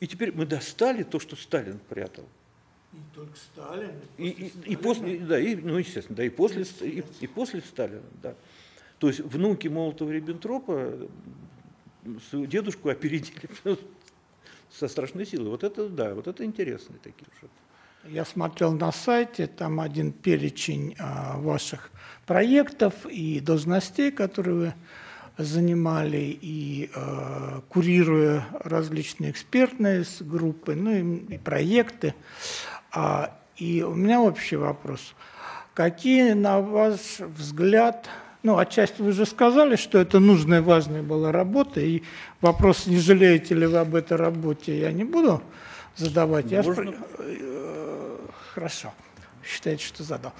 и 0.00 0.08
теперь 0.08 0.32
мы 0.32 0.44
достали 0.44 1.04
то, 1.04 1.20
что 1.20 1.36
Сталин 1.36 1.78
прятал. 1.88 2.24
Не 2.92 3.00
только 3.14 3.36
Сталин. 3.36 3.92
И, 4.18 4.26
и, 4.26 4.46
и, 4.46 4.72
и 4.72 4.76
после, 4.76 5.20
да, 5.20 5.38
и, 5.38 5.54
ну 5.54 5.78
естественно, 5.78 6.16
да, 6.16 6.24
и 6.24 6.30
после, 6.30 6.64
и, 6.80 7.04
и 7.20 7.26
после 7.28 7.60
Сталина, 7.60 8.02
да. 8.20 8.34
То 8.98 9.08
есть 9.08 9.20
внуки 9.20 9.68
Молотова-Риббентропа 9.68 11.08
дедушку 12.32 12.88
опередили 12.88 13.48
со 14.70 14.88
страшной 14.88 15.26
силой. 15.26 15.50
Вот 15.50 15.64
это, 15.64 15.88
да, 15.88 16.14
вот 16.14 16.26
это 16.26 16.44
интересные 16.44 16.98
такие 17.02 17.26
уже. 17.36 17.50
Я 18.08 18.24
смотрел 18.24 18.72
на 18.72 18.92
сайте, 18.92 19.48
там 19.48 19.80
один 19.80 20.12
перечень 20.12 20.94
а, 20.98 21.38
ваших 21.38 21.90
проектов 22.24 22.94
и 23.06 23.40
должностей, 23.40 24.12
которые 24.12 24.56
вы 24.56 24.74
занимали, 25.44 26.38
и 26.40 26.88
а, 26.94 27.62
курируя 27.68 28.46
различные 28.60 29.32
экспертные 29.32 30.04
группы, 30.20 30.76
ну 30.76 30.90
и, 30.92 31.34
и 31.34 31.38
проекты. 31.38 32.14
А, 32.92 33.36
и 33.56 33.82
у 33.82 33.94
меня 33.94 34.20
общий 34.20 34.56
вопрос. 34.56 35.14
Какие, 35.74 36.32
на 36.32 36.60
ваш 36.60 37.18
взгляд, 37.18 38.08
ну, 38.42 38.58
отчасти 38.58 39.02
вы 39.02 39.10
уже 39.10 39.26
сказали, 39.26 39.76
что 39.76 39.98
это 39.98 40.20
нужная, 40.20 40.62
важная 40.62 41.02
была 41.02 41.32
работа, 41.32 41.80
и 41.80 42.02
вопрос, 42.40 42.86
не 42.86 42.98
жалеете 42.98 43.54
ли 43.54 43.66
вы 43.66 43.78
об 43.78 43.94
этой 43.94 44.16
работе, 44.16 44.78
я 44.78 44.92
не 44.92 45.04
буду 45.04 45.42
задавать. 45.96 46.50
Я 46.50 46.62
спр... 46.62 46.94
Э, 47.18 48.18
хорошо, 48.54 48.92
считаете, 49.44 49.84
что 49.84 50.02
задал. 50.02 50.32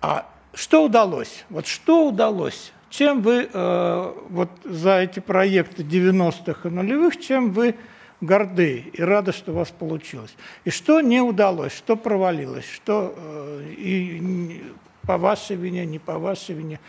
А 0.00 0.26
что 0.54 0.84
удалось? 0.84 1.44
Вот 1.50 1.66
что 1.66 2.08
удалось? 2.08 2.72
Чем 2.90 3.22
вы 3.22 3.48
э, 3.50 4.12
вот 4.28 4.50
за 4.64 5.00
эти 5.00 5.20
проекты 5.20 5.82
90-х 5.82 6.68
и 6.68 6.72
нулевых, 6.72 7.18
чем 7.18 7.52
вы 7.52 7.74
горды 8.20 8.90
и 8.92 9.02
рады, 9.02 9.32
что 9.32 9.52
у 9.52 9.54
вас 9.54 9.70
получилось? 9.70 10.34
И 10.64 10.70
что 10.70 11.00
не 11.00 11.20
удалось, 11.20 11.72
что 11.72 11.96
провалилось, 11.96 12.68
что 12.68 13.14
э, 13.16 13.74
и 13.78 14.62
по 15.06 15.16
вашей 15.16 15.56
вине, 15.56 15.86
не 15.86 15.98
по 15.98 16.18
вашей 16.18 16.54
вине, 16.54 16.80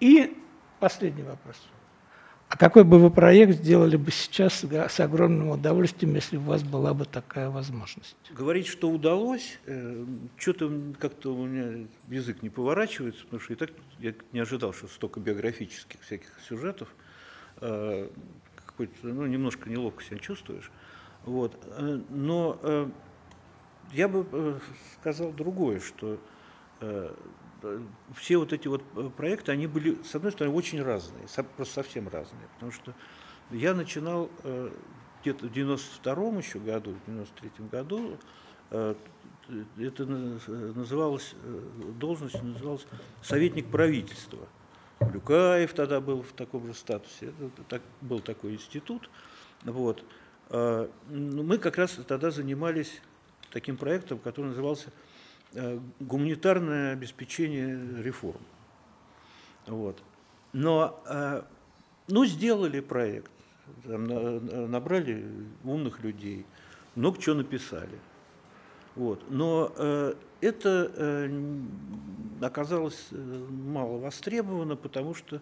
и 0.00 0.36
последний 0.80 1.22
вопрос. 1.22 1.56
А 2.48 2.56
какой 2.56 2.84
бы 2.84 2.98
вы 2.98 3.10
проект 3.10 3.58
сделали 3.58 3.96
бы 3.96 4.10
сейчас 4.10 4.64
с 4.64 5.00
огромным 5.00 5.50
удовольствием, 5.50 6.14
если 6.14 6.38
у 6.38 6.40
вас 6.40 6.62
была 6.62 6.94
бы 6.94 7.04
такая 7.04 7.50
возможность? 7.50 8.16
Говорить, 8.30 8.66
что 8.66 8.88
удалось, 8.90 9.58
э, 9.66 10.06
что-то 10.38 10.72
как-то 10.98 11.34
у 11.34 11.46
меня 11.46 11.86
язык 12.08 12.42
не 12.42 12.48
поворачивается, 12.48 13.22
потому 13.24 13.40
что 13.40 13.52
и 13.52 13.56
так 13.56 13.70
я 13.98 14.14
не 14.32 14.40
ожидал, 14.40 14.72
что 14.72 14.86
столько 14.86 15.20
биографических 15.20 16.00
всяких 16.00 16.30
сюжетов. 16.48 16.88
Э, 17.60 18.08
ну, 19.02 19.26
немножко 19.26 19.68
неловко 19.68 20.02
себя 20.02 20.18
чувствуешь. 20.18 20.70
Вот. 21.26 21.54
Э, 21.76 22.00
но 22.08 22.90
я 23.92 24.08
бы 24.08 24.60
сказал 24.98 25.32
другое, 25.32 25.80
что 25.80 26.18
все 28.14 28.36
вот 28.36 28.52
эти 28.52 28.68
вот 28.68 28.82
э, 28.96 29.10
проекты, 29.16 29.52
они 29.52 29.66
были, 29.66 30.00
с 30.02 30.14
одной 30.14 30.32
стороны, 30.32 30.54
очень 30.54 30.82
разные, 30.82 31.26
просто 31.56 31.74
совсем 31.74 32.08
разные, 32.08 32.48
потому 32.54 32.72
что 32.72 32.94
я 33.50 33.74
начинал 33.74 34.30
э, 34.44 34.70
где-то 35.22 35.46
в 35.46 35.52
92-м 35.52 36.38
еще 36.38 36.58
году, 36.58 36.94
в 36.94 37.10
93-м 37.10 37.68
году, 37.68 38.18
э, 38.70 38.94
это 39.78 40.04
называлось, 40.04 41.34
должность 41.98 42.42
называлась 42.42 42.86
советник 43.22 43.70
правительства. 43.70 44.46
Люкаев 45.00 45.72
тогда 45.72 46.02
был 46.02 46.20
в 46.22 46.32
таком 46.32 46.66
же 46.66 46.74
статусе, 46.74 47.32
так, 47.68 47.80
был 48.02 48.20
такой 48.20 48.52
институт. 48.52 49.08
Вот. 49.64 50.04
Мы 50.50 51.56
как 51.56 51.78
раз 51.78 51.92
тогда 52.06 52.30
занимались 52.30 53.00
таким 53.50 53.78
проектом, 53.78 54.18
который 54.18 54.48
назывался 54.48 54.90
Э, 54.90 55.07
гуманитарное 56.00 56.92
обеспечение 56.92 58.02
реформ. 58.02 58.40
Вот. 59.66 60.02
Но 60.52 61.02
э, 61.06 61.42
ну, 62.08 62.24
сделали 62.24 62.80
проект, 62.80 63.30
набрали 63.84 65.26
умных 65.64 66.02
людей, 66.02 66.46
много 66.94 67.20
чего 67.20 67.36
написали. 67.36 67.98
Вот. 68.94 69.22
Но 69.30 69.72
э, 69.76 70.14
это 70.40 70.90
э, 70.94 71.60
оказалось 72.40 73.08
э, 73.10 73.46
мало 73.50 73.98
востребовано, 73.98 74.76
потому 74.76 75.14
что, 75.14 75.40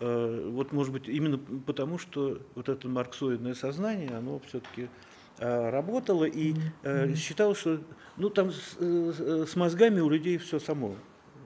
э, 0.00 0.50
вот 0.52 0.72
может 0.72 0.92
быть 0.92 1.08
именно 1.08 1.38
потому, 1.38 1.98
что 1.98 2.40
вот 2.54 2.68
это 2.68 2.88
марксоидное 2.88 3.54
сознание, 3.54 4.10
оно 4.10 4.40
все-таки 4.40 4.82
Э, 4.82 5.13
работала 5.38 6.24
и 6.24 6.54
э, 6.82 7.14
считала, 7.14 7.54
что 7.54 7.80
ну, 8.16 8.30
там 8.30 8.52
с, 8.52 8.76
э, 8.78 9.46
с 9.48 9.56
мозгами 9.56 10.00
у 10.00 10.08
людей 10.08 10.38
все 10.38 10.60
само 10.60 10.96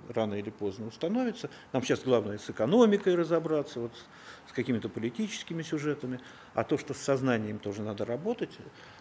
рано 0.09 0.35
или 0.35 0.51
поздно 0.51 0.87
установится. 0.87 1.51
Нам 1.73 1.83
сейчас 1.83 2.03
главное 2.03 2.39
с 2.39 2.49
экономикой 2.51 3.15
разобраться, 3.15 3.81
вот 3.81 3.93
с, 4.47 4.53
какими-то 4.53 4.89
политическими 4.89 5.63
сюжетами, 5.63 6.21
а 6.55 6.65
то, 6.65 6.79
что 6.79 6.95
с 6.95 6.99
сознанием 6.99 7.59
тоже 7.59 7.83
надо 7.83 8.05
работать, 8.05 8.59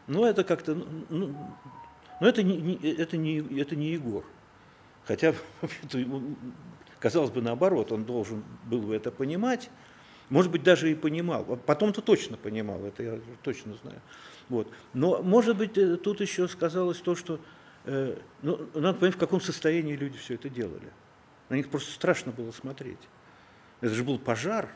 ну 0.08 0.26
это 0.26 0.44
как-то, 0.44 0.76
ну, 0.76 0.86
ну, 1.10 1.36
ну 2.20 2.28
это, 2.28 2.44
не, 2.44 2.76
это, 2.76 3.18
не, 3.18 3.40
это 3.60 3.76
не 3.76 3.92
Егор. 3.92 4.26
Хотя, 5.06 5.34
казалось 7.00 7.32
бы, 7.32 7.42
наоборот, 7.42 7.92
он 7.92 8.04
должен 8.04 8.44
был 8.66 8.82
бы 8.82 8.96
это 8.96 9.10
понимать, 9.10 9.70
может 10.30 10.52
быть, 10.52 10.64
даже 10.64 10.92
и 10.92 10.96
понимал. 10.96 11.46
Потом-то 11.46 12.02
точно 12.02 12.36
понимал, 12.36 12.84
это 12.84 13.04
я 13.04 13.20
точно 13.44 13.76
знаю. 13.82 14.02
Вот. 14.50 14.72
Но, 14.94 15.22
может 15.22 15.58
быть, 15.58 15.78
э, 15.78 15.98
тут 15.98 16.22
еще 16.22 16.48
сказалось 16.48 17.00
то, 17.00 17.16
что 17.16 17.40
э, 17.86 18.18
ну, 18.42 18.68
надо 18.74 19.00
понять, 19.00 19.16
в 19.16 19.20
каком 19.20 19.42
состоянии 19.42 19.96
люди 19.96 20.18
все 20.18 20.36
это 20.36 20.50
делали. 20.50 20.92
На 21.50 21.56
них 21.56 21.70
просто 21.70 21.92
страшно 21.92 22.32
было 22.32 22.52
смотреть. 22.52 23.00
Это 23.82 23.94
же 23.94 24.04
был 24.04 24.20
пожар, 24.20 24.70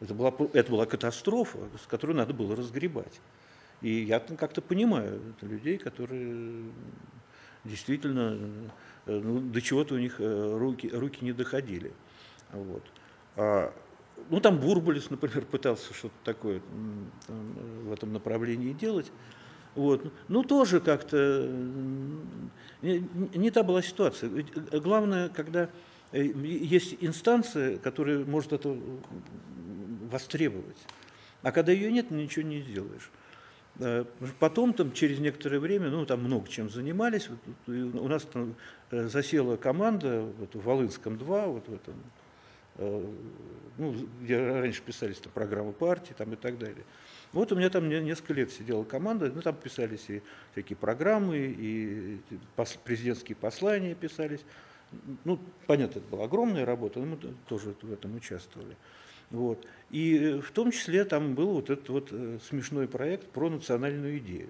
это 0.00 0.14
была, 0.14 0.32
это 0.52 0.70
была 0.70 0.86
катастрофа, 0.86 1.58
с 1.82 1.86
которой 1.86 2.12
надо 2.12 2.34
было 2.34 2.54
разгребать. 2.54 3.20
И 3.82 3.90
я 3.90 4.20
как-то 4.20 4.62
понимаю 4.62 5.20
людей, 5.42 5.78
которые 5.78 6.64
действительно 7.64 8.70
э, 9.06 9.18
ну, 9.18 9.40
до 9.40 9.60
чего-то 9.60 9.94
у 9.94 9.98
них 9.98 10.16
э, 10.18 10.56
руки, 10.58 10.88
руки 10.88 11.24
не 11.24 11.32
доходили. 11.32 11.92
Вот. 12.52 12.82
А 13.36 13.72
ну, 14.30 14.40
там 14.40 14.58
Бурбулис, 14.58 15.10
например, 15.10 15.44
пытался 15.50 15.94
что-то 15.94 16.14
такое 16.24 16.60
в 17.28 17.92
этом 17.92 18.12
направлении 18.12 18.72
делать. 18.72 19.10
Вот. 19.74 20.10
Ну, 20.28 20.42
тоже 20.42 20.80
как-то 20.80 21.48
не, 22.82 23.08
не 23.34 23.50
та 23.50 23.62
была 23.62 23.82
ситуация. 23.82 24.30
Э, 24.70 24.80
главное, 24.80 25.28
когда 25.28 25.68
э, 26.12 26.24
есть 26.24 26.96
инстанция, 27.00 27.76
которая 27.78 28.24
может 28.24 28.52
это 28.52 28.76
востребовать, 30.10 30.78
а 31.42 31.52
когда 31.52 31.72
ее 31.72 31.92
нет, 31.92 32.10
ничего 32.10 32.46
не 32.46 32.62
сделаешь. 32.62 33.10
Э, 33.78 34.04
потом, 34.40 34.72
там, 34.72 34.92
через 34.92 35.18
некоторое 35.18 35.58
время, 35.58 35.90
ну, 35.90 36.06
там 36.06 36.20
много 36.22 36.48
чем 36.48 36.70
занимались. 36.70 37.28
У 37.66 38.08
нас 38.08 38.22
там 38.22 38.54
засела 38.90 39.56
команда 39.56 40.26
вот, 40.38 40.54
в 40.54 40.62
Волынском 40.62 41.18
2, 41.18 41.46
вот 41.46 41.68
в 41.68 41.74
этом 41.74 41.94
ну, 42.78 43.94
где 44.22 44.38
раньше 44.38 44.82
писались 44.82 45.18
там, 45.18 45.32
программы 45.32 45.72
партии 45.72 46.14
там, 46.16 46.32
и 46.32 46.36
так 46.36 46.58
далее. 46.58 46.84
Вот 47.32 47.52
у 47.52 47.56
меня 47.56 47.70
там 47.70 47.88
несколько 47.88 48.34
лет 48.34 48.52
сидела 48.52 48.84
команда, 48.84 49.30
ну, 49.34 49.42
там 49.42 49.54
писались 49.54 50.08
и 50.08 50.22
всякие 50.52 50.76
программы, 50.76 51.38
и 51.38 52.20
президентские 52.84 53.36
послания 53.36 53.94
писались. 53.94 54.40
Ну, 55.24 55.38
понятно, 55.66 55.98
это 55.98 56.08
была 56.08 56.24
огромная 56.24 56.64
работа, 56.64 57.00
но 57.00 57.06
мы 57.06 57.16
тоже 57.48 57.74
в 57.82 57.92
этом 57.92 58.14
участвовали. 58.16 58.76
Вот. 59.30 59.66
И 59.90 60.40
в 60.40 60.52
том 60.52 60.70
числе 60.70 61.04
там 61.04 61.34
был 61.34 61.54
вот 61.54 61.70
этот 61.70 61.88
вот 61.88 62.08
э, 62.12 62.38
смешной 62.48 62.86
проект 62.86 63.28
про 63.30 63.50
национальную 63.50 64.18
идею. 64.18 64.48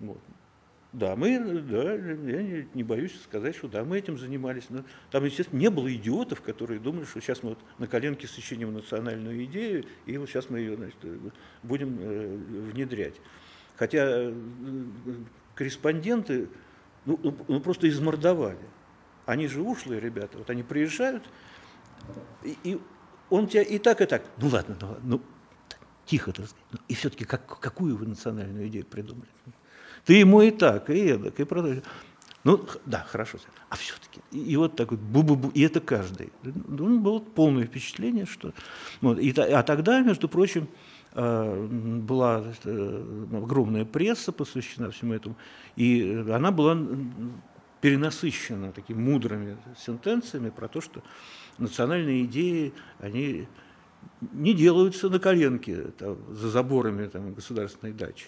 Вот. 0.00 0.18
Да, 0.92 1.16
мы, 1.16 1.38
да, 1.38 1.94
я 1.94 2.42
не, 2.42 2.68
не 2.74 2.82
боюсь 2.82 3.18
сказать, 3.22 3.56
что 3.56 3.66
да, 3.66 3.82
мы 3.82 3.98
этим 3.98 4.18
занимались. 4.18 4.64
Но 4.68 4.84
там, 5.10 5.24
естественно, 5.24 5.58
не 5.58 5.70
было 5.70 5.92
идиотов, 5.92 6.42
которые 6.42 6.80
думали, 6.80 7.06
что 7.06 7.20
сейчас 7.20 7.42
мы 7.42 7.50
вот 7.50 7.58
на 7.78 7.86
коленке 7.86 8.26
сочиним 8.26 8.74
национальную 8.74 9.42
идею, 9.46 9.86
и 10.04 10.18
вот 10.18 10.28
сейчас 10.28 10.50
мы 10.50 10.58
ее 10.58 10.76
значит, 10.76 10.98
будем 11.62 11.98
э, 11.98 12.36
внедрять. 12.72 13.14
Хотя 13.76 14.04
э, 14.06 14.34
корреспонденты 15.54 16.48
ну, 17.06 17.18
ну, 17.22 17.36
ну, 17.48 17.60
просто 17.60 17.88
измордовали. 17.88 18.58
Они 19.24 19.46
же 19.46 19.62
ушлые 19.62 19.98
ребята, 19.98 20.38
вот 20.38 20.50
они 20.50 20.62
приезжают, 20.62 21.24
и, 22.42 22.56
и 22.64 22.80
он 23.30 23.48
тебя 23.48 23.62
и 23.62 23.78
так, 23.78 24.00
и 24.02 24.06
так. 24.06 24.24
Ну 24.36 24.48
ладно, 24.48 24.76
ну, 24.80 24.96
ну 25.02 25.22
тихо, 26.04 26.32
сказать. 26.32 26.54
И 26.88 26.94
все-таки 26.94 27.24
как, 27.24 27.60
какую 27.60 27.96
вы 27.96 28.06
национальную 28.06 28.68
идею 28.68 28.84
придумали? 28.84 29.28
Ты 30.04 30.14
ему 30.14 30.42
и 30.42 30.50
так, 30.50 30.90
и 30.90 30.98
эдак, 30.98 31.38
и 31.38 31.44
продолжаешь. 31.44 31.84
Ну, 32.44 32.66
да, 32.86 33.06
хорошо. 33.08 33.38
А 33.68 33.76
все-таки. 33.76 34.20
И, 34.32 34.52
и 34.52 34.56
вот 34.56 34.74
так 34.74 34.90
вот, 34.90 35.00
бу-бу-бу, 35.00 35.52
и 35.54 35.60
это 35.62 35.80
каждый. 35.80 36.32
Ну, 36.42 36.98
было 36.98 37.20
полное 37.20 37.66
впечатление, 37.66 38.26
что... 38.26 38.52
Вот, 39.00 39.18
и, 39.20 39.30
а 39.30 39.62
тогда, 39.62 40.00
между 40.00 40.28
прочим, 40.28 40.66
э, 41.12 41.66
была 41.66 42.44
э, 42.64 43.26
огромная 43.32 43.84
пресса 43.84 44.32
посвящена 44.32 44.90
всему 44.90 45.14
этому, 45.14 45.36
и 45.76 46.24
она 46.32 46.50
была 46.50 46.76
перенасыщена 47.80 48.72
такими 48.72 48.98
мудрыми 48.98 49.56
сентенциями 49.78 50.50
про 50.50 50.66
то, 50.66 50.80
что 50.80 51.02
национальные 51.58 52.24
идеи, 52.24 52.72
они 52.98 53.46
не 54.32 54.52
делаются 54.52 55.08
на 55.08 55.20
коленке 55.20 55.76
там, 55.98 56.16
за 56.34 56.50
заборами 56.50 57.06
там, 57.06 57.34
государственной 57.34 57.92
дачи 57.92 58.26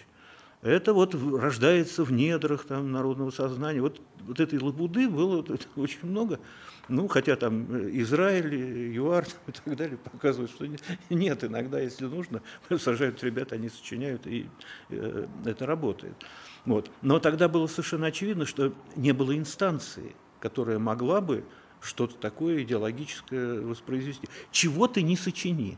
это 0.65 0.93
вот 0.93 1.13
рождается 1.13 2.03
в 2.03 2.11
недрах 2.11 2.65
там, 2.65 2.91
народного 2.91 3.29
сознания. 3.29 3.81
Вот, 3.81 4.01
вот 4.21 4.39
этой 4.39 4.59
лабуды 4.59 5.07
было 5.07 5.45
очень 5.75 5.99
много. 6.03 6.39
Ну, 6.87 7.07
хотя 7.07 7.35
там 7.35 7.67
э, 7.71 7.89
Израиль, 8.01 8.91
ЮАР 8.95 9.27
и 9.47 9.51
так 9.51 9.77
далее 9.77 9.97
показывают, 9.97 10.51
что 10.51 10.67
нет, 11.11 11.43
иногда, 11.43 11.79
если 11.79 12.05
нужно, 12.05 12.41
сажают 12.79 13.23
ребят, 13.23 13.53
они 13.53 13.69
сочиняют, 13.69 14.25
и 14.25 14.49
э, 14.89 15.27
это 15.45 15.67
работает. 15.67 16.15
Вот. 16.65 16.89
Но 17.03 17.19
тогда 17.19 17.47
было 17.47 17.67
совершенно 17.67 18.07
очевидно, 18.07 18.47
что 18.47 18.73
не 18.95 19.11
было 19.11 19.37
инстанции, 19.37 20.15
которая 20.39 20.79
могла 20.79 21.21
бы 21.21 21.43
что-то 21.79 22.15
такое 22.15 22.63
идеологическое 22.63 23.61
воспроизвести. 23.61 24.27
Чего 24.49 24.87
ты 24.87 25.03
не 25.03 25.15
сочини. 25.15 25.77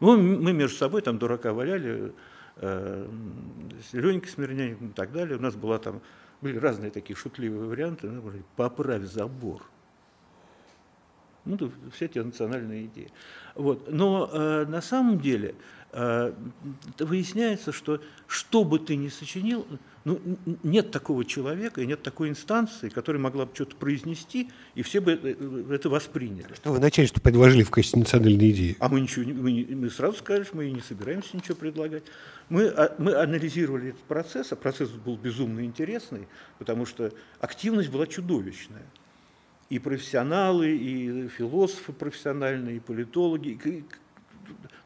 Ну, 0.00 0.18
мы 0.18 0.52
между 0.52 0.76
собой 0.76 1.00
там 1.00 1.18
дурака 1.18 1.54
валяли, 1.54 2.12
Ленька 2.60 4.28
Смирнянин 4.28 4.88
и 4.88 4.92
так 4.92 5.12
далее. 5.12 5.36
У 5.36 5.40
нас 5.40 5.54
была 5.56 5.78
там, 5.78 6.00
были 6.40 6.58
разные 6.58 6.90
такие 6.90 7.16
шутливые 7.16 7.68
варианты. 7.68 8.08
Ну, 8.08 8.22
Поправь 8.56 9.02
забор. 9.02 9.62
Ну, 11.44 11.70
все 11.92 12.06
эти 12.06 12.18
национальные 12.18 12.86
идеи. 12.86 13.12
Вот. 13.54 13.90
Но 13.90 14.28
э, 14.32 14.64
на 14.66 14.80
самом 14.80 15.20
деле 15.20 15.50
э, 15.50 15.54
выясняется, 15.92 17.72
что 17.72 18.00
что 18.26 18.64
бы 18.64 18.78
ты 18.78 18.96
ни 18.96 19.08
сочинил, 19.08 19.66
ну, 20.04 20.20
нет 20.62 20.92
такого 20.92 21.24
человека 21.24 21.80
и 21.80 21.86
нет 21.86 22.02
такой 22.02 22.28
инстанции, 22.28 22.88
которая 22.88 23.20
могла 23.20 23.46
бы 23.46 23.52
что-то 23.54 23.74
произнести, 23.74 24.50
и 24.76 24.82
все 24.82 25.00
бы 25.00 25.18
э, 25.20 25.74
это 25.74 25.88
восприняли. 25.88 26.54
Что 26.54 26.72
вы 26.72 26.78
начальству 26.78 27.20
предложили 27.20 27.64
в 27.64 27.70
качестве 27.70 28.00
национальной 28.00 28.50
идеи? 28.50 28.76
А 28.78 28.88
мы 28.88 29.00
ничего 29.00 29.24
мы, 29.26 29.66
мы 29.68 29.90
сразу 29.90 30.18
что 30.18 30.44
мы 30.52 30.68
и 30.68 30.72
не 30.72 30.80
собираемся 30.80 31.36
ничего 31.36 31.56
предлагать. 31.56 32.04
Мы, 32.48 32.68
а, 32.68 32.94
мы 32.98 33.14
анализировали 33.14 33.88
этот 33.88 34.02
процесс, 34.02 34.52
а 34.52 34.56
процесс 34.56 34.90
был 34.90 35.16
безумно 35.16 35.64
интересный, 35.64 36.28
потому 36.58 36.86
что 36.86 37.12
активность 37.40 37.90
была 37.90 38.06
чудовищная. 38.06 38.86
И 39.70 39.80
профессионалы, 39.80 40.70
и 40.70 41.28
философы 41.28 41.92
профессиональные, 41.92 42.76
и 42.76 42.80
политологи, 42.80 43.58
и, 43.64 43.84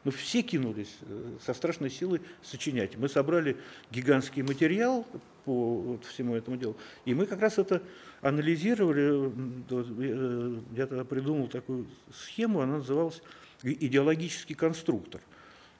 ну, 0.03 0.11
все 0.11 0.41
кинулись 0.41 0.97
э, 1.01 1.37
со 1.45 1.53
страшной 1.53 1.89
силой 1.89 2.21
сочинять. 2.41 2.97
Мы 2.97 3.07
собрали 3.07 3.57
гигантский 3.91 4.41
материал 4.41 5.05
по 5.45 5.75
вот 5.75 6.05
всему 6.05 6.35
этому 6.35 6.57
делу, 6.57 6.75
и 7.05 7.13
мы 7.13 7.25
как 7.25 7.41
раз 7.41 7.57
это 7.57 7.83
анализировали. 8.21 9.31
Э, 9.69 10.59
я 10.75 10.87
тогда 10.87 11.05
придумал 11.05 11.47
такую 11.47 11.87
схему, 12.13 12.61
она 12.61 12.77
называлась 12.77 13.21
идеологический 13.63 14.55
конструктор. 14.55 15.21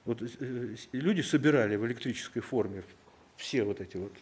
Вот 0.06 0.22
э, 0.22 0.76
люди 0.92 1.22
собирали 1.22 1.76
в 1.76 1.86
электрической 1.86 2.42
форме 2.42 2.84
все 3.38 3.64
вот 3.64 3.82
эти 3.82 3.98
вот 3.98 4.14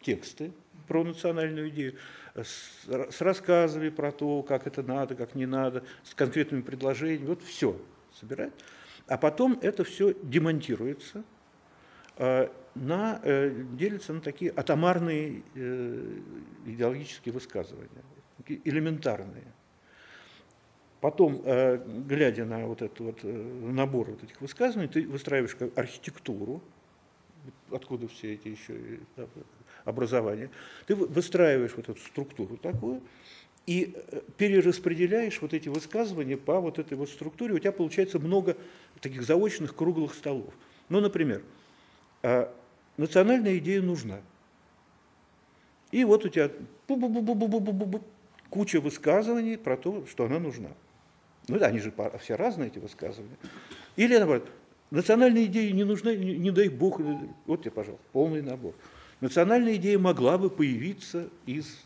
тексты 0.00 0.52
про 0.88 1.04
национальную 1.04 1.68
идею, 1.70 1.96
с, 2.34 2.86
с 2.86 3.20
рассказами 3.20 3.88
про 3.88 4.12
то, 4.12 4.42
как 4.42 4.66
это 4.66 4.82
надо, 4.82 5.14
как 5.14 5.34
не 5.34 5.46
надо, 5.46 5.84
с 6.04 6.14
конкретными 6.14 6.62
предложениями, 6.62 7.26
вот 7.26 7.42
все 7.42 7.78
собирать. 8.18 8.52
А 9.08 9.16
потом 9.18 9.58
это 9.62 9.84
все 9.84 10.14
демонтируется, 10.22 11.24
э, 12.16 12.48
на, 12.74 13.20
э, 13.22 13.64
делится 13.72 14.12
на 14.12 14.20
такие 14.20 14.50
атомарные 14.50 15.42
идеологические 16.66 17.32
высказывания, 17.32 18.02
элементарные. 18.64 19.52
Потом, 21.00 21.42
э, 21.44 21.78
глядя 22.08 22.44
на 22.44 22.66
вот 22.66 22.82
этот 22.82 23.00
вот 23.00 23.18
э, 23.22 23.28
набор 23.30 24.10
вот 24.10 24.24
этих 24.24 24.40
высказываний, 24.40 24.88
ты 24.88 25.06
выстраиваешь 25.06 25.56
архитектуру, 25.76 26.62
откуда 27.70 28.08
все 28.08 28.34
эти 28.34 28.48
еще 28.48 28.74
образования, 29.84 30.50
ты 30.86 30.96
выстраиваешь 30.96 31.74
вот 31.76 31.88
эту 31.88 32.00
структуру 32.00 32.56
такую, 32.56 33.02
и 33.66 33.94
э, 33.94 34.20
перераспределяешь 34.36 35.40
вот 35.40 35.52
эти 35.52 35.68
высказывания 35.68 36.36
по 36.36 36.60
вот 36.60 36.78
этой 36.78 36.96
вот 36.96 37.10
структуре, 37.10 37.54
у 37.54 37.58
тебя 37.58 37.72
получается 37.72 38.18
много 38.18 38.56
таких 39.00 39.22
заочных 39.22 39.74
круглых 39.74 40.14
столов. 40.14 40.54
Ну, 40.88 41.00
например, 41.00 41.42
национальная 42.96 43.58
идея 43.58 43.82
нужна. 43.82 44.20
И 45.90 46.04
вот 46.04 46.24
у 46.24 46.28
тебя 46.28 46.50
куча 48.50 48.80
высказываний 48.80 49.58
про 49.58 49.76
то, 49.76 50.06
что 50.06 50.24
она 50.24 50.38
нужна. 50.38 50.70
Ну 51.48 51.58
да, 51.58 51.66
они 51.66 51.78
же 51.78 51.92
все 52.20 52.34
разные, 52.34 52.68
эти 52.68 52.78
высказывания. 52.78 53.36
Или, 53.96 54.16
наоборот, 54.16 54.48
национальная 54.90 55.44
идея 55.44 55.72
не 55.72 55.84
нужна, 55.84 56.14
не, 56.14 56.36
не 56.36 56.50
дай 56.50 56.68
бог, 56.68 57.00
вот 57.46 57.60
тебе, 57.60 57.70
пожалуйста, 57.70 58.04
полный 58.12 58.42
набор. 58.42 58.74
Национальная 59.20 59.76
идея 59.76 59.98
могла 59.98 60.38
бы 60.38 60.50
появиться 60.50 61.28
из, 61.46 61.84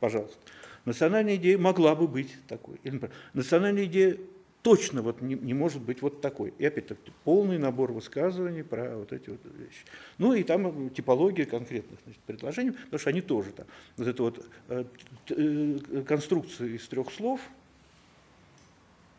пожалуйста, 0.00 0.38
национальная 0.84 1.36
идея 1.36 1.58
могла 1.58 1.94
бы 1.94 2.08
быть 2.08 2.34
такой. 2.48 2.80
Или, 2.82 2.94
например, 2.94 3.14
национальная 3.34 3.84
идея 3.84 4.18
точно 4.62 5.02
вот 5.02 5.20
не, 5.22 5.34
не 5.34 5.54
может 5.54 5.80
быть 5.80 6.02
вот 6.02 6.20
такой. 6.20 6.52
И 6.58 6.64
опять-таки 6.64 7.12
полный 7.24 7.58
набор 7.58 7.92
высказываний 7.92 8.62
про 8.62 8.96
вот 8.96 9.12
эти 9.12 9.30
вот 9.30 9.40
вещи. 9.44 9.84
Ну 10.18 10.34
и 10.34 10.42
там 10.42 10.88
э, 10.88 10.90
типология 10.90 11.46
конкретных 11.46 12.00
значит, 12.04 12.20
предложений, 12.22 12.72
потому 12.72 12.98
что 12.98 13.10
они 13.10 13.20
тоже 13.20 13.52
там. 13.52 13.66
Вот 13.96 14.06
эта 14.06 14.22
вот 14.22 14.46
э, 14.68 14.84
э, 15.30 16.02
конструкция 16.06 16.68
из 16.68 16.86
трех 16.88 17.12
слов– 17.12 17.40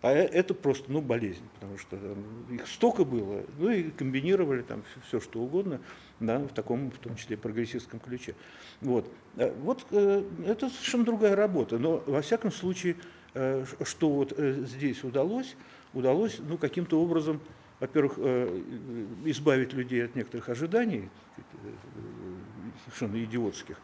а 0.02 0.12
э, 0.12 0.26
это 0.26 0.54
просто, 0.54 0.92
ну, 0.92 1.02
болезнь, 1.02 1.44
потому 1.56 1.78
что 1.78 1.98
их 2.50 2.68
столько 2.68 3.06
было, 3.06 3.44
ну, 3.58 3.70
и 3.70 3.90
комбинировали 3.92 4.62
там 4.64 4.84
все, 5.08 5.20
что 5.20 5.40
угодно, 5.40 5.80
да, 6.20 6.40
в 6.40 6.50
таком, 6.50 6.92
в 6.92 6.98
том 6.98 7.16
числе, 7.16 7.38
прогрессистском 7.38 8.00
ключе. 8.00 8.36
Вот, 8.82 9.12
э, 9.38 9.54
вот 9.62 9.86
э, 9.92 10.24
это 10.46 10.70
совершенно 10.70 11.06
другая 11.06 11.36
работа, 11.36 11.78
но, 11.78 12.04
во 12.06 12.22
всяком 12.22 12.52
случае, 12.52 12.96
что 13.86 14.10
вот 14.10 14.38
здесь 14.38 15.06
удалось, 15.06 15.56
удалось, 15.94 16.40
ну, 16.40 16.58
каким-то 16.58 17.02
образом, 17.02 17.40
во-первых, 17.80 18.18
избавить 19.24 19.72
людей 19.72 20.04
от 20.04 20.16
некоторых 20.16 20.50
ожиданий, 20.50 21.08
совершенно 22.84 23.24
идиотских, 23.24 23.78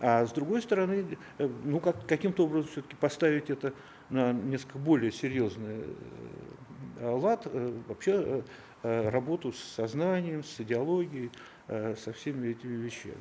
а 0.00 0.26
с 0.26 0.32
другой 0.32 0.62
стороны, 0.62 1.16
ну, 1.38 1.78
как, 1.78 2.06
каким-то 2.06 2.46
образом 2.46 2.68
все-таки 2.72 2.96
поставить 2.96 3.50
это 3.50 3.72
на 4.10 4.32
несколько 4.32 4.78
более 4.78 5.12
серьезный 5.12 5.84
э, 6.98 7.08
лад 7.08 7.46
э, 7.46 7.72
вообще 7.86 8.44
э, 8.82 9.08
работу 9.10 9.52
с 9.52 9.58
сознанием, 9.58 10.42
с 10.42 10.60
идеологией, 10.60 11.30
со 11.68 12.14
всеми 12.14 12.48
этими 12.48 12.76
вещами. 12.76 13.18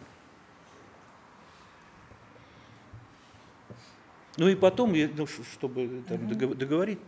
Ну 4.37 4.47
и 4.47 4.55
потом, 4.55 4.93
ну, 4.93 5.27
чтобы 5.27 6.03
там, 6.07 6.29
договорить 6.29 6.99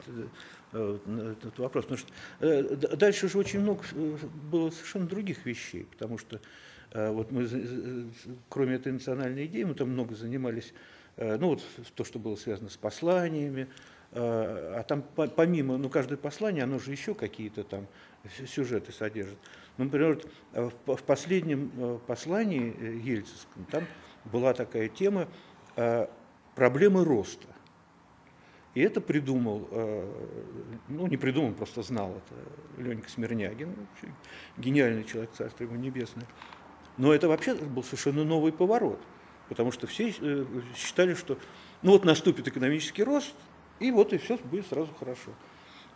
этот 0.74 1.58
вопрос, 1.60 1.86
потому 1.86 1.98
что 1.98 2.98
дальше 2.98 3.30
же 3.30 3.38
очень 3.38 3.62
много 3.62 3.84
было 4.52 4.70
совершенно 4.72 5.08
других 5.08 5.46
вещей, 5.46 5.88
потому 5.92 6.18
что 6.18 6.42
вот 6.92 7.32
мы, 7.32 8.10
кроме 8.50 8.76
этой 8.76 8.92
национальной 8.92 9.46
идеи, 9.46 9.64
мы 9.64 9.76
там 9.76 9.92
много 9.92 10.14
занимались, 10.16 10.74
ну 11.20 11.50
вот 11.50 11.64
то, 11.96 12.04
что 12.04 12.18
было 12.18 12.36
связано 12.36 12.70
с 12.70 12.78
посланиями, 12.78 13.68
а 14.12 14.84
там 14.88 15.04
помимо, 15.04 15.78
ну 15.78 15.90
каждое 15.90 16.18
послание, 16.18 16.64
оно 16.64 16.80
же 16.80 16.92
еще 16.92 17.14
какие-то 17.14 17.64
там 17.64 17.88
сюжеты 18.48 18.92
содержит. 18.92 19.38
Ну, 19.78 19.86
например, 19.86 20.22
в 20.54 21.04
последнем 21.04 22.00
послании 22.08 22.74
Ельцинском 23.06 23.66
там 23.66 23.86
была 24.26 24.54
такая 24.54 24.88
тема 24.88 25.28
проблемы 26.56 27.04
роста. 27.04 27.48
И 28.76 28.82
это 28.82 29.02
придумал, 29.02 29.68
ну 30.88 31.08
не 31.08 31.18
придумал, 31.18 31.54
просто 31.54 31.82
знал 31.82 32.12
это 32.12 32.82
Ленька 32.82 33.10
Смирнягин, 33.10 33.76
гениальный 34.58 35.04
человек, 35.04 35.32
царство 35.34 35.64
ему 35.64 35.76
небесное. 35.76 36.26
Но 36.98 37.14
это 37.14 37.28
вообще 37.28 37.56
был 37.56 37.84
совершенно 37.84 38.24
новый 38.24 38.52
поворот, 38.54 39.00
потому 39.50 39.72
что 39.72 39.88
все 39.88 40.14
э, 40.18 40.46
считали, 40.76 41.16
что 41.16 41.38
ну 41.82 41.92
вот 41.92 42.06
наступит 42.06 42.48
экономический 42.48 43.04
рост, 43.04 43.34
и 43.80 43.92
вот 43.92 44.14
и 44.14 44.18
все 44.18 44.38
будет 44.38 44.68
сразу 44.68 44.94
хорошо. 44.98 45.32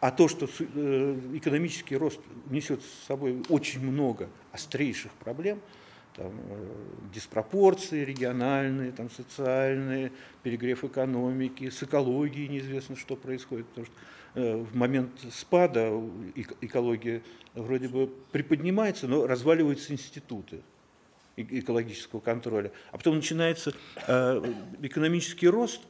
А 0.01 0.11
то, 0.11 0.27
что 0.27 0.49
э, 0.59 1.19
экономический 1.35 1.95
рост 1.95 2.19
несет 2.49 2.81
с 2.81 3.07
собой 3.07 3.41
очень 3.49 3.79
много 3.79 4.27
острейших 4.51 5.11
проблем– 5.13 5.61
там, 6.15 6.31
э, 6.47 6.67
диспропорции 7.13 8.03
региональные, 8.03 8.91
там, 8.91 9.09
социальные, 9.09 10.11
перегрев 10.43 10.83
экономики, 10.83 11.69
с 11.69 11.81
экологией 11.83 12.47
неизвестно, 12.47 12.95
что 12.95 13.15
происходит, 13.15 13.67
потому 13.67 13.85
что 13.87 13.95
в 14.35 14.75
момент 14.75 15.11
спада 15.31 15.91
экология 16.61 17.21
вроде 17.53 17.87
бы 17.87 18.11
приподнимается, 18.31 19.07
но 19.07 19.27
разваливаются 19.27 19.93
институты 19.93 20.61
экологического 21.35 22.19
контроля. 22.19 22.71
А 22.91 22.97
потом 22.97 23.15
начинается 23.15 23.73
э, 24.07 24.53
экономический 24.81 25.47
рост, 25.47 25.81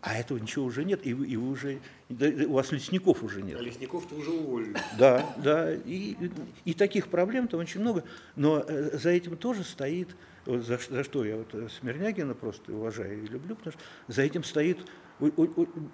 а 0.00 0.14
этого 0.14 0.38
ничего 0.38 0.64
уже 0.64 0.84
нет, 0.84 1.04
и 1.04 1.14
вы, 1.14 1.26
и 1.26 1.36
вы 1.36 1.50
уже, 1.50 1.80
у 2.08 2.52
вас 2.52 2.70
лесников 2.70 3.22
уже 3.22 3.42
нет. 3.42 3.58
А 3.58 3.62
лесников-то 3.62 4.14
уже 4.14 4.30
уволили. 4.30 4.76
Да, 4.98 5.34
да, 5.42 5.74
и, 5.74 6.16
и 6.64 6.74
таких 6.74 7.08
проблем 7.08 7.48
там 7.48 7.60
очень 7.60 7.80
много, 7.80 8.04
но 8.36 8.64
э, 8.66 8.96
за 8.96 9.10
этим 9.10 9.36
тоже 9.36 9.64
стоит, 9.64 10.14
за, 10.46 10.78
за 10.78 11.02
что 11.02 11.24
я 11.24 11.36
вот 11.36 11.54
э, 11.54 11.68
Смирнягина 11.80 12.34
просто 12.34 12.72
уважаю 12.72 13.24
и 13.24 13.26
люблю, 13.26 13.56
потому 13.56 13.72
что 13.72 13.82
за 14.06 14.22
этим 14.22 14.44
стоит 14.44 14.78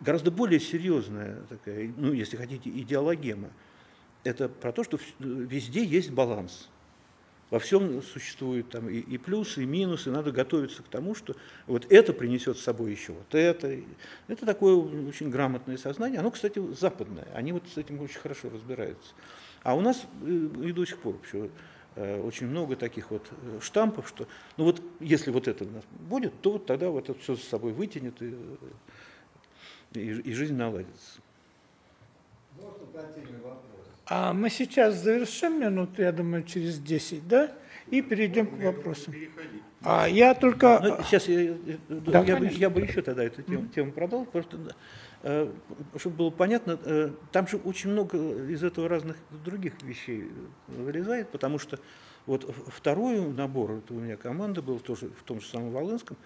гораздо 0.00 0.30
более 0.30 0.60
серьезная 0.60 1.42
такая, 1.48 1.92
ну, 1.96 2.12
если 2.12 2.36
хотите, 2.36 2.68
идеологема. 2.68 3.50
Это 4.24 4.48
про 4.48 4.72
то, 4.72 4.84
что 4.84 4.98
везде 5.20 5.84
есть 5.84 6.10
баланс 6.10 6.68
во 7.52 7.58
всем 7.58 8.00
существуют 8.00 8.70
там 8.70 8.88
и, 8.88 8.96
и 8.96 9.18
плюсы, 9.18 9.62
и 9.62 9.66
минусы, 9.66 10.10
надо 10.10 10.32
готовиться 10.32 10.82
к 10.82 10.88
тому, 10.88 11.14
что 11.14 11.36
вот 11.66 11.84
это 11.92 12.14
принесет 12.14 12.56
с 12.56 12.62
собой 12.62 12.92
еще 12.92 13.12
вот 13.12 13.34
это. 13.34 13.78
Это 14.26 14.46
такое 14.46 14.74
очень 14.74 15.28
грамотное 15.28 15.76
сознание, 15.76 16.20
оно, 16.20 16.30
кстати, 16.30 16.62
западное, 16.72 17.28
они 17.34 17.52
вот 17.52 17.64
с 17.68 17.76
этим 17.76 18.00
очень 18.00 18.18
хорошо 18.20 18.48
разбираются. 18.48 19.12
А 19.62 19.74
у 19.74 19.82
нас 19.82 20.06
э, 20.22 20.48
и 20.64 20.72
до 20.72 20.86
сих 20.86 20.98
пор 20.98 21.12
вообще 21.12 21.50
э, 21.96 22.22
очень 22.22 22.46
много 22.46 22.74
таких 22.74 23.10
вот 23.10 23.30
э, 23.30 23.58
штампов, 23.60 24.08
что 24.08 24.26
ну 24.56 24.64
вот 24.64 24.80
если 24.98 25.30
вот 25.30 25.46
это 25.46 25.64
у 25.64 25.70
нас 25.70 25.84
будет, 26.08 26.32
то 26.40 26.52
вот 26.52 26.64
тогда 26.64 26.88
вот 26.88 27.10
это 27.10 27.20
все 27.20 27.36
с 27.36 27.44
собой 27.44 27.74
вытянет 27.74 28.14
и, 28.22 28.34
и, 29.92 30.00
и 30.00 30.32
жизнь 30.32 30.54
наладится. 30.54 31.20
Можно 32.58 32.86
вопрос? 33.42 33.71
А 34.14 34.34
мы 34.34 34.50
сейчас 34.50 34.96
завершим 34.96 35.58
минуту, 35.58 36.02
я 36.02 36.12
думаю, 36.12 36.42
через 36.42 36.78
10, 36.78 37.26
да? 37.28 37.50
И 37.88 38.02
перейдем 38.02 38.46
к 38.46 38.62
вопросам. 38.62 39.14
А 39.80 40.06
я 40.06 40.34
только... 40.34 40.80
Ну, 40.82 41.02
сейчас 41.04 41.28
я, 41.28 41.54
да, 41.88 42.20
я, 42.20 42.36
бы, 42.36 42.46
я 42.48 42.68
бы 42.68 42.82
еще 42.82 43.00
тогда 43.00 43.24
эту 43.24 43.40
тему, 43.40 43.68
тему 43.68 43.90
продал, 43.90 44.26
просто 44.26 44.58
э, 45.22 45.50
чтобы 45.96 46.16
было 46.16 46.30
понятно, 46.30 46.78
э, 46.84 47.10
там 47.32 47.48
же 47.48 47.56
очень 47.56 47.88
много 47.88 48.18
из 48.48 48.62
этого 48.62 48.86
разных 48.86 49.16
других 49.46 49.80
вещей 49.82 50.30
вылезает, 50.68 51.30
потому 51.30 51.58
что 51.58 51.78
вот 52.26 52.54
второй 52.66 53.18
набор, 53.18 53.78
это 53.78 53.94
у 53.94 53.98
меня 53.98 54.18
команда 54.18 54.60
была 54.60 54.78
тоже 54.78 55.08
в 55.08 55.22
том 55.22 55.40
же 55.40 55.46
самом 55.46 55.70
Волынском, 55.70 56.18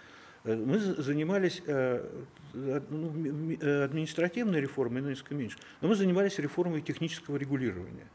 мы 0.47 0.79
занимались 0.79 1.63
э, 1.67 2.09
ну, 2.55 3.57
э, 3.61 3.85
административной 3.85 4.61
реформой, 4.61 5.03
но 5.03 5.11
несколько 5.11 5.35
меньше, 5.35 5.59
но 5.81 5.89
мы 5.89 5.97
занимались 5.97 6.39
реформой 6.39 6.83
технического 6.83 7.37
регулирования. 7.37 8.07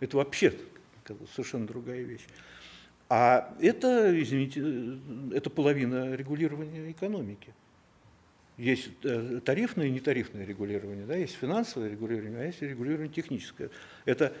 Это 0.00 0.18
вообще 0.18 0.54
совершенно 1.34 1.66
другая 1.66 2.02
вещь. 2.02 2.26
А 3.08 3.54
это, 3.60 4.20
извините, 4.20 4.98
это 5.34 5.50
половина 5.50 6.14
регулирования 6.14 6.90
экономики. 6.90 7.54
Есть 8.56 8.90
тарифное 9.44 9.86
и 9.86 9.90
нетарифное 9.90 10.44
регулирование, 10.44 11.06
да, 11.06 11.16
есть 11.16 11.34
финансовое 11.34 11.90
регулирование, 11.90 12.40
а 12.40 12.44
есть 12.44 12.62
регулирование 12.62 13.12
техническое. 13.12 13.70
Это 14.04 14.32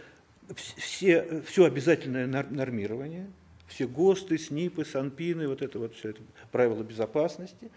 все, 0.54 1.42
все 1.46 1.64
обязательное 1.64 2.26
нормирование– 2.26 3.30
все 3.74 3.88
ГОСТы, 3.88 4.38
СНИПы, 4.38 4.84
СанПины, 4.84 5.48
вот 5.48 5.60
это 5.60 5.80
вот 5.80 5.94
все 5.94 6.10
это 6.10 6.22
правила 6.52 6.82
безопасности. 6.84 7.72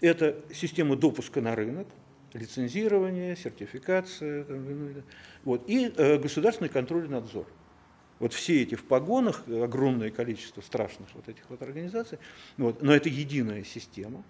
Это 0.00 0.36
система 0.52 0.96
допуска 0.96 1.42
на 1.42 1.54
рынок, 1.54 1.86
лицензирование, 2.32 3.36
сертификация, 3.36 4.46
вот, 5.44 5.68
и 5.68 5.92
э, 5.94 6.18
государственный 6.18 6.70
контроль 6.70 7.04
и 7.04 7.08
надзор. 7.08 7.46
Вот 8.18 8.32
все 8.32 8.62
эти 8.62 8.76
в 8.76 8.84
погонах, 8.84 9.46
огромное 9.46 10.10
количество 10.10 10.62
страшных 10.62 11.08
вот 11.14 11.28
этих 11.28 11.42
вот 11.50 11.60
организаций, 11.60 12.18
вот, 12.56 12.80
но 12.80 12.94
это 12.94 13.10
единая 13.10 13.62
система, 13.62 14.24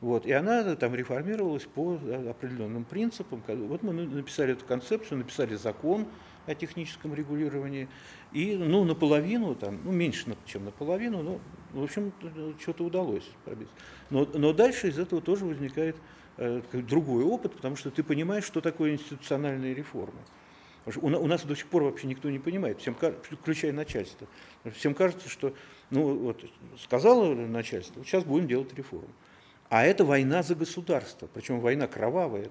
вот, 0.00 0.24
и 0.24 0.32
она 0.32 0.76
там 0.76 0.94
реформировалась 0.94 1.64
по 1.64 1.94
определенным 1.94 2.84
принципам. 2.84 3.42
Вот 3.48 3.82
мы 3.82 3.92
написали 3.92 4.52
эту 4.52 4.64
концепцию, 4.66 5.18
написали 5.18 5.56
закон, 5.56 6.06
о 6.46 6.54
техническом 6.54 7.14
регулировании, 7.14 7.88
и 8.32 8.56
ну, 8.56 8.84
наполовину, 8.84 9.54
там, 9.54 9.80
ну, 9.84 9.92
меньше, 9.92 10.36
чем 10.46 10.64
наполовину, 10.64 11.22
но, 11.22 11.40
в 11.72 11.82
общем, 11.82 12.12
что-то 12.60 12.84
удалось 12.84 13.28
пробиться. 13.44 13.74
Но, 14.10 14.28
но 14.34 14.52
дальше 14.52 14.88
из 14.88 14.98
этого 14.98 15.20
тоже 15.20 15.44
возникает 15.44 15.96
э, 16.36 16.62
другой 16.72 17.24
опыт, 17.24 17.54
потому 17.54 17.76
что 17.76 17.90
ты 17.90 18.02
понимаешь, 18.02 18.44
что 18.44 18.60
такое 18.60 18.92
институциональные 18.92 19.74
реформы. 19.74 20.20
У, 20.86 21.06
у 21.06 21.26
нас 21.26 21.44
до 21.44 21.56
сих 21.56 21.66
пор 21.68 21.84
вообще 21.84 22.06
никто 22.06 22.28
не 22.30 22.38
понимает, 22.38 22.80
всем, 22.80 22.94
включая 23.40 23.72
начальство. 23.72 24.26
Всем 24.74 24.94
кажется, 24.94 25.28
что 25.28 25.54
ну, 25.90 26.14
вот, 26.14 26.44
сказала 26.78 27.34
начальство, 27.34 28.04
сейчас 28.04 28.24
будем 28.24 28.46
делать 28.46 28.74
реформу. 28.74 29.08
А 29.70 29.84
это 29.84 30.04
война 30.04 30.42
за 30.42 30.54
государство, 30.54 31.28
причем 31.32 31.60
война 31.60 31.86
кровавая, 31.86 32.50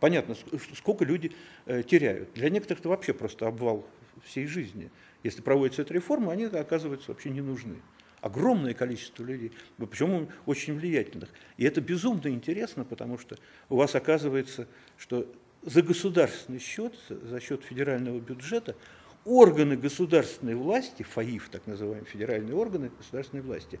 Понятно, 0.00 0.34
сколько 0.74 1.04
люди 1.04 1.32
э, 1.66 1.82
теряют. 1.82 2.32
Для 2.32 2.48
некоторых 2.48 2.80
это 2.80 2.88
вообще 2.88 3.12
просто 3.12 3.46
обвал 3.46 3.86
всей 4.24 4.46
жизни. 4.46 4.90
Если 5.22 5.42
проводится 5.42 5.82
эта 5.82 5.92
реформа, 5.92 6.32
они 6.32 6.44
оказываются 6.44 7.10
вообще 7.10 7.30
не 7.30 7.42
нужны. 7.42 7.76
Огромное 8.22 8.74
количество 8.74 9.22
людей, 9.22 9.52
причем 9.78 10.28
очень 10.46 10.74
влиятельных. 10.78 11.30
И 11.56 11.64
это 11.64 11.80
безумно 11.80 12.28
интересно, 12.28 12.84
потому 12.84 13.18
что 13.18 13.36
у 13.68 13.76
вас 13.76 13.94
оказывается, 13.94 14.68
что 14.98 15.30
за 15.62 15.82
государственный 15.82 16.58
счет, 16.58 16.94
за 17.08 17.40
счет 17.40 17.62
федерального 17.64 18.18
бюджета, 18.18 18.76
органы 19.24 19.76
государственной 19.76 20.54
власти, 20.54 21.02
ФАИФ, 21.02 21.48
так 21.50 21.66
называемые 21.66 22.06
федеральные 22.06 22.54
органы 22.54 22.90
государственной 22.96 23.42
власти, 23.42 23.80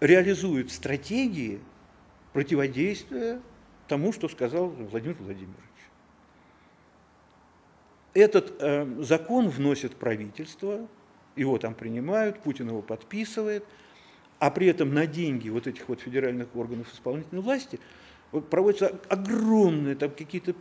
реализуют 0.00 0.70
стратегии 0.70 1.60
противодействия 2.32 3.40
тому, 3.88 4.12
что 4.12 4.28
сказал 4.28 4.68
Владимир 4.68 5.16
Владимирович. 5.18 5.56
Этот 8.14 8.54
э, 8.60 8.86
закон 9.00 9.48
вносит 9.48 9.96
правительство, 9.96 10.86
его 11.36 11.58
там 11.58 11.74
принимают, 11.74 12.40
Путин 12.40 12.68
его 12.68 12.82
подписывает, 12.82 13.64
а 14.38 14.50
при 14.50 14.66
этом 14.68 14.94
на 14.94 15.06
деньги 15.06 15.48
вот 15.48 15.66
этих 15.66 15.88
вот 15.88 16.00
федеральных 16.00 16.54
органов 16.54 16.92
исполнительной 16.92 17.42
власти 17.42 17.80
проводятся 18.50 19.00
огромные, 19.08 19.94
там 19.94 20.10
какие-то 20.10 20.54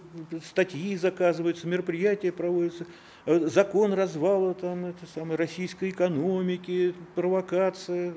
статьи 0.43 0.95
заказываются, 0.95 1.67
мероприятия 1.67 2.31
проводятся, 2.31 2.85
э, 3.25 3.47
закон 3.47 3.93
развала 3.93 4.53
там, 4.53 4.85
это 4.85 5.05
самой 5.13 5.35
российской 5.35 5.89
экономики, 5.89 6.93
провокация, 7.15 8.13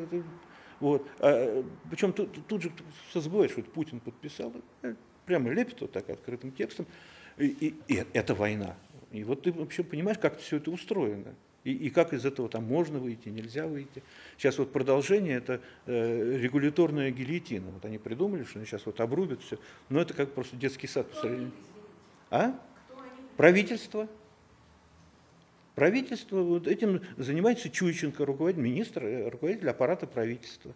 вот. 0.81 1.07
А, 1.21 1.65
причем 1.91 2.13
тут, 2.13 2.47
тут 2.47 2.63
же 2.63 2.73
все 3.11 3.21
забывает, 3.21 3.53
что 3.53 3.63
Путин 3.63 4.01
подписал, 4.01 4.53
э, 4.83 4.95
прямо 5.27 5.51
лепит 5.51 5.81
вот 5.81 5.93
так 5.93 6.09
открытым 6.11 6.53
текстом, 6.53 6.87
и, 7.37 7.47
и, 7.47 7.75
и 7.89 8.05
это 8.13 8.35
война. 8.35 8.77
И 9.13 9.25
вот 9.25 9.43
ты 9.43 9.53
вообще 9.53 9.83
понимаешь, 9.83 10.19
как 10.19 10.39
все 10.39 10.57
это 10.57 10.71
устроено. 10.71 11.35
И, 11.63 11.73
и 11.73 11.91
как 11.91 12.15
из 12.15 12.25
этого 12.25 12.49
там 12.49 12.65
можно 12.65 12.99
выйти, 12.99 13.29
нельзя 13.29 13.67
выйти. 13.67 14.03
Сейчас 14.39 14.57
вот 14.59 14.73
продолжение 14.73 15.37
это 15.37 15.61
э, 15.87 16.39
регуляторная 16.39 17.11
гильотина. 17.11 17.71
Вот 17.71 17.85
они 17.85 17.99
придумали, 17.99 18.45
что 18.45 18.59
они 18.59 18.67
сейчас 18.67 18.87
вот 18.87 19.01
обрубят 19.01 19.43
все. 19.43 19.59
Но 19.91 20.01
это 20.01 20.15
как 20.15 20.33
просто 20.33 20.57
детский 20.57 20.87
сад. 20.87 21.07
А? 22.31 22.59
Правительство. 23.37 24.09
Правительство, 25.81 26.43
вот 26.43 26.69
этим 26.69 27.01
занимается 27.17 27.71
Чуйченко, 27.71 28.27
руководитель, 28.27 28.61
министр, 28.61 29.03
э, 29.03 29.29
руководитель 29.31 29.71
аппарата 29.71 30.07
правительства. 30.07 30.75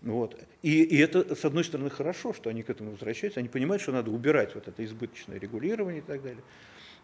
Вот. 0.00 0.36
И, 0.62 0.82
и 0.82 0.98
это, 0.98 1.36
с 1.36 1.44
одной 1.44 1.62
стороны, 1.62 1.90
хорошо, 1.90 2.32
что 2.32 2.50
они 2.50 2.64
к 2.64 2.70
этому 2.70 2.90
возвращаются, 2.90 3.38
они 3.38 3.48
понимают, 3.48 3.82
что 3.82 3.92
надо 3.92 4.10
убирать 4.10 4.56
вот 4.56 4.66
это 4.66 4.84
избыточное 4.84 5.38
регулирование 5.38 6.00
и 6.00 6.04
так 6.04 6.24
далее. 6.24 6.42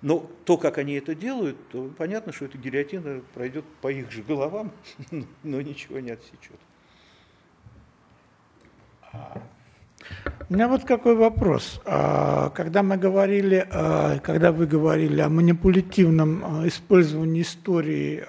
Но 0.02 0.28
то, 0.46 0.58
как 0.58 0.78
они 0.78 0.94
это 0.94 1.14
делают, 1.14 1.56
то 1.68 1.88
понятно, 1.96 2.32
что 2.32 2.46
эта 2.46 2.58
гильотина 2.58 3.22
пройдет 3.34 3.64
по 3.82 3.92
их 3.92 4.10
же 4.10 4.24
головам, 4.24 4.72
но 5.44 5.60
ничего 5.60 6.00
не 6.00 6.10
отсечет. 6.10 6.58
У 10.50 10.54
меня 10.54 10.66
вот 10.66 10.84
какой 10.84 11.14
вопрос. 11.14 11.80
А, 11.84 12.50
когда 12.50 12.82
мы 12.82 12.96
говорили, 12.96 13.66
а, 13.70 14.18
когда 14.20 14.50
вы 14.50 14.66
говорили 14.66 15.20
о 15.20 15.28
манипулятивном 15.28 16.42
а, 16.44 16.68
использовании 16.68 17.42
истории 17.42 18.24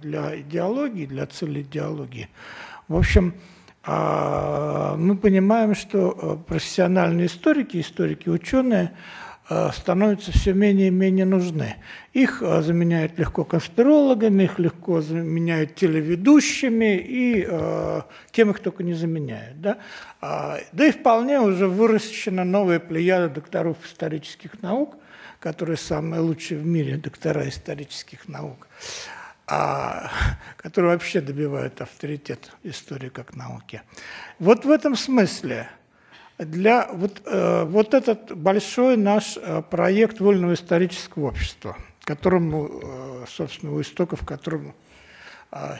для 0.00 0.40
идеологии, 0.40 1.06
для 1.06 1.26
цели 1.26 1.62
идеологии, 1.62 2.28
в 2.86 2.96
общем, 2.96 3.34
мы 3.86 5.18
понимаем, 5.20 5.74
что 5.74 6.42
профессиональные 6.46 7.26
историки, 7.26 7.80
историки, 7.80 8.30
ученые– 8.30 8.92
Э, 9.02 9.23
становятся 9.48 10.32
все 10.32 10.54
менее 10.54 10.88
и 10.88 10.90
менее 10.90 11.26
нужны. 11.26 11.76
Их 12.14 12.42
э, 12.42 12.62
заменяют 12.62 13.18
легко 13.18 13.44
конспирологами, 13.44 14.44
их 14.44 14.58
легко 14.58 15.02
заменяют 15.02 15.74
телеведущими 15.74 16.96
и 16.96 17.46
э, 17.46 18.02
тем 18.32 18.50
их 18.52 18.60
только 18.60 18.82
не 18.82 18.94
заменяют. 18.94 19.60
Да? 19.60 19.78
А, 20.22 20.58
да 20.72 20.86
и 20.86 20.92
вполне 20.92 21.40
уже 21.40 21.68
выращена 21.68 22.44
новая 22.44 22.78
плеяда 22.78 23.28
докторов 23.28 23.76
исторических 23.84 24.62
наук, 24.62 24.96
которые 25.40 25.76
самые 25.76 26.20
лучшие 26.20 26.58
в 26.58 26.64
мире 26.64 26.96
доктора 26.96 27.46
исторических 27.46 28.26
наук, 28.28 28.66
а, 29.46 30.10
которые 30.56 30.92
вообще 30.92 31.20
добивают 31.20 31.82
авторитет 31.82 32.50
истории 32.62 33.10
как 33.10 33.36
науки. 33.36 33.82
Вот 34.38 34.64
в 34.64 34.70
этом 34.70 34.96
смысле– 34.96 35.68
для 36.38 36.88
вот, 36.92 37.22
э, 37.26 37.64
вот 37.64 37.94
этот 37.94 38.36
большой 38.36 38.96
наш 38.96 39.36
э, 39.36 39.62
проект 39.62 40.20
вольного 40.20 40.54
исторического 40.54 41.28
общества, 41.28 41.76
которому, 42.00 42.68
э, 42.82 43.24
собственно, 43.28 43.72
у 43.72 43.80
истоков 43.80 44.24
которому 44.24 44.74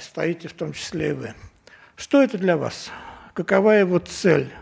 стоите 0.00 0.46
в 0.46 0.52
том 0.52 0.72
числе 0.72 1.10
и 1.10 1.12
вы. 1.14 1.34
Что 1.96 2.22
это 2.22 2.38
для 2.38 2.56
вас? 2.56 2.92
Какова 3.32 3.72
его 3.72 3.98
цель? 3.98 4.52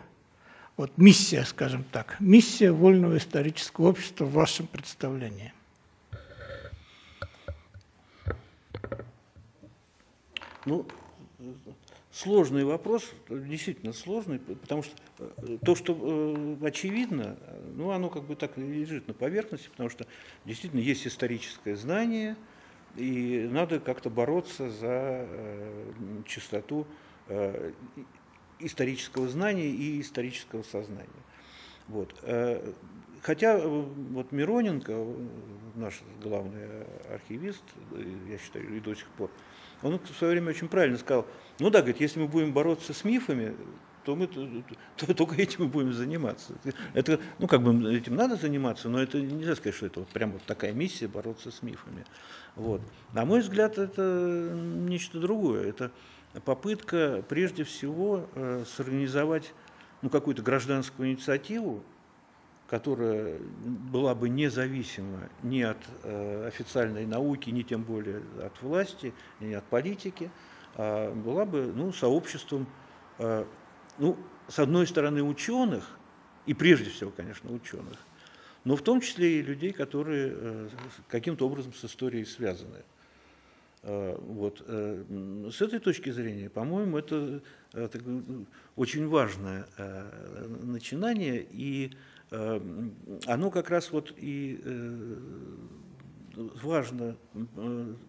Вот 0.79 0.97
миссия, 0.97 1.45
скажем 1.45 1.85
так, 1.85 2.17
миссия 2.19 2.73
вольного 2.73 3.19
исторического 3.19 3.89
общества 3.89 4.25
в 4.25 4.33
вашем 4.33 4.67
представлении. 4.67 5.53
Ну, 10.65 10.87
сложный 12.11 12.65
вопрос, 12.65 13.11
действительно 13.29 13.93
сложный, 13.93 14.39
потому 14.39 14.83
что 14.83 14.95
то, 15.65 15.75
что 15.75 15.97
э, 15.99 16.67
очевидно, 16.67 17.37
ну, 17.75 17.91
оно 17.91 18.11
как 18.11 18.25
бы 18.25 18.37
так 18.37 18.57
лежит 18.57 19.09
на 19.09 19.15
поверхности, 19.15 19.69
потому 19.69 19.89
что 19.89 20.07
действительно 20.45 20.81
есть 20.81 21.07
историческое 21.07 21.77
знание, 21.77 22.37
и 22.97 23.49
надо 23.51 23.81
как-то 23.81 24.11
бороться 24.11 24.71
за 24.71 25.27
э, 25.29 25.93
чистоту 26.27 26.87
исторического 28.59 29.29
знания 29.29 29.69
и 29.69 30.01
исторического 30.01 30.63
сознания. 30.65 31.09
Вот. 31.87 32.13
Хотя 33.23 33.59
вот 33.59 34.33
Мироненко, 34.33 35.07
наш 35.77 36.03
главный 36.21 36.67
архивист, 37.09 37.63
я 38.29 38.39
считаю, 38.39 38.77
и 38.77 38.81
до 38.81 38.95
сих 38.95 39.07
пор, 39.11 39.31
он 39.83 39.99
в 39.99 40.17
свое 40.19 40.33
время 40.33 40.51
очень 40.51 40.69
правильно 40.69 40.99
сказал, 40.99 41.27
ну 41.61 41.71
да, 41.71 41.79
говорит, 41.79 42.01
если 42.01 42.21
мы 42.21 42.27
будем 42.27 42.53
бороться 42.53 42.93
с 42.93 43.05
мифами, 43.05 43.55
то 44.05 44.17
мы 44.17 44.27
то, 44.27 44.47
то, 44.97 45.15
только 45.15 45.37
этим 45.37 45.65
мы 45.65 45.69
будем 45.69 45.93
заниматься. 45.93 46.55
Это, 46.95 47.21
ну, 47.39 47.47
как 47.47 47.63
бы 47.63 47.95
этим 47.95 48.17
надо 48.17 48.37
заниматься, 48.37 48.89
но 48.89 49.03
это 49.03 49.21
нельзя 49.21 49.55
сказать, 49.57 49.75
что 49.75 49.87
это 49.87 50.01
вот 50.01 50.09
прям 50.09 50.33
вот 50.33 50.43
такая 50.43 50.73
миссия 50.73 51.09
бороться 51.09 51.51
с 51.51 51.63
мифами. 51.63 52.05
Вот. 52.57 52.81
На 53.13 53.25
мой 53.25 53.41
взгляд, 53.41 53.79
это 53.79 54.53
нечто 54.55 55.21
другое. 55.21 55.69
Это 55.69 55.91
попытка 56.45 57.25
прежде 57.29 57.65
всего 57.65 58.29
э, 58.35 58.65
сорганизовать 58.67 59.53
ну, 60.03 60.11
какую-то 60.11 60.43
гражданскую 60.43 61.11
инициативу, 61.11 61.83
которая 62.69 63.39
была 63.59 64.15
бы 64.15 64.29
независима 64.29 65.29
ни 65.43 65.61
от 65.61 65.79
э, 66.03 66.47
официальной 66.47 67.07
науки, 67.07 67.51
ни 67.51 67.63
тем 67.63 67.83
более 67.83 68.23
от 68.43 68.61
власти, 68.63 69.13
ни 69.41 69.53
от 69.53 69.65
политики, 69.65 70.31
а 70.75 71.15
была 71.15 71.45
бы 71.45 71.71
ну, 71.75 71.93
сообществом, 71.93 72.67
э, 73.19 73.45
ну, 73.99 74.17
с 74.49 74.59
одной 74.59 74.87
стороны, 74.87 75.23
ученых, 75.23 75.89
и 76.47 76.55
прежде 76.55 76.91
всего, 76.91 77.11
конечно, 77.11 77.53
ученых, 77.53 77.99
но 78.65 78.77
в 78.77 78.83
том 78.83 79.01
числе 79.01 79.41
и 79.41 79.43
людей, 79.43 79.73
которые 79.73 80.33
э, 80.35 80.69
каким-то 81.09 81.47
образом 81.47 81.73
с 81.73 81.85
историей 81.85 82.25
связаны. 82.25 82.85
Э, 83.83 84.17
вот. 84.21 84.63
Э, 84.67 85.51
с 85.53 85.61
этой 85.61 85.81
точки 85.81 86.11
зрения, 86.11 86.49
по-моему, 86.49 86.99
это, 86.99 87.43
очень 88.77 89.09
важное 89.09 89.67
начинание, 90.63 91.47
и 91.51 91.91
оно 92.31 93.51
как 93.51 93.71
раз 93.71 93.91
вот 93.91 94.13
и 94.17 94.61
важно, 96.37 97.17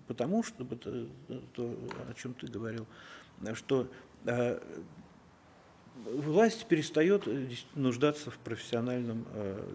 потому 0.08 0.44
что, 0.44 0.66
то, 0.66 1.76
о 2.10 2.14
чем 2.14 2.34
ты 2.34 2.48
говорил, 2.48 2.86
что 3.54 3.90
власть 5.96 6.66
перестает 6.66 7.28
нуждаться 7.76 8.32
в 8.32 8.38
профессиональном 8.38 9.26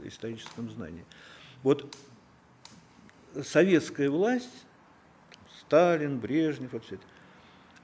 историческом 0.04 0.70
знании. 0.70 1.04
Вот 1.62 1.96
советская 3.42 4.10
власть, 4.10 4.66
Сталин, 5.60 6.18
Брежнев, 6.18 6.72
вот 6.72 6.84
все 6.84 6.96
это, 6.96 7.04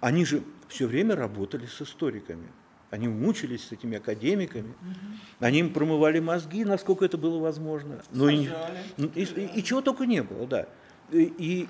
они 0.00 0.24
же 0.24 0.42
все 0.68 0.86
время 0.86 1.16
работали 1.16 1.66
с 1.66 1.80
историками. 1.82 2.48
Они 2.90 3.08
мучились 3.08 3.66
с 3.66 3.72
этими 3.72 3.96
академиками, 3.96 4.72
они 5.40 5.58
им 5.58 5.72
промывали 5.72 6.20
мозги, 6.20 6.64
насколько 6.64 7.04
это 7.04 7.18
было 7.18 7.40
возможно. 7.40 8.00
Но 8.12 8.28
и, 8.28 8.48
и, 8.96 9.22
и, 9.24 9.50
и 9.58 9.64
чего 9.64 9.80
только 9.82 10.06
не 10.06 10.22
было, 10.22 10.46
да. 10.46 10.68
И, 11.10 11.68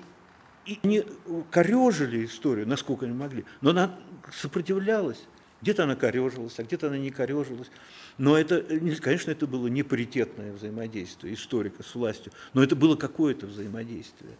и 0.67 0.79
не 0.83 1.03
корежили 1.49 2.25
историю, 2.25 2.67
насколько 2.67 3.05
они 3.05 3.15
могли, 3.15 3.43
но 3.61 3.71
она 3.71 3.97
сопротивлялась. 4.33 5.25
Где-то 5.61 5.83
она 5.83 5.95
корежилась, 5.95 6.59
а 6.59 6.63
где-то 6.63 6.87
она 6.87 6.97
не 6.97 7.09
корежилась. 7.09 7.69
Но 8.17 8.37
это, 8.37 8.61
конечно, 9.01 9.31
это 9.31 9.47
было 9.47 9.67
не 9.67 9.83
паритетное 9.83 10.53
взаимодействие 10.53 11.33
историка 11.33 11.83
с 11.83 11.95
властью, 11.95 12.31
но 12.53 12.63
это 12.63 12.75
было 12.75 12.95
какое-то 12.95 13.47
взаимодействие. 13.47 14.37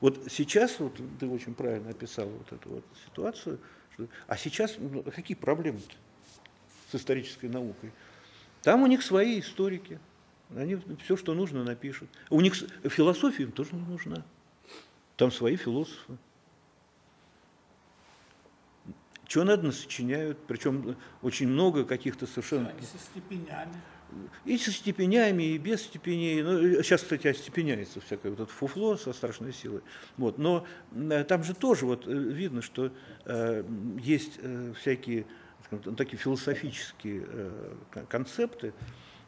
Вот 0.00 0.28
сейчас, 0.30 0.78
вот 0.78 0.98
ты 1.20 1.26
очень 1.26 1.54
правильно 1.54 1.90
описал 1.90 2.28
вот 2.28 2.52
эту 2.52 2.68
вот 2.68 2.84
ситуацию, 3.06 3.58
что, 3.94 4.08
а 4.26 4.36
сейчас 4.36 4.76
ну, 4.78 5.02
какие 5.02 5.36
проблемы-то? 5.36 5.94
с 6.92 6.94
исторической 6.94 7.46
наукой. 7.46 7.90
Там 8.62 8.82
у 8.82 8.86
них 8.86 9.02
свои 9.02 9.40
историки. 9.40 9.98
Они 10.54 10.78
все, 11.02 11.16
что 11.16 11.34
нужно, 11.34 11.64
напишут. 11.64 12.10
У 12.28 12.40
них 12.40 12.54
философия 12.54 13.44
им 13.44 13.52
тоже 13.52 13.74
не 13.74 13.84
нужна. 13.84 14.22
Там 15.16 15.32
свои 15.32 15.56
философы. 15.56 16.18
Чего 19.32 19.44
надо, 19.44 19.72
сочиняют, 19.72 20.36
причем 20.46 20.94
очень 21.22 21.48
много 21.48 21.86
каких-то 21.86 22.26
совершенно... 22.26 22.70
И 22.78 22.84
со 22.84 22.98
степенями. 22.98 23.72
И 24.44 24.58
со 24.58 24.70
степенями, 24.70 25.42
и 25.54 25.56
без 25.56 25.80
степеней. 25.84 26.42
Ну, 26.42 26.82
сейчас, 26.82 27.00
кстати, 27.00 27.28
остепеняется 27.28 28.02
всякое 28.02 28.28
вот 28.28 28.40
это 28.40 28.52
фуфло 28.52 28.94
со 28.98 29.14
страшной 29.14 29.54
силой. 29.54 29.80
Вот. 30.18 30.36
Но 30.36 30.66
э, 30.94 31.24
там 31.24 31.44
же 31.44 31.54
тоже 31.54 31.86
вот 31.86 32.06
э, 32.06 32.12
видно, 32.12 32.60
что 32.60 32.92
э, 33.24 33.64
есть 34.02 34.32
э, 34.36 34.74
всякие 34.78 35.24
скажем, 35.64 35.96
такие 35.96 36.18
философические 36.18 37.24
э, 37.26 37.74
концепты, 38.10 38.74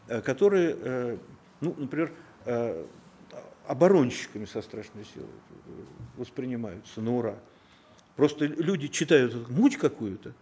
э, 0.08 0.20
которые, 0.20 0.76
э, 0.82 1.18
ну, 1.62 1.74
например, 1.78 2.12
оборонщиками 3.66 4.44
со 4.44 4.60
страшной 4.60 5.06
силой 5.06 5.30
воспринимаются 6.18 7.00
на 7.00 7.16
ура. 7.16 7.38
Просто 8.16 8.46
люди 8.46 8.88
читают 8.88 9.48
муть 9.50 9.76
какую-то, 9.76 10.34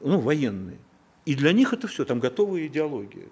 ну, 0.00 0.18
военные, 0.18 0.78
и 1.24 1.34
для 1.34 1.52
них 1.52 1.72
это 1.72 1.86
все, 1.86 2.04
там 2.04 2.20
готовая 2.20 2.66
идеология. 2.66 3.26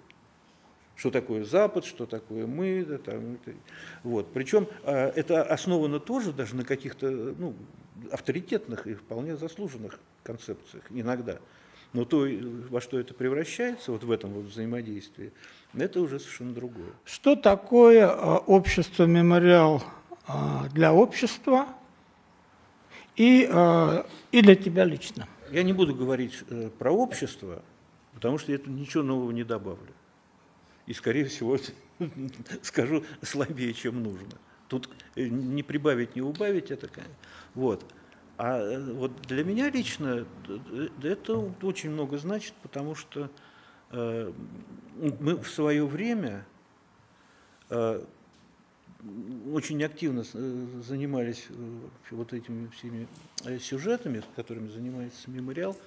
Что 0.95 1.09
такое 1.09 1.43
Запад, 1.43 1.83
что 1.83 2.05
такое 2.05 2.45
мы. 2.45 2.85
Да, 2.87 2.99
там, 2.99 3.33
это, 3.33 3.57
вот. 4.03 4.31
Причем 4.33 4.67
это 4.85 5.41
основано 5.41 5.99
тоже 5.99 6.31
даже 6.31 6.55
на 6.55 6.63
каких-то 6.63 7.09
ну, 7.09 7.55
авторитетных 8.11 8.85
и 8.85 8.93
вполне 8.93 9.35
заслуженных 9.35 9.99
концепциях 10.21 10.83
иногда. 10.91 11.39
Но 11.93 12.05
то, 12.05 12.27
во 12.69 12.81
что 12.81 12.99
это 12.99 13.15
превращается, 13.15 13.91
вот 13.91 14.03
в 14.03 14.11
этом 14.11 14.31
вот 14.31 14.45
взаимодействии, 14.45 15.33
это 15.73 16.01
уже 16.01 16.19
совершенно 16.19 16.53
другое. 16.53 16.91
Что 17.03 17.35
такое 17.35 18.07
общество 18.07 19.05
«Мемориал» 19.05 19.83
для 20.71 20.93
общества 20.93 21.67
и, 23.21 23.43
и 24.31 24.41
для 24.41 24.55
тебя 24.55 24.85
лично? 24.85 25.27
Я 25.51 25.63
не 25.63 25.73
буду 25.73 25.93
говорить 25.93 26.43
э, 26.49 26.69
про 26.69 26.91
общество, 26.91 27.61
потому 28.13 28.37
что 28.37 28.53
я 28.53 28.57
тут 28.57 28.67
ничего 28.67 29.03
нового 29.03 29.31
не 29.31 29.43
добавлю. 29.43 29.93
И, 30.87 30.93
скорее 30.93 31.25
всего, 31.25 31.57
скажу 32.61 33.03
слабее, 33.21 33.73
чем 33.73 34.01
нужно. 34.01 34.37
Тут 34.69 34.89
э, 35.15 35.27
не 35.27 35.61
прибавить, 35.61 36.15
не 36.15 36.21
убавить 36.21 36.71
это. 36.71 36.89
Вот. 37.53 37.83
А 38.37 38.59
э, 38.59 38.93
вот 38.93 39.11
для 39.23 39.43
меня 39.43 39.69
лично 39.69 40.25
это 41.03 41.37
очень 41.61 41.89
много 41.89 42.17
значит, 42.17 42.53
потому 42.61 42.95
что 42.95 43.29
мы 43.91 45.35
в 45.35 45.49
свое 45.49 45.85
время 45.85 46.45
очень 49.51 49.83
активно 49.83 50.23
занимались 50.23 51.47
вот 52.09 52.33
этими 52.33 52.67
всеми 52.67 53.07
сюжетами, 53.59 54.23
которыми 54.35 54.69
занимается 54.69 55.29
мемориал, 55.29 55.77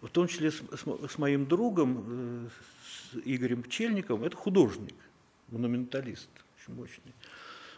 в 0.00 0.08
том 0.08 0.28
числе 0.28 0.50
с, 0.50 0.56
с, 0.56 0.84
с 1.10 1.18
моим 1.18 1.46
другом, 1.46 2.50
с 3.12 3.16
Игорем 3.24 3.62
Пчельниковым, 3.62 4.24
это 4.24 4.36
художник, 4.36 4.94
монументалист, 5.48 6.28
очень 6.58 6.74
мощный. 6.74 7.12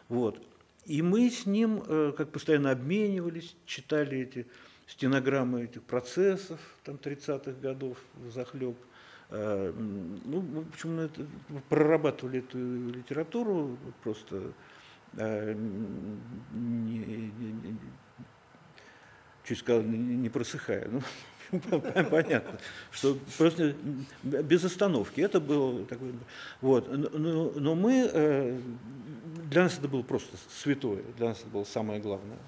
Вот. 0.08 0.40
И 0.86 1.02
мы 1.02 1.30
с 1.30 1.46
ним 1.46 1.82
как 2.16 2.30
постоянно 2.30 2.70
обменивались, 2.70 3.54
читали 3.66 4.18
эти 4.18 4.46
стенограммы 4.86 5.64
этих 5.64 5.82
процессов 5.82 6.58
там, 6.84 6.96
30-х 6.96 7.52
годов 7.60 7.98
захлеб. 8.32 8.76
Ну, 9.30 10.40
в 10.40 10.68
общем, 10.70 11.00
это, 11.00 11.26
прорабатывали 11.68 12.38
эту 12.38 12.58
литературу 12.58 13.76
просто 14.02 14.52
не, 15.14 15.54
не, 16.54 17.52
не, 17.52 17.78
чуть 19.44 19.58
сказал, 19.58 19.82
не 19.82 20.28
просыхая. 20.28 20.88
Ну, 20.88 21.02
понятно, 22.10 22.58
что 22.90 23.18
просто 23.36 23.74
без 24.22 24.64
остановки. 24.64 25.20
Это 25.20 25.40
было 25.40 25.84
такое. 25.86 26.12
Вот. 26.60 26.88
Но, 26.90 27.52
но 27.54 27.74
мы, 27.74 28.08
э, 28.12 28.58
для 29.50 29.64
нас 29.64 29.78
это 29.78 29.88
было 29.88 30.02
просто 30.02 30.36
святое, 30.50 31.02
для 31.16 31.28
нас 31.28 31.40
это 31.40 31.48
было 31.48 31.64
самое 31.64 32.00
главное. 32.00 32.38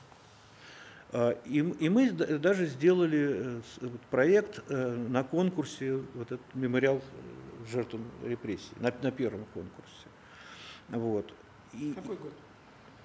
А, 1.13 1.31
и, 1.45 1.59
и 1.59 1.89
мы 1.89 2.11
даже 2.13 2.67
сделали 2.67 3.61
э, 3.81 3.89
проект 4.11 4.63
э, 4.69 4.97
на 5.09 5.25
конкурсе, 5.25 5.97
вот 6.15 6.31
этот 6.31 6.55
мемориал 6.55 7.03
жертвам 7.69 8.05
репрессий, 8.25 8.73
на, 8.79 8.93
на 9.03 9.11
первом 9.11 9.45
конкурсе. 9.53 10.07
Вот. 10.89 11.33
И, 11.73 11.93
Какой 11.95 12.17
год? 12.17 12.33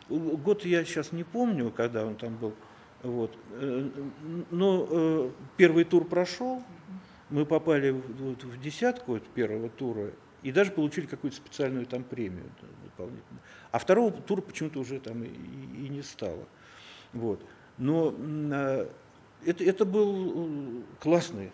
Год 0.07 0.65
я 0.65 0.85
сейчас 0.85 1.11
не 1.11 1.23
помню, 1.23 1.71
когда 1.71 2.05
он 2.05 2.15
там 2.15 2.37
был. 2.37 2.53
Вот. 3.01 3.35
Э, 3.53 3.89
но 4.51 4.87
э, 4.89 5.31
первый 5.57 5.83
тур 5.83 6.05
прошел, 6.05 6.61
мы 7.31 7.45
попали 7.45 7.89
вот, 7.89 8.43
в 8.43 8.61
десятку 8.61 9.19
первого 9.33 9.69
тура 9.69 10.11
и 10.43 10.51
даже 10.51 10.71
получили 10.71 11.07
какую-то 11.07 11.37
специальную 11.37 11.87
там 11.87 12.03
премию 12.03 12.51
дополнительную. 12.83 13.41
А 13.71 13.79
второго 13.79 14.11
тура 14.11 14.41
почему-то 14.41 14.79
уже 14.79 14.99
там 14.99 15.23
и, 15.23 15.27
и 15.27 15.89
не 15.89 16.03
стало. 16.03 16.47
Вот. 17.13 17.43
Но 17.77 18.13
э, 18.17 18.87
это, 19.45 19.63
это 19.63 19.85
был 19.85 20.83
классный 20.99 21.51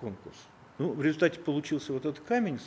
конкурс. 0.00 0.36
Ну, 0.78 0.92
в 0.92 1.02
результате 1.02 1.40
получился 1.40 1.92
вот 1.92 2.06
этот 2.06 2.24
камень 2.24 2.58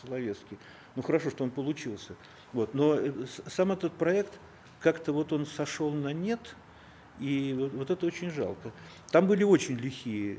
Соловецкий. 0.00 0.58
Ну, 0.96 1.02
хорошо, 1.02 1.30
что 1.30 1.44
он 1.44 1.50
получился. 1.50 2.14
Вот. 2.52 2.74
Но 2.74 2.98
сам 3.46 3.72
этот 3.72 3.92
проект, 3.92 4.40
как-то 4.80 5.12
вот 5.12 5.32
он 5.32 5.46
сошел 5.46 5.90
на 5.90 6.12
нет– 6.12 6.56
и 7.20 7.54
вот, 7.56 7.72
вот 7.72 7.90
это 7.90 8.06
очень 8.06 8.30
жалко. 8.30 8.72
Там 9.10 9.26
были 9.26 9.44
очень 9.44 9.76
лихие. 9.76 10.38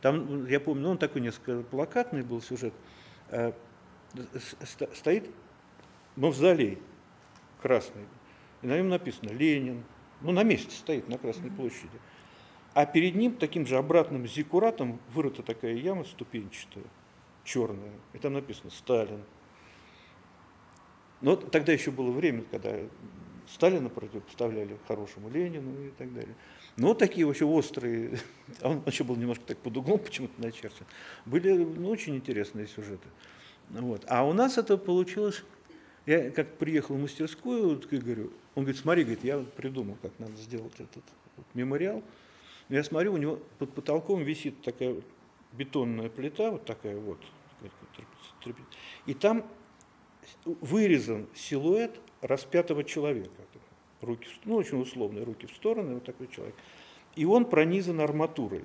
Там, 0.00 0.46
я 0.46 0.60
помню, 0.60 0.82
ну, 0.82 0.90
он 0.90 0.98
такой 0.98 1.22
несколько 1.22 1.62
плакатный 1.62 2.22
был 2.22 2.42
сюжет. 2.42 2.74
Э, 3.30 3.52
стоит 4.94 5.30
мавзолей 6.16 6.78
красный, 7.62 8.06
и 8.62 8.66
на 8.66 8.76
нем 8.76 8.88
написано 8.88 9.30
«Ленин». 9.30 9.84
Ну, 10.20 10.32
на 10.32 10.42
месте 10.42 10.74
стоит, 10.74 11.08
на 11.08 11.18
Красной 11.18 11.50
площади. 11.50 11.98
А 12.74 12.86
перед 12.86 13.14
ним 13.14 13.34
таким 13.34 13.66
же 13.66 13.76
обратным 13.76 14.26
зиккуратом 14.26 15.00
вырыта 15.12 15.42
такая 15.42 15.74
яма 15.74 16.04
ступенчатая, 16.04 16.84
черная. 17.44 17.92
И 18.12 18.18
там 18.18 18.34
написано 18.34 18.70
«Сталин». 18.70 19.22
Но 21.20 21.34
тогда 21.34 21.72
еще 21.72 21.90
было 21.90 22.10
время, 22.10 22.44
когда 22.50 22.78
Сталина 23.52 23.88
противопоставляли 23.88 24.78
хорошему 24.86 25.30
Ленину 25.30 25.86
и 25.86 25.90
так 25.90 26.12
далее. 26.12 26.34
Но 26.76 26.94
такие 26.94 27.26
вообще 27.26 27.44
острые, 27.44 28.18
а 28.62 28.70
он 28.70 28.82
еще 28.86 29.04
был 29.04 29.16
немножко 29.16 29.44
так 29.46 29.58
под 29.58 29.76
углом 29.76 29.98
почему-то 29.98 30.40
начерчен, 30.40 30.86
были 31.24 31.52
ну, 31.52 31.88
очень 31.88 32.16
интересные 32.16 32.66
сюжеты. 32.66 33.08
Вот. 33.70 34.04
А 34.08 34.24
у 34.24 34.32
нас 34.32 34.58
это 34.58 34.76
получилось, 34.76 35.42
я 36.08 36.30
как 36.30 36.56
приехал 36.56 36.94
в 36.94 37.00
мастерскую 37.00 37.68
вот, 37.68 37.86
к 37.86 37.92
Игорю, 37.92 38.32
он 38.54 38.64
говорит, 38.64 38.80
смотри, 38.80 39.02
говорит, 39.04 39.24
я 39.24 39.38
придумал, 39.56 39.98
как 40.00 40.18
надо 40.18 40.36
сделать 40.36 40.72
этот 40.74 41.04
вот, 41.36 41.46
мемориал. 41.52 42.02
Я 42.70 42.82
смотрю, 42.82 43.12
у 43.12 43.18
него 43.18 43.38
под 43.58 43.74
потолком 43.74 44.22
висит 44.22 44.62
такая 44.62 44.96
бетонная 45.52 46.08
плита, 46.08 46.50
вот 46.50 46.64
такая 46.64 46.96
вот, 46.96 47.18
и 49.06 49.14
там 49.14 49.46
вырезан 50.44 51.26
силуэт 51.34 51.98
распятого 52.20 52.84
человека. 52.84 53.30
Руки, 54.00 54.28
ну, 54.44 54.56
очень 54.56 54.80
условные 54.80 55.24
руки 55.24 55.46
в 55.46 55.54
стороны, 55.56 55.94
вот 55.94 56.04
такой 56.04 56.28
человек. 56.28 56.54
И 57.16 57.24
он 57.24 57.44
пронизан 57.44 58.00
арматурой. 58.00 58.64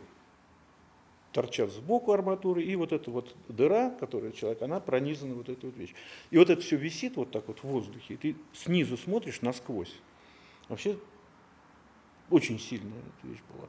Торчат 1.34 1.72
сбоку 1.72 2.12
арматуры, 2.12 2.64
и 2.64 2.76
вот 2.76 2.94
эта 2.94 3.10
вот 3.10 3.36
дыра, 3.48 3.90
которая 3.90 4.32
человек, 4.32 4.62
она 4.62 4.80
пронизана 4.80 5.34
вот 5.34 5.50
этой 5.50 5.66
вот 5.66 5.78
вещью. 5.78 5.96
И 6.30 6.38
вот 6.38 6.50
это 6.52 6.62
все 6.62 6.78
висит 6.78 7.18
вот 7.18 7.32
так 7.32 7.48
вот 7.48 7.60
в 7.60 7.64
воздухе, 7.64 8.14
и 8.14 8.18
ты 8.18 8.36
снизу 8.54 8.98
смотришь 8.98 9.42
насквозь. 9.42 9.94
Вообще 10.70 10.98
очень 12.30 12.60
сильная 12.60 13.00
эта 13.00 13.28
вещь 13.28 13.42
была. 13.52 13.68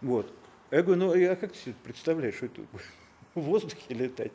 Вот. 0.00 0.32
Я 0.70 0.82
говорю, 0.82 1.00
ну 1.00 1.32
а 1.32 1.36
как 1.36 1.52
ты 1.52 1.58
себе 1.58 1.74
представляешь, 1.82 2.36
что 2.36 2.46
это 2.46 2.62
в 3.34 3.40
воздухе 3.40 3.92
летать? 3.92 4.32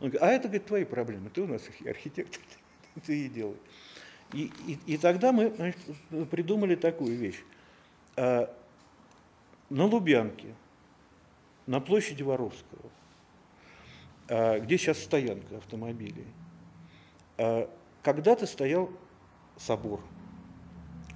Он 0.00 0.08
говорит, 0.08 0.22
а 0.22 0.26
это, 0.26 0.48
говорит, 0.48 0.66
твои 0.66 0.84
проблемы, 0.84 1.30
ты 1.30 1.42
у 1.42 1.46
нас 1.46 1.62
архитектор, 1.86 2.42
ты 3.06 3.26
и 3.26 3.28
делай. 3.28 3.56
И, 4.32 4.50
и, 4.66 4.94
и 4.94 4.96
тогда 4.96 5.30
мы 5.30 5.74
придумали 6.30 6.74
такую 6.74 7.16
вещь. 7.16 7.40
А, 8.16 8.52
на 9.70 9.86
Лубянке, 9.86 10.54
на 11.66 11.80
площади 11.80 12.22
Воровского, 12.22 12.90
а, 14.28 14.58
где 14.60 14.78
сейчас 14.78 15.02
стоянка 15.02 15.56
автомобилей, 15.58 16.26
а, 17.38 17.70
когда-то 18.02 18.46
стоял 18.46 18.90
собор, 19.56 20.00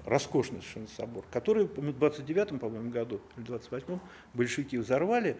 роскошный 0.04 0.60
совершенно 0.60 0.88
собор, 0.88 1.24
который 1.30 1.66
в 1.66 1.78
29-м, 1.78 2.58
по-моему, 2.58 2.90
году, 2.90 3.20
или 3.36 3.46
28-м 3.46 4.00
большевики 4.34 4.78
взорвали, 4.78 5.36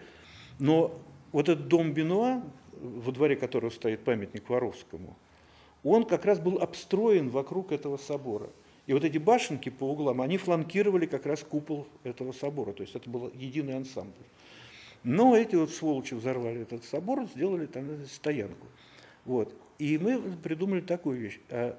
но 0.59 0.99
вот 1.31 1.49
этот 1.49 1.67
дом 1.67 1.93
Бенуа, 1.93 2.43
во 2.73 3.11
дворе 3.11 3.35
которого 3.35 3.69
стоит 3.69 4.03
памятник 4.03 4.49
Воровскому– 4.49 5.17
он 5.83 6.05
как 6.05 6.25
раз 6.25 6.39
был 6.39 6.57
обстроен 6.57 7.29
вокруг 7.29 7.71
этого 7.71 7.97
собора. 7.97 8.49
И 8.87 8.93
вот 8.93 9.03
эти 9.03 9.17
башенки 9.17 9.69
по 9.69 9.83
углам, 9.83 10.21
они 10.21 10.37
фланкировали 10.37 11.05
как 11.05 11.25
раз 11.25 11.43
купол 11.43 11.87
этого 12.03 12.31
собора. 12.31 12.73
То 12.73 12.81
есть 12.81 12.95
это 12.95 13.09
был 13.09 13.31
единый 13.33 13.77
ансамбль. 13.77 14.13
Но 15.03 15.35
эти 15.35 15.55
вот 15.55 15.71
сволочи 15.71 16.13
взорвали 16.13 16.61
этот 16.61 16.83
собор, 16.83 17.25
сделали 17.25 17.65
там 17.65 18.05
стоянку. 18.05 18.67
Вот. 19.25 19.53
И 19.77 19.97
мы 19.97 20.19
придумали 20.19 20.81
такую 20.81 21.19
вещь. 21.19 21.39
А, 21.49 21.77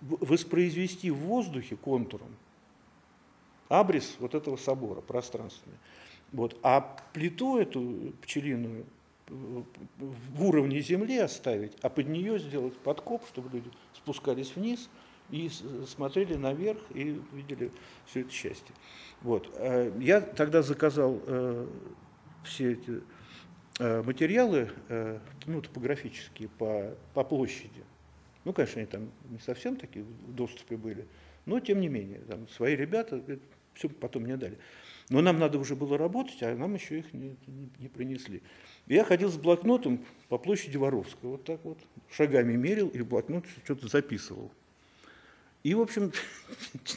воспроизвести 0.00 1.10
в 1.10 1.16
воздухе 1.16 1.76
контуром 1.76 2.36
абрис 3.68 4.16
вот 4.18 4.34
этого 4.34 4.56
собора 4.56 5.00
пространственный. 5.00 5.76
Вот. 6.32 6.56
А 6.62 6.80
плиту 7.12 7.58
эту 7.58 8.12
пчелиную 8.22 8.86
в 9.28 10.44
уровне 10.44 10.80
земли 10.80 11.18
оставить, 11.18 11.72
а 11.82 11.88
под 11.88 12.08
нее 12.08 12.38
сделать 12.38 12.76
подкоп, 12.78 13.26
чтобы 13.26 13.50
люди 13.50 13.70
спускались 13.94 14.54
вниз 14.54 14.88
и 15.30 15.50
смотрели 15.86 16.34
наверх 16.34 16.80
и 16.94 17.20
видели 17.32 17.70
все 18.06 18.20
это 18.20 18.30
счастье. 18.30 18.74
Вот. 19.22 19.50
Э, 19.56 19.92
я 20.00 20.20
тогда 20.20 20.62
заказал 20.62 21.20
э, 21.26 21.66
все 22.44 22.72
эти 22.72 23.02
э, 23.78 24.02
материалы, 24.02 24.70
ну, 25.46 25.60
топографические, 25.60 26.48
по, 26.48 26.94
по 27.14 27.24
площади. 27.24 27.84
Ну, 28.44 28.52
конечно, 28.52 28.80
они 28.80 28.86
там 28.86 29.10
не 29.30 29.38
совсем 29.38 29.76
такие 29.76 30.04
в 30.04 30.32
доступе 30.34 30.76
были, 30.76 31.06
Но, 31.46 31.58
тем 31.60 31.80
не 31.80 31.88
менее, 31.88 32.20
там, 32.20 32.48
свои 32.48 32.76
ребята 32.76 33.20
все 33.74 33.88
потом 33.88 34.22
мне 34.22 34.36
дали. 34.36 34.58
Но 35.08 35.20
нам 35.20 35.38
надо 35.38 35.58
уже 35.58 35.76
было 35.76 35.96
работать, 35.98 36.42
а 36.42 36.54
нам 36.56 36.74
еще 36.74 36.98
их 36.98 37.12
не, 37.12 37.36
не, 37.46 37.70
не 37.78 37.88
принесли. 37.88 38.42
Я 38.86 39.04
ходил 39.04 39.28
с 39.30 39.36
блокнотом 39.36 40.04
по 40.28 40.38
площади 40.38 40.76
Воровского, 40.76 41.32
вот 41.32 41.44
так 41.44 41.64
вот, 41.64 41.78
шагами 42.10 42.56
мерил 42.56 42.88
и 42.88 43.02
блокнот 43.02 43.44
что-то 43.64 43.88
записывал. 43.88 44.50
И, 45.66 45.74
в 45.74 45.80
общем, 45.80 46.12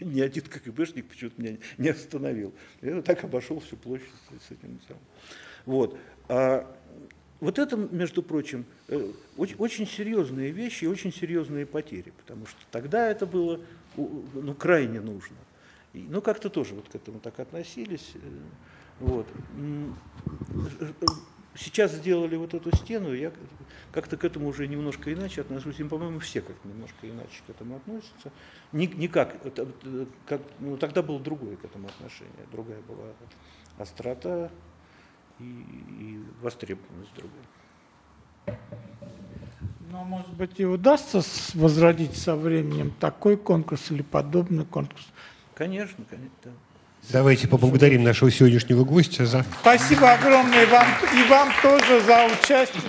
ни 0.00 0.20
один 0.20 0.42
КГБшник 0.42 1.06
почему-то 1.06 1.40
меня 1.40 1.56
не 1.78 1.90
остановил. 1.90 2.52
Я 2.80 3.00
так 3.00 3.22
обошел 3.22 3.60
всю 3.60 3.76
площадь 3.76 4.10
с 4.28 4.50
этим 4.50 4.80
самым. 4.88 5.02
Вот. 5.66 5.96
А 6.28 6.66
вот 7.38 7.60
это, 7.60 7.76
между 7.76 8.24
прочим, 8.24 8.64
э, 8.88 9.12
очень, 9.36 9.86
серьезные 9.86 10.50
вещи 10.50 10.82
и 10.82 10.88
очень 10.88 11.12
серьезные 11.12 11.64
потери, 11.64 12.12
потому 12.18 12.46
что 12.46 12.58
тогда 12.72 13.08
это 13.08 13.24
было 13.24 13.60
ну, 13.96 14.52
крайне 14.56 15.00
нужно. 15.00 15.36
Ну, 15.92 16.20
как-то 16.22 16.50
тоже 16.50 16.74
вот 16.74 16.88
к 16.88 16.96
этому 16.96 17.20
так 17.20 17.38
относились. 17.38 18.14
Э, 18.16 18.18
вот. 18.98 19.28
Сейчас 21.54 21.92
сделали 21.92 22.36
вот 22.36 22.54
эту 22.54 22.74
стену, 22.74 23.12
я 23.12 23.30
как-то 23.92 24.16
к 24.16 24.24
этому 24.24 24.48
уже 24.48 24.66
немножко 24.66 25.12
иначе 25.12 25.42
отношусь. 25.42 25.80
И, 25.80 25.84
по-моему, 25.84 26.18
все 26.18 26.40
как-то 26.40 26.66
немножко 26.66 27.08
иначе 27.08 27.42
к 27.46 27.50
этому 27.50 27.76
относятся. 27.76 28.32
Никак, 28.72 29.36
как, 30.26 30.40
ну, 30.60 30.76
тогда 30.78 31.02
было 31.02 31.20
другое 31.20 31.56
к 31.56 31.64
этому 31.64 31.88
отношение, 31.88 32.46
другая 32.50 32.80
была 32.82 33.04
острота 33.78 34.50
и, 35.38 35.44
и 35.44 36.24
востребованность 36.40 37.12
другая. 37.14 38.58
Но, 39.90 40.04
может 40.04 40.32
быть, 40.32 40.58
и 40.58 40.64
удастся 40.64 41.20
возродить 41.52 42.16
со 42.16 42.34
временем 42.34 42.92
такой 42.98 43.36
конкурс 43.36 43.90
или 43.90 44.00
подобный 44.00 44.64
конкурс? 44.64 45.06
Конечно, 45.54 46.02
конечно, 46.08 46.30
да. 46.44 46.50
Давайте 47.10 47.48
поблагодарим 47.48 48.04
нашего 48.04 48.30
сегодняшнего 48.30 48.84
гостя 48.84 49.26
за... 49.26 49.44
Спасибо 49.60 50.12
огромное 50.12 50.66
вам, 50.66 50.86
и 51.14 51.28
вам 51.28 51.48
тоже 51.62 52.00
за 52.06 52.26
участие. 52.26 52.82